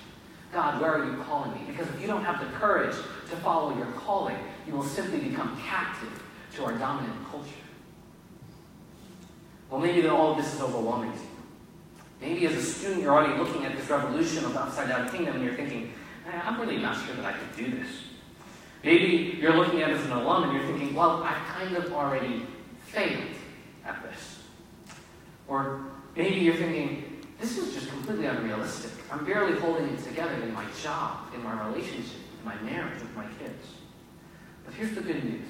God, 0.52 0.80
where 0.80 0.94
are 0.94 1.04
you 1.04 1.22
calling 1.24 1.52
me? 1.52 1.60
Because 1.66 1.86
if 1.88 2.00
you 2.00 2.06
don't 2.06 2.24
have 2.24 2.40
the 2.40 2.46
courage 2.56 2.94
to 2.94 3.36
follow 3.36 3.76
your 3.76 3.86
calling, 3.92 4.36
you 4.66 4.72
will 4.72 4.82
simply 4.82 5.18
become 5.18 5.60
captive 5.64 6.22
to 6.56 6.64
our 6.64 6.72
dominant 6.72 7.14
culture. 7.30 7.50
Well, 9.70 9.80
maybe 9.80 10.06
all 10.08 10.32
of 10.32 10.38
this 10.38 10.54
is 10.54 10.60
overwhelming 10.60 11.12
to 11.12 11.18
you. 11.18 11.27
Maybe 12.20 12.46
as 12.46 12.54
a 12.54 12.62
student, 12.62 13.02
you're 13.02 13.14
already 13.14 13.38
looking 13.38 13.64
at 13.64 13.76
this 13.76 13.88
revolution 13.88 14.44
of 14.44 14.52
the 14.52 14.60
upside 14.60 14.88
down 14.88 15.08
kingdom 15.08 15.36
and 15.36 15.44
you're 15.44 15.54
thinking, 15.54 15.92
I'm 16.32 16.60
really 16.60 16.78
not 16.78 16.96
sure 17.04 17.14
that 17.14 17.24
I 17.24 17.32
could 17.32 17.56
do 17.56 17.70
this. 17.70 17.88
Maybe 18.84 19.38
you're 19.40 19.56
looking 19.56 19.82
at 19.82 19.90
it 19.90 19.96
as 19.96 20.04
an 20.04 20.12
alum 20.12 20.44
and 20.44 20.52
you're 20.52 20.66
thinking, 20.66 20.94
well, 20.94 21.22
I've 21.22 21.42
kind 21.46 21.76
of 21.76 21.92
already 21.92 22.46
failed 22.86 23.34
at 23.84 24.02
this. 24.02 24.38
Or 25.46 25.82
maybe 26.16 26.36
you're 26.36 26.56
thinking, 26.56 27.26
this 27.40 27.56
is 27.56 27.74
just 27.74 27.88
completely 27.88 28.26
unrealistic. 28.26 28.90
I'm 29.10 29.24
barely 29.24 29.58
holding 29.58 29.88
it 29.88 30.02
together 30.04 30.34
in 30.34 30.52
my 30.52 30.64
job, 30.82 31.18
in 31.34 31.42
my 31.42 31.66
relationship, 31.68 32.18
in 32.38 32.44
my 32.44 32.60
marriage 32.62 33.00
with 33.00 33.14
my 33.16 33.26
kids. 33.38 33.66
But 34.64 34.74
here's 34.74 34.94
the 34.94 35.00
good 35.00 35.24
news. 35.24 35.48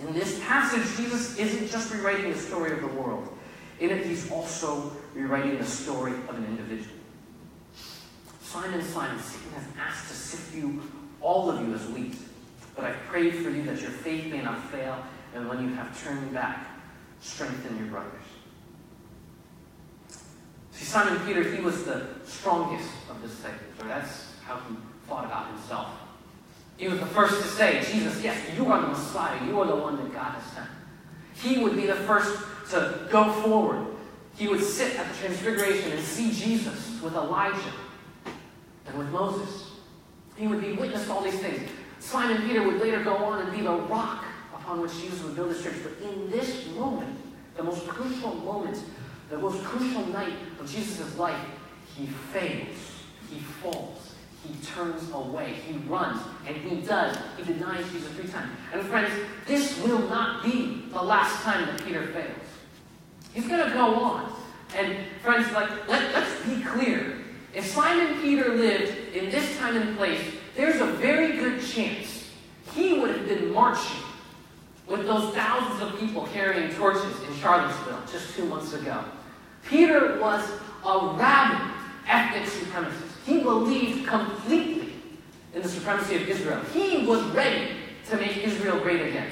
In 0.00 0.12
this 0.12 0.38
passage, 0.44 0.96
Jesus 0.96 1.36
isn't 1.38 1.70
just 1.70 1.92
rewriting 1.92 2.30
the 2.30 2.38
story 2.38 2.72
of 2.72 2.80
the 2.80 2.86
world. 2.88 3.36
In 3.80 3.90
it, 3.90 4.06
he's 4.06 4.30
also 4.30 4.92
rewriting 5.18 5.58
the 5.58 5.64
story 5.64 6.12
of 6.12 6.36
an 6.36 6.44
individual. 6.44 6.94
Simon, 8.40 8.80
Simon, 8.82 9.18
Satan 9.18 9.52
has 9.52 9.64
asked 9.78 10.08
to 10.08 10.14
sift 10.14 10.54
you, 10.54 10.80
all 11.20 11.50
of 11.50 11.60
you, 11.60 11.74
as 11.74 11.84
wheat. 11.88 12.14
But 12.76 12.84
I've 12.84 13.00
prayed 13.08 13.34
for 13.34 13.50
you 13.50 13.64
that 13.64 13.80
your 13.80 13.90
faith 13.90 14.26
may 14.26 14.42
not 14.42 14.62
fail, 14.70 15.02
and 15.34 15.48
when 15.48 15.68
you 15.68 15.74
have 15.74 16.02
turned 16.04 16.32
back, 16.32 16.68
strengthen 17.20 17.76
your 17.78 17.88
brothers. 17.88 18.12
See, 20.70 20.84
Simon 20.84 21.18
Peter, 21.26 21.42
he 21.42 21.60
was 21.60 21.84
the 21.84 22.06
strongest 22.24 22.88
of 23.10 23.20
the 23.20 23.26
disciples, 23.26 23.82
or 23.82 23.88
that's 23.88 24.26
how 24.46 24.60
he 24.68 24.76
thought 25.08 25.24
about 25.24 25.50
himself. 25.50 25.88
He 26.76 26.86
was 26.86 27.00
the 27.00 27.06
first 27.06 27.42
to 27.42 27.48
say, 27.48 27.82
Jesus, 27.90 28.22
yes, 28.22 28.38
you 28.56 28.66
are 28.70 28.80
the 28.80 28.86
Messiah. 28.86 29.44
You 29.44 29.58
are 29.60 29.66
the 29.66 29.74
one 29.74 29.96
that 29.96 30.12
God 30.14 30.36
has 30.36 30.52
sent. 30.52 30.68
He 31.34 31.58
would 31.64 31.74
be 31.74 31.86
the 31.86 31.96
first 31.96 32.38
to 32.70 33.08
go 33.10 33.32
forward. 33.42 33.97
He 34.38 34.46
would 34.46 34.62
sit 34.62 34.96
at 34.96 35.12
the 35.12 35.18
Transfiguration 35.18 35.90
and 35.90 36.00
see 36.00 36.30
Jesus 36.30 37.02
with 37.02 37.14
Elijah 37.14 37.72
and 38.86 38.96
with 38.96 39.08
Moses. 39.08 39.72
He 40.36 40.46
would 40.46 40.60
be 40.60 40.74
witness 40.74 41.06
to 41.06 41.12
all 41.12 41.22
these 41.22 41.40
things. 41.40 41.68
Simon 41.98 42.46
Peter 42.46 42.62
would 42.62 42.80
later 42.80 43.02
go 43.02 43.16
on 43.16 43.42
and 43.42 43.52
be 43.52 43.62
the 43.62 43.72
rock 43.72 44.24
upon 44.54 44.80
which 44.80 44.92
Jesus 45.00 45.24
would 45.24 45.34
build 45.34 45.48
his 45.48 45.60
church. 45.60 45.74
But 45.82 46.08
in 46.08 46.30
this 46.30 46.68
moment, 46.76 47.18
the 47.56 47.64
most 47.64 47.88
crucial 47.88 48.36
moment, 48.36 48.78
the 49.28 49.38
most 49.38 49.64
crucial 49.64 50.06
night 50.06 50.34
of 50.60 50.70
Jesus' 50.70 51.18
life, 51.18 51.44
he 51.96 52.06
fails. 52.06 52.76
He 53.28 53.40
falls. 53.40 54.14
He 54.46 54.54
turns 54.64 55.10
away. 55.12 55.54
He 55.66 55.78
runs. 55.88 56.22
And 56.46 56.56
he 56.56 56.80
does. 56.82 57.18
He 57.36 57.42
denies 57.42 57.90
Jesus 57.90 58.12
three 58.12 58.28
times. 58.28 58.52
And 58.72 58.82
friends, 58.82 59.12
this 59.48 59.82
will 59.82 59.98
not 60.08 60.44
be 60.44 60.84
the 60.92 61.02
last 61.02 61.42
time 61.42 61.66
that 61.66 61.84
Peter 61.84 62.06
fails. 62.06 62.47
He's 63.34 63.46
going 63.46 63.66
to 63.66 63.72
go 63.72 63.94
on. 63.94 64.32
And 64.76 64.96
friends, 65.22 65.50
like, 65.52 65.70
let, 65.88 66.12
let's 66.14 66.44
be 66.46 66.62
clear. 66.62 67.18
If 67.54 67.66
Simon 67.66 68.20
Peter 68.20 68.54
lived 68.54 69.14
in 69.16 69.30
this 69.30 69.56
time 69.58 69.76
and 69.76 69.96
place, 69.96 70.20
there's 70.54 70.80
a 70.80 70.86
very 70.86 71.36
good 71.36 71.62
chance 71.62 72.30
he 72.74 72.98
would 72.98 73.10
have 73.10 73.26
been 73.26 73.52
marching 73.52 74.02
with 74.86 75.06
those 75.06 75.34
thousands 75.34 75.82
of 75.82 75.98
people 75.98 76.26
carrying 76.32 76.72
torches 76.74 77.22
in 77.22 77.34
Charlottesville 77.36 78.00
just 78.10 78.34
two 78.34 78.44
months 78.46 78.72
ago. 78.72 79.04
Peter 79.64 80.18
was 80.20 80.48
a 80.84 81.14
rabid 81.16 81.74
ethnic 82.06 82.44
supremacist. 82.44 83.24
He 83.26 83.40
believed 83.42 84.06
completely 84.06 84.94
in 85.54 85.62
the 85.62 85.68
supremacy 85.68 86.16
of 86.16 86.28
Israel. 86.28 86.60
He 86.72 87.06
was 87.06 87.22
ready 87.34 87.72
to 88.08 88.16
make 88.16 88.38
Israel 88.38 88.80
great 88.80 89.02
again. 89.02 89.30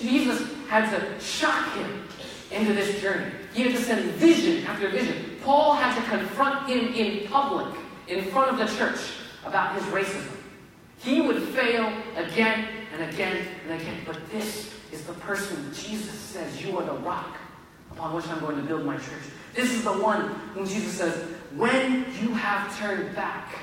Jesus 0.00 0.42
had 0.68 0.90
to 0.90 1.20
shock 1.20 1.72
him 1.74 2.08
into 2.50 2.72
this 2.72 3.00
journey. 3.00 3.30
He 3.52 3.62
had 3.62 3.72
to 3.72 3.82
send 3.82 4.04
vision 4.12 4.66
after 4.66 4.88
vision. 4.88 5.36
Paul 5.42 5.74
had 5.74 5.94
to 5.96 6.10
confront 6.10 6.68
him 6.68 6.92
in 6.94 7.26
public, 7.28 7.74
in 8.08 8.24
front 8.26 8.50
of 8.50 8.58
the 8.58 8.76
church, 8.76 8.98
about 9.44 9.74
his 9.74 9.84
racism. 9.84 10.32
He 10.98 11.20
would 11.20 11.42
fail 11.42 11.92
again 12.16 12.68
and 12.92 13.12
again 13.12 13.46
and 13.64 13.80
again. 13.80 14.00
But 14.06 14.28
this 14.30 14.72
is 14.92 15.04
the 15.04 15.12
person 15.14 15.72
Jesus 15.74 16.12
says, 16.12 16.64
You 16.64 16.78
are 16.78 16.84
the 16.84 16.98
rock 17.00 17.36
upon 17.92 18.14
which 18.14 18.26
I'm 18.28 18.40
going 18.40 18.56
to 18.56 18.62
build 18.62 18.84
my 18.84 18.96
church. 18.96 19.22
This 19.54 19.72
is 19.72 19.84
the 19.84 19.92
one 19.92 20.28
whom 20.54 20.66
Jesus 20.66 20.94
says, 20.94 21.14
When 21.54 22.06
you 22.20 22.32
have 22.34 22.76
turned 22.78 23.14
back, 23.14 23.54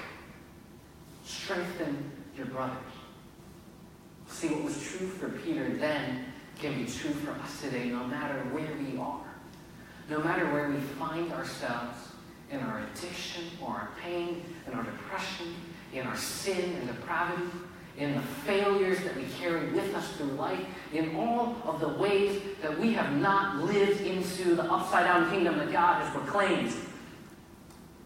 strengthen 1.26 2.12
your 2.38 2.48
brothers. 2.48 2.78
See, 4.28 4.48
what 4.48 4.64
was 4.64 4.82
true 4.82 5.08
for 5.08 5.30
Peter 5.30 5.70
then 5.70 6.26
can 6.64 6.82
be 6.82 6.90
true 6.90 7.12
for 7.12 7.32
us 7.32 7.60
today, 7.60 7.90
no 7.90 8.06
matter 8.06 8.40
where 8.54 8.72
we 8.80 8.98
are. 8.98 9.20
No 10.10 10.20
matter 10.20 10.46
where 10.54 10.70
we 10.70 10.78
find 10.78 11.30
ourselves 11.34 11.98
in 12.50 12.60
our 12.62 12.80
addiction 12.80 13.44
or 13.62 13.72
our 13.72 13.90
pain, 14.02 14.42
in 14.66 14.74
our 14.74 14.84
depression, 14.84 15.54
in 15.94 16.08
our 16.08 16.16
sin 16.16 16.74
and 16.76 16.88
depravity, 16.88 17.50
in 17.98 18.16
the 18.16 18.22
failures 18.22 19.04
that 19.04 19.14
we 19.18 19.26
carry 19.40 19.74
with 19.74 19.94
us 19.94 20.10
through 20.14 20.32
life, 20.32 20.66
in 20.94 21.14
all 21.18 21.58
of 21.66 21.82
the 21.82 21.90
ways 21.90 22.42
that 22.62 22.80
we 22.80 22.94
have 22.94 23.14
not 23.18 23.58
lived 23.58 24.00
into 24.02 24.56
the 24.56 24.64
upside 24.64 25.06
down 25.06 25.30
kingdom 25.30 25.58
that 25.58 25.72
God 25.72 26.02
has 26.02 26.10
proclaimed, 26.14 26.74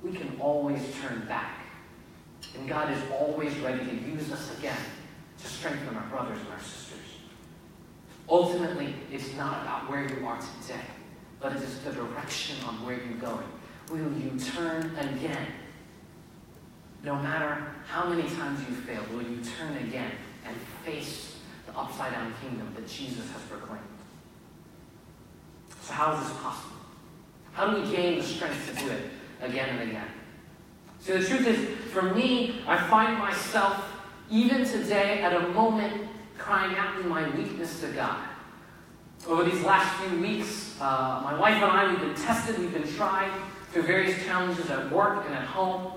we 0.04 0.14
can 0.14 0.36
always 0.40 0.82
turn 1.00 1.26
back. 1.28 1.60
And 2.58 2.68
God 2.68 2.92
is 2.92 3.00
always 3.12 3.56
ready 3.60 3.86
to 3.86 3.96
use 4.12 4.32
us 4.32 4.58
again 4.58 4.78
to 5.42 5.48
strengthen 5.48 5.96
our 5.96 6.08
brothers 6.08 6.40
and 6.40 6.48
our 6.50 6.60
sisters. 6.60 7.07
Ultimately, 8.30 8.94
it's 9.12 9.34
not 9.36 9.62
about 9.62 9.90
where 9.90 10.04
you 10.04 10.26
are 10.26 10.38
today, 10.62 10.84
but 11.40 11.54
it 11.54 11.62
is 11.62 11.80
the 11.80 11.92
direction 11.92 12.58
on 12.68 12.86
where 12.86 12.98
you're 12.98 13.20
going. 13.20 13.48
Will 13.90 14.12
you 14.20 14.38
turn 14.38 14.94
again? 14.98 15.48
No 17.04 17.16
matter 17.16 17.64
how 17.88 18.10
many 18.10 18.24
times 18.24 18.60
you 18.68 18.76
fail, 18.76 19.02
will 19.14 19.24
you 19.24 19.40
turn 19.58 19.78
again 19.78 20.12
and 20.46 20.56
face 20.84 21.38
the 21.66 21.78
upside 21.78 22.12
down 22.12 22.34
kingdom 22.42 22.70
that 22.76 22.86
Jesus 22.88 23.32
has 23.32 23.42
proclaimed? 23.44 23.84
So, 25.82 25.94
how 25.94 26.14
is 26.14 26.28
this 26.28 26.38
possible? 26.40 26.76
How 27.54 27.68
do 27.68 27.82
we 27.82 27.96
gain 27.96 28.20
the 28.20 28.26
strength 28.26 28.74
to 28.74 28.84
do 28.84 28.92
it 28.92 29.04
again 29.42 29.70
and 29.70 29.90
again? 29.90 30.08
So, 31.00 31.18
the 31.18 31.26
truth 31.26 31.48
is, 31.48 31.92
for 31.94 32.02
me, 32.02 32.62
I 32.68 32.78
find 32.90 33.18
myself 33.18 33.86
even 34.30 34.66
today 34.66 35.22
at 35.22 35.34
a 35.34 35.48
moment 35.50 36.10
crying 36.48 36.78
out 36.78 36.98
in 37.02 37.10
my 37.10 37.28
weakness 37.36 37.82
to 37.82 37.88
God. 37.90 38.24
Over 39.28 39.44
these 39.44 39.62
last 39.64 39.94
few 40.02 40.22
weeks, 40.22 40.78
uh, 40.80 41.20
my 41.22 41.38
wife 41.38 41.56
and 41.56 41.66
I, 41.66 41.90
we've 41.90 42.00
been 42.00 42.16
tested, 42.16 42.58
we've 42.58 42.72
been 42.72 42.88
tried 42.88 43.30
through 43.74 43.82
various 43.82 44.24
challenges 44.24 44.70
at 44.70 44.90
work 44.90 45.26
and 45.26 45.36
at 45.36 45.44
home. 45.44 45.92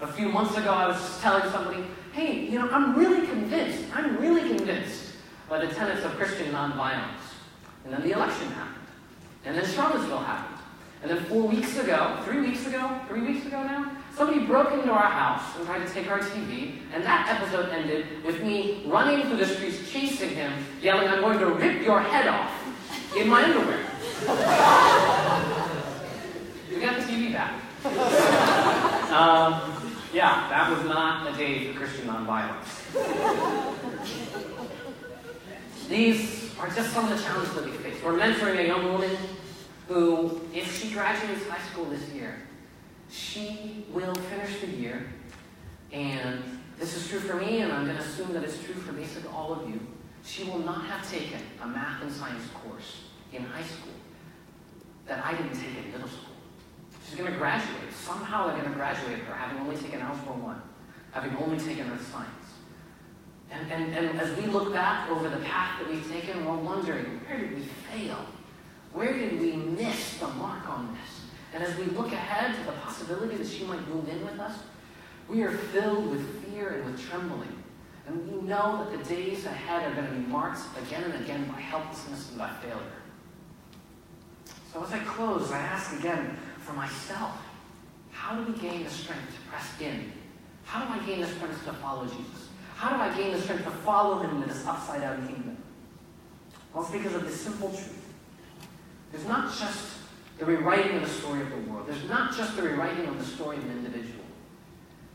A 0.00 0.06
few 0.06 0.30
months 0.30 0.56
ago, 0.56 0.72
I 0.72 0.88
was 0.88 0.96
just 0.96 1.20
telling 1.20 1.52
somebody, 1.52 1.84
hey, 2.14 2.46
you 2.46 2.58
know, 2.58 2.70
I'm 2.70 2.98
really 2.98 3.26
convinced, 3.26 3.84
I'm 3.94 4.16
really 4.16 4.56
convinced 4.56 5.12
by 5.50 5.62
the 5.62 5.70
tenets 5.74 6.02
of 6.02 6.12
Christian 6.12 6.50
nonviolence. 6.50 7.36
And 7.84 7.92
then 7.92 8.00
the 8.00 8.12
election 8.12 8.48
happened. 8.52 8.86
And 9.44 9.54
then 9.54 9.66
Charlottesville 9.66 10.20
happened. 10.20 10.64
And 11.02 11.10
then 11.10 11.22
four 11.24 11.42
weeks 11.42 11.78
ago, 11.78 12.22
three 12.24 12.40
weeks 12.40 12.66
ago, 12.66 13.00
three 13.06 13.20
weeks 13.20 13.44
ago 13.44 13.62
now, 13.64 13.92
somebody 14.16 14.40
broke 14.46 14.72
into 14.72 14.90
our 14.90 15.10
house 15.10 15.56
and 15.56 15.66
tried 15.66 15.86
to 15.86 15.92
take 15.92 16.10
our 16.10 16.20
TV. 16.20 16.74
And 16.92 17.02
that 17.04 17.28
episode 17.28 17.70
ended 17.70 18.24
with 18.24 18.42
me 18.42 18.82
running 18.86 19.26
through 19.26 19.38
the 19.38 19.46
streets, 19.46 19.90
chasing 19.90 20.30
him, 20.30 20.52
yelling, 20.82 21.08
I'm 21.08 21.20
going 21.20 21.38
to 21.38 21.46
rip 21.46 21.82
your 21.84 22.00
head 22.00 22.28
off 22.28 22.50
in 23.16 23.28
my 23.28 23.44
underwear. 23.44 23.78
we 26.70 26.80
got 26.80 26.96
the 26.96 27.02
TV 27.02 27.32
back. 27.32 27.52
um, 29.10 29.76
yeah, 30.12 30.48
that 30.50 30.70
was 30.70 30.84
not 30.86 31.32
a 31.32 31.36
day 31.36 31.72
for 31.72 31.78
Christian 31.78 32.06
nonviolence. 32.08 32.66
These 35.88 36.56
are 36.58 36.68
just 36.68 36.92
some 36.92 37.10
of 37.10 37.16
the 37.16 37.24
challenges 37.24 37.54
that 37.54 37.64
we 37.64 37.70
face. 37.72 38.02
We're 38.02 38.18
mentoring 38.18 38.58
a 38.60 38.66
young 38.66 38.92
woman 38.92 39.16
who, 39.88 40.40
if 40.54 40.80
she 40.80 40.90
graduates 40.92 41.48
high 41.48 41.62
school 41.70 41.86
this 41.86 42.08
year, 42.10 42.36
she 43.10 43.84
will 43.92 44.14
finish 44.14 44.60
the 44.60 44.68
year, 44.68 45.06
and 45.92 46.42
this 46.78 46.96
is 46.96 47.08
true 47.08 47.20
for 47.20 47.36
me, 47.36 47.60
and 47.60 47.72
I'm 47.72 47.84
going 47.84 47.96
to 47.96 48.02
assume 48.02 48.32
that 48.32 48.44
it's 48.44 48.62
true 48.62 48.74
for 48.74 48.92
basically 48.92 49.30
all 49.30 49.52
of 49.52 49.68
you. 49.68 49.80
She 50.24 50.44
will 50.44 50.58
not 50.60 50.84
have 50.86 51.08
taken 51.10 51.40
a 51.62 51.66
math 51.66 52.02
and 52.02 52.12
science 52.12 52.44
course 52.64 53.04
in 53.32 53.44
high 53.44 53.62
school 53.62 53.92
that 55.06 55.24
I 55.24 55.32
didn't 55.32 55.54
take 55.54 55.84
in 55.84 55.92
middle 55.92 56.08
school. 56.08 56.34
She's 57.08 57.18
going 57.18 57.32
to 57.32 57.38
graduate. 57.38 57.92
Somehow 57.92 58.46
they're 58.46 58.58
going 58.58 58.70
to 58.70 58.76
graduate 58.76 59.18
her 59.18 59.34
having 59.34 59.60
only 59.60 59.76
taken 59.76 60.00
Algebra 60.00 60.32
1, 60.32 60.62
having 61.12 61.36
only 61.36 61.58
taken 61.58 61.90
Earth 61.90 62.06
Science. 62.12 62.30
And, 63.50 63.72
and, 63.72 63.94
and 63.94 64.20
as 64.20 64.36
we 64.36 64.46
look 64.46 64.72
back 64.72 65.10
over 65.10 65.28
the 65.28 65.38
path 65.38 65.80
that 65.80 65.90
we've 65.90 66.08
taken, 66.08 66.44
we're 66.44 66.56
wondering, 66.56 67.20
where 67.26 67.38
did 67.38 67.56
we 67.56 67.62
fail? 67.62 68.24
Where 68.92 69.12
did 69.12 69.40
we 69.40 69.56
miss 69.56 70.18
the 70.18 70.28
mark 70.28 70.68
on 70.68 70.94
this? 70.94 71.19
And 71.52 71.62
as 71.62 71.76
we 71.76 71.84
look 71.86 72.12
ahead 72.12 72.54
to 72.56 72.64
the 72.64 72.72
possibility 72.78 73.36
that 73.36 73.46
she 73.46 73.64
might 73.64 73.86
move 73.88 74.08
in 74.08 74.24
with 74.24 74.38
us, 74.38 74.58
we 75.28 75.42
are 75.42 75.52
filled 75.52 76.10
with 76.10 76.44
fear 76.44 76.68
and 76.68 76.92
with 76.92 77.08
trembling. 77.08 77.62
And 78.06 78.30
we 78.30 78.48
know 78.48 78.84
that 78.84 78.98
the 78.98 79.14
days 79.14 79.46
ahead 79.46 79.90
are 79.90 79.94
going 79.94 80.06
to 80.06 80.12
be 80.12 80.26
marked 80.26 80.60
again 80.86 81.04
and 81.04 81.24
again 81.24 81.44
by 81.46 81.60
helplessness 81.60 82.30
and 82.30 82.38
by 82.38 82.50
failure. 82.54 82.76
So 84.72 84.84
as 84.84 84.92
I 84.92 84.98
close, 85.00 85.50
I 85.50 85.58
ask 85.58 85.98
again 85.98 86.36
for 86.58 86.72
myself, 86.72 87.36
how 88.10 88.36
do 88.36 88.52
we 88.52 88.58
gain 88.58 88.84
the 88.84 88.90
strength 88.90 89.34
to 89.34 89.50
press 89.50 89.80
in? 89.80 90.12
How 90.64 90.84
do 90.84 91.00
I 91.00 91.04
gain 91.04 91.20
the 91.20 91.26
strength 91.26 91.64
to 91.64 91.72
follow 91.74 92.04
Jesus? 92.04 92.48
How 92.76 92.96
do 92.96 93.02
I 93.02 93.16
gain 93.16 93.32
the 93.32 93.40
strength 93.40 93.64
to 93.64 93.70
follow 93.70 94.20
him 94.20 94.36
into 94.36 94.48
this 94.48 94.66
upside 94.66 95.00
down 95.00 95.26
kingdom? 95.26 95.56
Well, 96.72 96.84
it's 96.84 96.92
because 96.92 97.14
of 97.14 97.24
this 97.24 97.40
simple 97.40 97.68
truth. 97.68 98.12
There's 99.10 99.26
not 99.26 99.52
just 99.56 99.99
the 100.40 100.46
rewriting 100.46 100.96
of 100.96 101.02
the 101.02 101.08
story 101.08 101.42
of 101.42 101.50
the 101.50 101.70
world. 101.70 101.86
There's 101.86 102.08
not 102.08 102.34
just 102.34 102.56
the 102.56 102.62
rewriting 102.62 103.06
of 103.06 103.18
the 103.18 103.24
story 103.24 103.58
of 103.58 103.64
an 103.64 103.70
individual. 103.72 104.24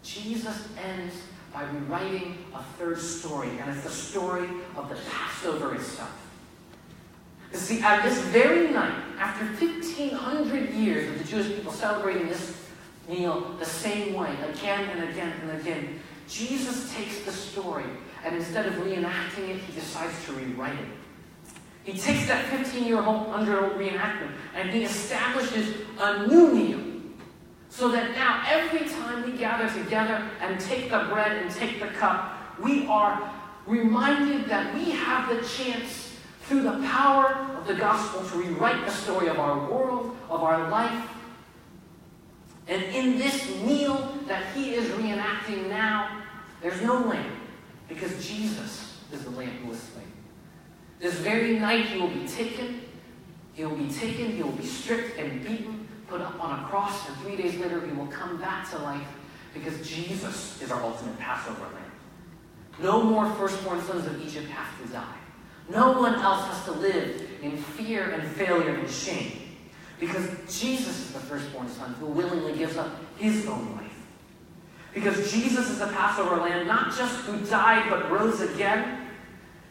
Jesus 0.04 0.68
ends 0.78 1.16
by 1.52 1.64
rewriting 1.64 2.38
a 2.54 2.62
third 2.78 3.00
story, 3.00 3.50
and 3.60 3.72
it's 3.72 3.84
the 3.84 3.90
story 3.90 4.48
of 4.78 4.88
the 4.88 4.96
Passover 5.10 5.74
itself. 5.74 6.16
You 7.52 7.58
see, 7.58 7.82
at 7.82 8.04
this 8.04 8.20
very 8.26 8.70
night, 8.70 8.94
after 9.18 9.46
1,500 9.46 10.74
years 10.74 11.10
of 11.10 11.18
the 11.18 11.24
Jewish 11.24 11.56
people 11.56 11.72
celebrating 11.72 12.28
this 12.28 12.62
meal 13.10 13.56
the 13.58 13.66
same 13.66 14.14
way, 14.14 14.30
again 14.54 14.90
and 14.92 15.10
again 15.10 15.34
and 15.42 15.60
again, 15.60 16.00
Jesus 16.28 16.94
takes 16.94 17.22
the 17.22 17.32
story, 17.32 17.86
and 18.24 18.36
instead 18.36 18.68
of 18.68 18.74
reenacting 18.74 19.50
it, 19.50 19.58
he 19.58 19.74
decides 19.74 20.24
to 20.26 20.34
rewrite 20.34 20.78
it. 20.78 20.88
He 21.86 21.94
takes 21.94 22.28
that 22.28 22.46
15-year-old 22.46 23.28
under 23.28 23.70
reenactment 23.70 24.32
and 24.56 24.72
he 24.72 24.84
establishes 24.84 25.76
a 26.00 26.28
new 26.28 26.52
meal. 26.52 26.80
So 27.70 27.90
that 27.92 28.12
now 28.16 28.44
every 28.48 28.90
time 28.90 29.24
we 29.24 29.38
gather 29.38 29.72
together 29.72 30.28
and 30.42 30.60
take 30.60 30.90
the 30.90 31.08
bread 31.12 31.34
and 31.34 31.52
take 31.52 31.80
the 31.80 31.88
cup, 31.88 32.60
we 32.60 32.88
are 32.88 33.32
reminded 33.68 34.46
that 34.50 34.74
we 34.74 34.92
have 34.92 35.30
the 35.30 35.48
chance 35.48 36.18
through 36.44 36.64
the 36.64 36.80
power 36.88 37.36
of 37.58 37.68
the 37.68 37.76
gospel 37.76 38.24
to 38.24 38.38
rewrite 38.38 38.84
the 38.86 38.92
story 38.92 39.28
of 39.28 39.40
our 39.40 39.70
world, 39.70 40.16
of 40.30 40.42
our 40.42 40.70
life. 40.72 41.10
And 42.68 42.82
in 42.82 43.20
this 43.20 43.48
meal 43.62 44.18
that 44.28 44.44
he 44.56 44.74
is 44.74 44.90
reenacting 44.92 45.70
now, 45.70 46.24
there's 46.64 46.82
no 46.82 46.98
lamb, 47.00 47.32
because 47.88 48.28
Jesus 48.28 49.00
is 49.12 49.24
the 49.24 49.30
lamb. 49.32 49.52
This 51.00 51.16
very 51.16 51.60
night 51.60 51.86
he 51.88 52.00
will 52.00 52.10
be 52.10 52.28
taken, 52.28 52.82
he 53.54 53.66
will 53.66 53.76
be 53.76 53.90
taken, 53.90 54.32
he 54.32 54.44
will 54.44 54.52
be 54.52 54.66
stripped 54.66 55.18
and 55.18 55.44
beaten, 55.46 55.88
put 56.08 56.22
up 56.22 56.42
on 56.44 56.60
a 56.60 56.68
cross, 56.68 57.08
and 57.08 57.18
three 57.18 57.36
days 57.36 57.58
later 57.60 57.86
he 57.86 57.92
will 57.94 58.08
come 58.08 58.38
back 58.38 58.70
to 58.72 58.78
life 58.80 59.08
because 59.54 59.88
Jesus 59.88 60.62
is 60.62 60.72
our 60.72 60.82
ultimate 60.84 61.18
Passover 61.18 61.62
lamb. 61.62 61.92
No 62.82 63.02
more 63.02 63.30
firstborn 63.36 63.82
sons 63.84 64.06
of 64.06 64.22
Egypt 64.22 64.48
have 64.50 64.86
to 64.86 64.94
die. 64.94 65.18
No 65.70 66.00
one 66.00 66.16
else 66.16 66.46
has 66.46 66.66
to 66.66 66.72
live 66.74 67.30
in 67.42 67.58
fear 67.58 68.12
and 68.12 68.28
failure 68.34 68.76
and 68.76 68.90
shame. 68.90 69.32
Because 70.00 70.30
Jesus 70.50 71.00
is 71.00 71.14
the 71.14 71.20
firstborn 71.20 71.70
son 71.70 71.94
who 72.00 72.08
willingly 72.08 72.58
gives 72.58 72.76
up 72.76 72.90
his 73.18 73.48
own 73.48 73.76
life. 73.76 73.86
Because 74.94 75.32
Jesus 75.32 75.70
is 75.70 75.80
the 75.80 75.88
Passover 75.88 76.38
lamb, 76.38 76.68
not 76.68 76.96
just 76.96 77.16
who 77.22 77.38
died 77.46 77.90
but 77.90 78.12
rose 78.12 78.42
again. 78.42 79.05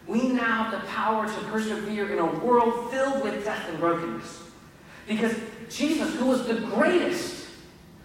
We 0.06 0.28
now 0.28 0.64
have 0.64 0.72
the 0.72 0.86
power 0.88 1.26
to 1.26 1.40
persevere 1.50 2.12
in 2.12 2.18
a 2.18 2.26
world 2.40 2.90
filled 2.90 3.22
with 3.22 3.44
death 3.44 3.68
and 3.68 3.78
brokenness. 3.78 4.42
Because 5.06 5.34
Jesus, 5.70 6.14
who 6.16 6.26
was 6.26 6.46
the 6.46 6.54
greatest, 6.54 7.46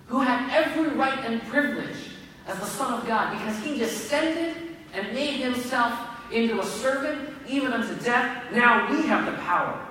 who 0.07 0.19
had 0.21 0.49
every 0.51 0.89
right 0.89 1.19
and 1.25 1.41
privilege 1.43 2.11
as 2.47 2.57
the 2.59 2.65
Son 2.65 2.99
of 2.99 3.05
God, 3.05 3.37
because 3.37 3.59
he 3.63 3.77
descended 3.77 4.55
and 4.93 5.13
made 5.13 5.37
himself 5.37 5.93
into 6.31 6.59
a 6.59 6.65
servant, 6.65 7.29
even 7.47 7.73
unto 7.73 7.95
death, 8.03 8.51
now 8.53 8.89
we 8.91 9.05
have 9.07 9.25
the 9.25 9.37
power 9.43 9.85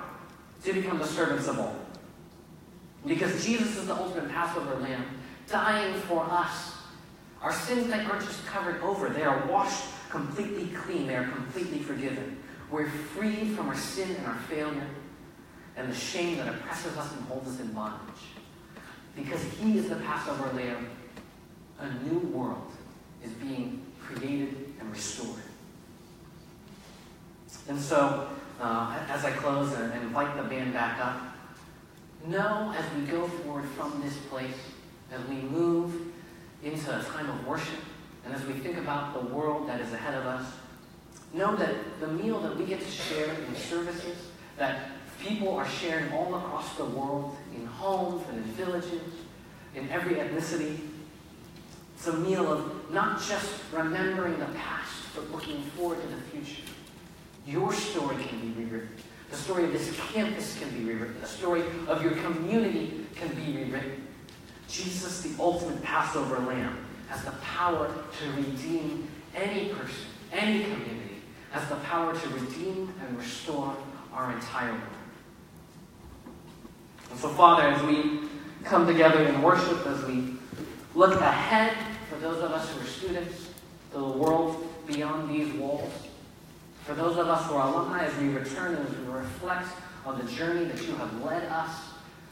to 0.63 0.73
become 0.73 0.97
the 0.97 1.07
servants 1.07 1.47
of 1.47 1.59
all. 1.59 1.75
Because 3.05 3.45
Jesus 3.45 3.77
is 3.77 3.87
the 3.87 3.95
ultimate 3.95 4.29
Passover 4.29 4.75
lamb, 4.75 5.05
dying 5.47 5.93
for 6.01 6.25
us. 6.29 6.75
Our 7.41 7.53
sins 7.53 7.87
they 7.87 7.99
aren't 8.03 8.25
just 8.25 8.45
covered 8.45 8.81
over, 8.81 9.09
they 9.09 9.23
are 9.23 9.45
washed 9.47 9.85
completely 10.09 10.67
clean, 10.75 11.07
they 11.07 11.15
are 11.15 11.27
completely 11.27 11.79
forgiven. 11.79 12.37
We're 12.71 12.89
freed 12.89 13.55
from 13.55 13.69
our 13.69 13.75
sin 13.75 14.15
and 14.15 14.25
our 14.25 14.37
failure 14.49 14.87
and 15.75 15.89
the 15.89 15.95
shame 15.95 16.37
that 16.37 16.47
oppresses 16.47 16.97
us 16.97 17.11
and 17.13 17.23
holds 17.23 17.47
us 17.49 17.59
in 17.59 17.71
bondage. 17.71 18.21
Because 19.15 19.41
He 19.59 19.77
is 19.77 19.89
the 19.89 19.95
Passover 19.95 20.51
lamb, 20.55 20.89
a 21.79 21.91
new 22.03 22.19
world 22.19 22.71
is 23.23 23.31
being 23.33 23.81
created 24.01 24.73
and 24.79 24.91
restored. 24.91 25.41
And 27.67 27.79
so, 27.79 28.27
uh, 28.59 28.99
as 29.09 29.23
I 29.23 29.31
close 29.31 29.73
and 29.73 29.93
invite 30.01 30.35
the 30.35 30.43
band 30.43 30.73
back 30.73 30.99
up, 30.99 31.21
know 32.27 32.73
as 32.77 32.85
we 32.95 33.05
go 33.05 33.27
forward 33.27 33.65
from 33.69 34.01
this 34.01 34.17
place, 34.29 34.57
as 35.11 35.25
we 35.27 35.35
move 35.35 35.93
into 36.63 36.99
a 36.99 37.03
time 37.03 37.29
of 37.29 37.47
worship, 37.47 37.79
and 38.29 38.39
as 38.39 38.45
we 38.45 38.53
think 38.53 38.77
about 38.77 39.13
the 39.13 39.33
world 39.33 39.67
that 39.67 39.81
is 39.81 39.91
ahead 39.91 40.13
of 40.13 40.23
us, 40.27 40.45
know 41.33 41.55
that 41.55 41.73
the 41.99 42.07
meal 42.07 42.39
that 42.41 42.55
we 42.55 42.63
get 42.63 42.79
to 42.79 42.91
share 42.91 43.25
in 43.25 43.55
services, 43.55 44.17
that 44.55 44.91
people 45.19 45.55
are 45.55 45.67
sharing 45.67 46.11
all 46.11 46.35
across 46.35 46.75
the 46.75 46.85
world, 46.85 47.35
in 47.55 47.65
homes 47.65 48.23
and 48.29 48.37
in 48.37 48.43
villages, 48.51 49.01
in 49.73 49.89
every 49.89 50.15
ethnicity, 50.15 50.77
it's 51.95 52.05
a 52.05 52.13
meal 52.17 52.53
of 52.53 52.91
not 52.91 53.19
just 53.19 53.49
remembering 53.73 54.37
the 54.37 54.45
past, 54.45 54.93
but 55.15 55.31
looking 55.31 55.63
forward 55.75 55.99
to 55.99 56.07
the 56.07 56.21
future. 56.21 56.61
Your 57.47 57.73
story 57.73 58.23
can 58.23 58.39
be 58.41 58.63
rewritten. 58.63 58.89
The 59.31 59.37
story 59.37 59.63
of 59.63 59.73
this 59.73 59.99
campus 60.13 60.59
can 60.59 60.69
be 60.69 60.83
rewritten. 60.83 61.19
The 61.19 61.27
story 61.27 61.63
of 61.87 62.03
your 62.03 62.11
community 62.11 63.07
can 63.15 63.29
be 63.29 63.57
rewritten. 63.57 64.07
Jesus, 64.67 65.23
the 65.23 65.31
ultimate 65.41 65.81
Passover 65.81 66.37
lamb, 66.39 66.77
has 67.09 67.23
the 67.23 67.31
power 67.31 67.93
to 68.19 68.31
redeem 68.31 69.07
any 69.35 69.69
person, 69.69 70.05
any 70.31 70.63
community, 70.63 71.21
has 71.51 71.67
the 71.67 71.75
power 71.77 72.17
to 72.17 72.29
redeem 72.29 72.93
and 73.01 73.17
restore 73.17 73.75
our 74.13 74.31
entire 74.31 74.71
world. 74.71 74.83
And 77.09 77.19
so, 77.19 77.29
Father, 77.29 77.63
as 77.63 77.81
we 77.83 78.21
come 78.63 78.85
together 78.85 79.23
in 79.23 79.41
worship, 79.41 79.85
as 79.87 80.03
we 80.05 80.35
look 80.93 81.19
ahead 81.19 81.75
for 82.09 82.17
those 82.17 82.41
of 82.43 82.51
us 82.51 82.69
who 82.71 82.81
are 82.81 82.85
students 82.85 83.49
to 83.91 83.97
the 83.97 84.07
world 84.07 84.67
beyond 84.85 85.29
these 85.29 85.51
walls, 85.55 85.91
for 86.83 86.93
those 86.93 87.17
of 87.17 87.27
us 87.27 87.45
who 87.47 87.55
are 87.55 87.67
alumni, 87.67 88.05
as 88.05 88.15
we 88.17 88.29
return 88.29 88.75
and 88.75 88.87
as 88.87 88.95
we 88.95 89.05
reflect 89.11 89.69
on 90.05 90.23
the 90.23 90.31
journey 90.31 90.65
that 90.65 90.81
you 90.85 90.95
have 90.95 91.23
led 91.23 91.43
us 91.45 91.75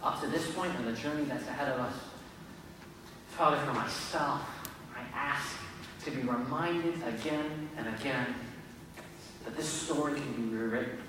up 0.03 0.21
to 0.21 0.27
this 0.27 0.51
point 0.51 0.73
and 0.77 0.87
the 0.87 0.93
journey 0.93 1.23
that's 1.23 1.47
ahead 1.47 1.71
of 1.71 1.79
us, 1.79 1.93
Father, 3.29 3.57
for 3.57 3.73
myself, 3.73 4.41
ask 5.17 5.57
to 6.05 6.11
be 6.11 6.21
reminded 6.21 6.95
again 7.07 7.69
and 7.77 7.87
again 7.87 8.35
that 9.43 9.57
this 9.57 9.67
story 9.67 10.13
can 10.13 10.33
be 10.33 10.55
rewritten, 10.55 10.99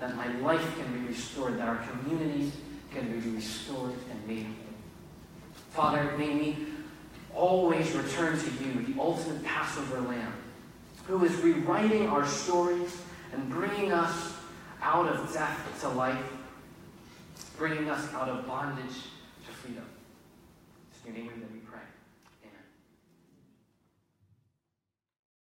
that 0.00 0.14
my 0.16 0.28
life 0.38 0.76
can 0.76 1.00
be 1.00 1.08
restored, 1.08 1.58
that 1.58 1.68
our 1.68 1.84
communities 1.88 2.52
can 2.92 3.10
be 3.10 3.30
restored 3.30 3.94
and 4.10 4.28
made 4.28 4.44
whole. 4.44 4.54
Father, 5.70 6.16
may 6.16 6.34
we 6.34 6.56
always 7.34 7.90
return 7.92 8.38
to 8.38 8.50
you, 8.64 8.86
the 8.86 9.00
ultimate 9.00 9.42
Passover 9.44 10.00
lamb, 10.00 10.32
who 11.06 11.24
is 11.24 11.34
rewriting 11.36 12.08
our 12.08 12.26
stories 12.26 12.96
and 13.32 13.50
bringing 13.50 13.92
us 13.92 14.34
out 14.80 15.08
of 15.08 15.32
death 15.32 15.80
to 15.80 15.88
life, 15.88 16.32
bringing 17.58 17.90
us 17.90 18.12
out 18.14 18.28
of 18.28 18.46
bondage 18.46 18.94
to 19.46 19.52
freedom. 19.52 19.84
It's 20.92 21.04
your 21.04 21.14
name. 21.14 21.43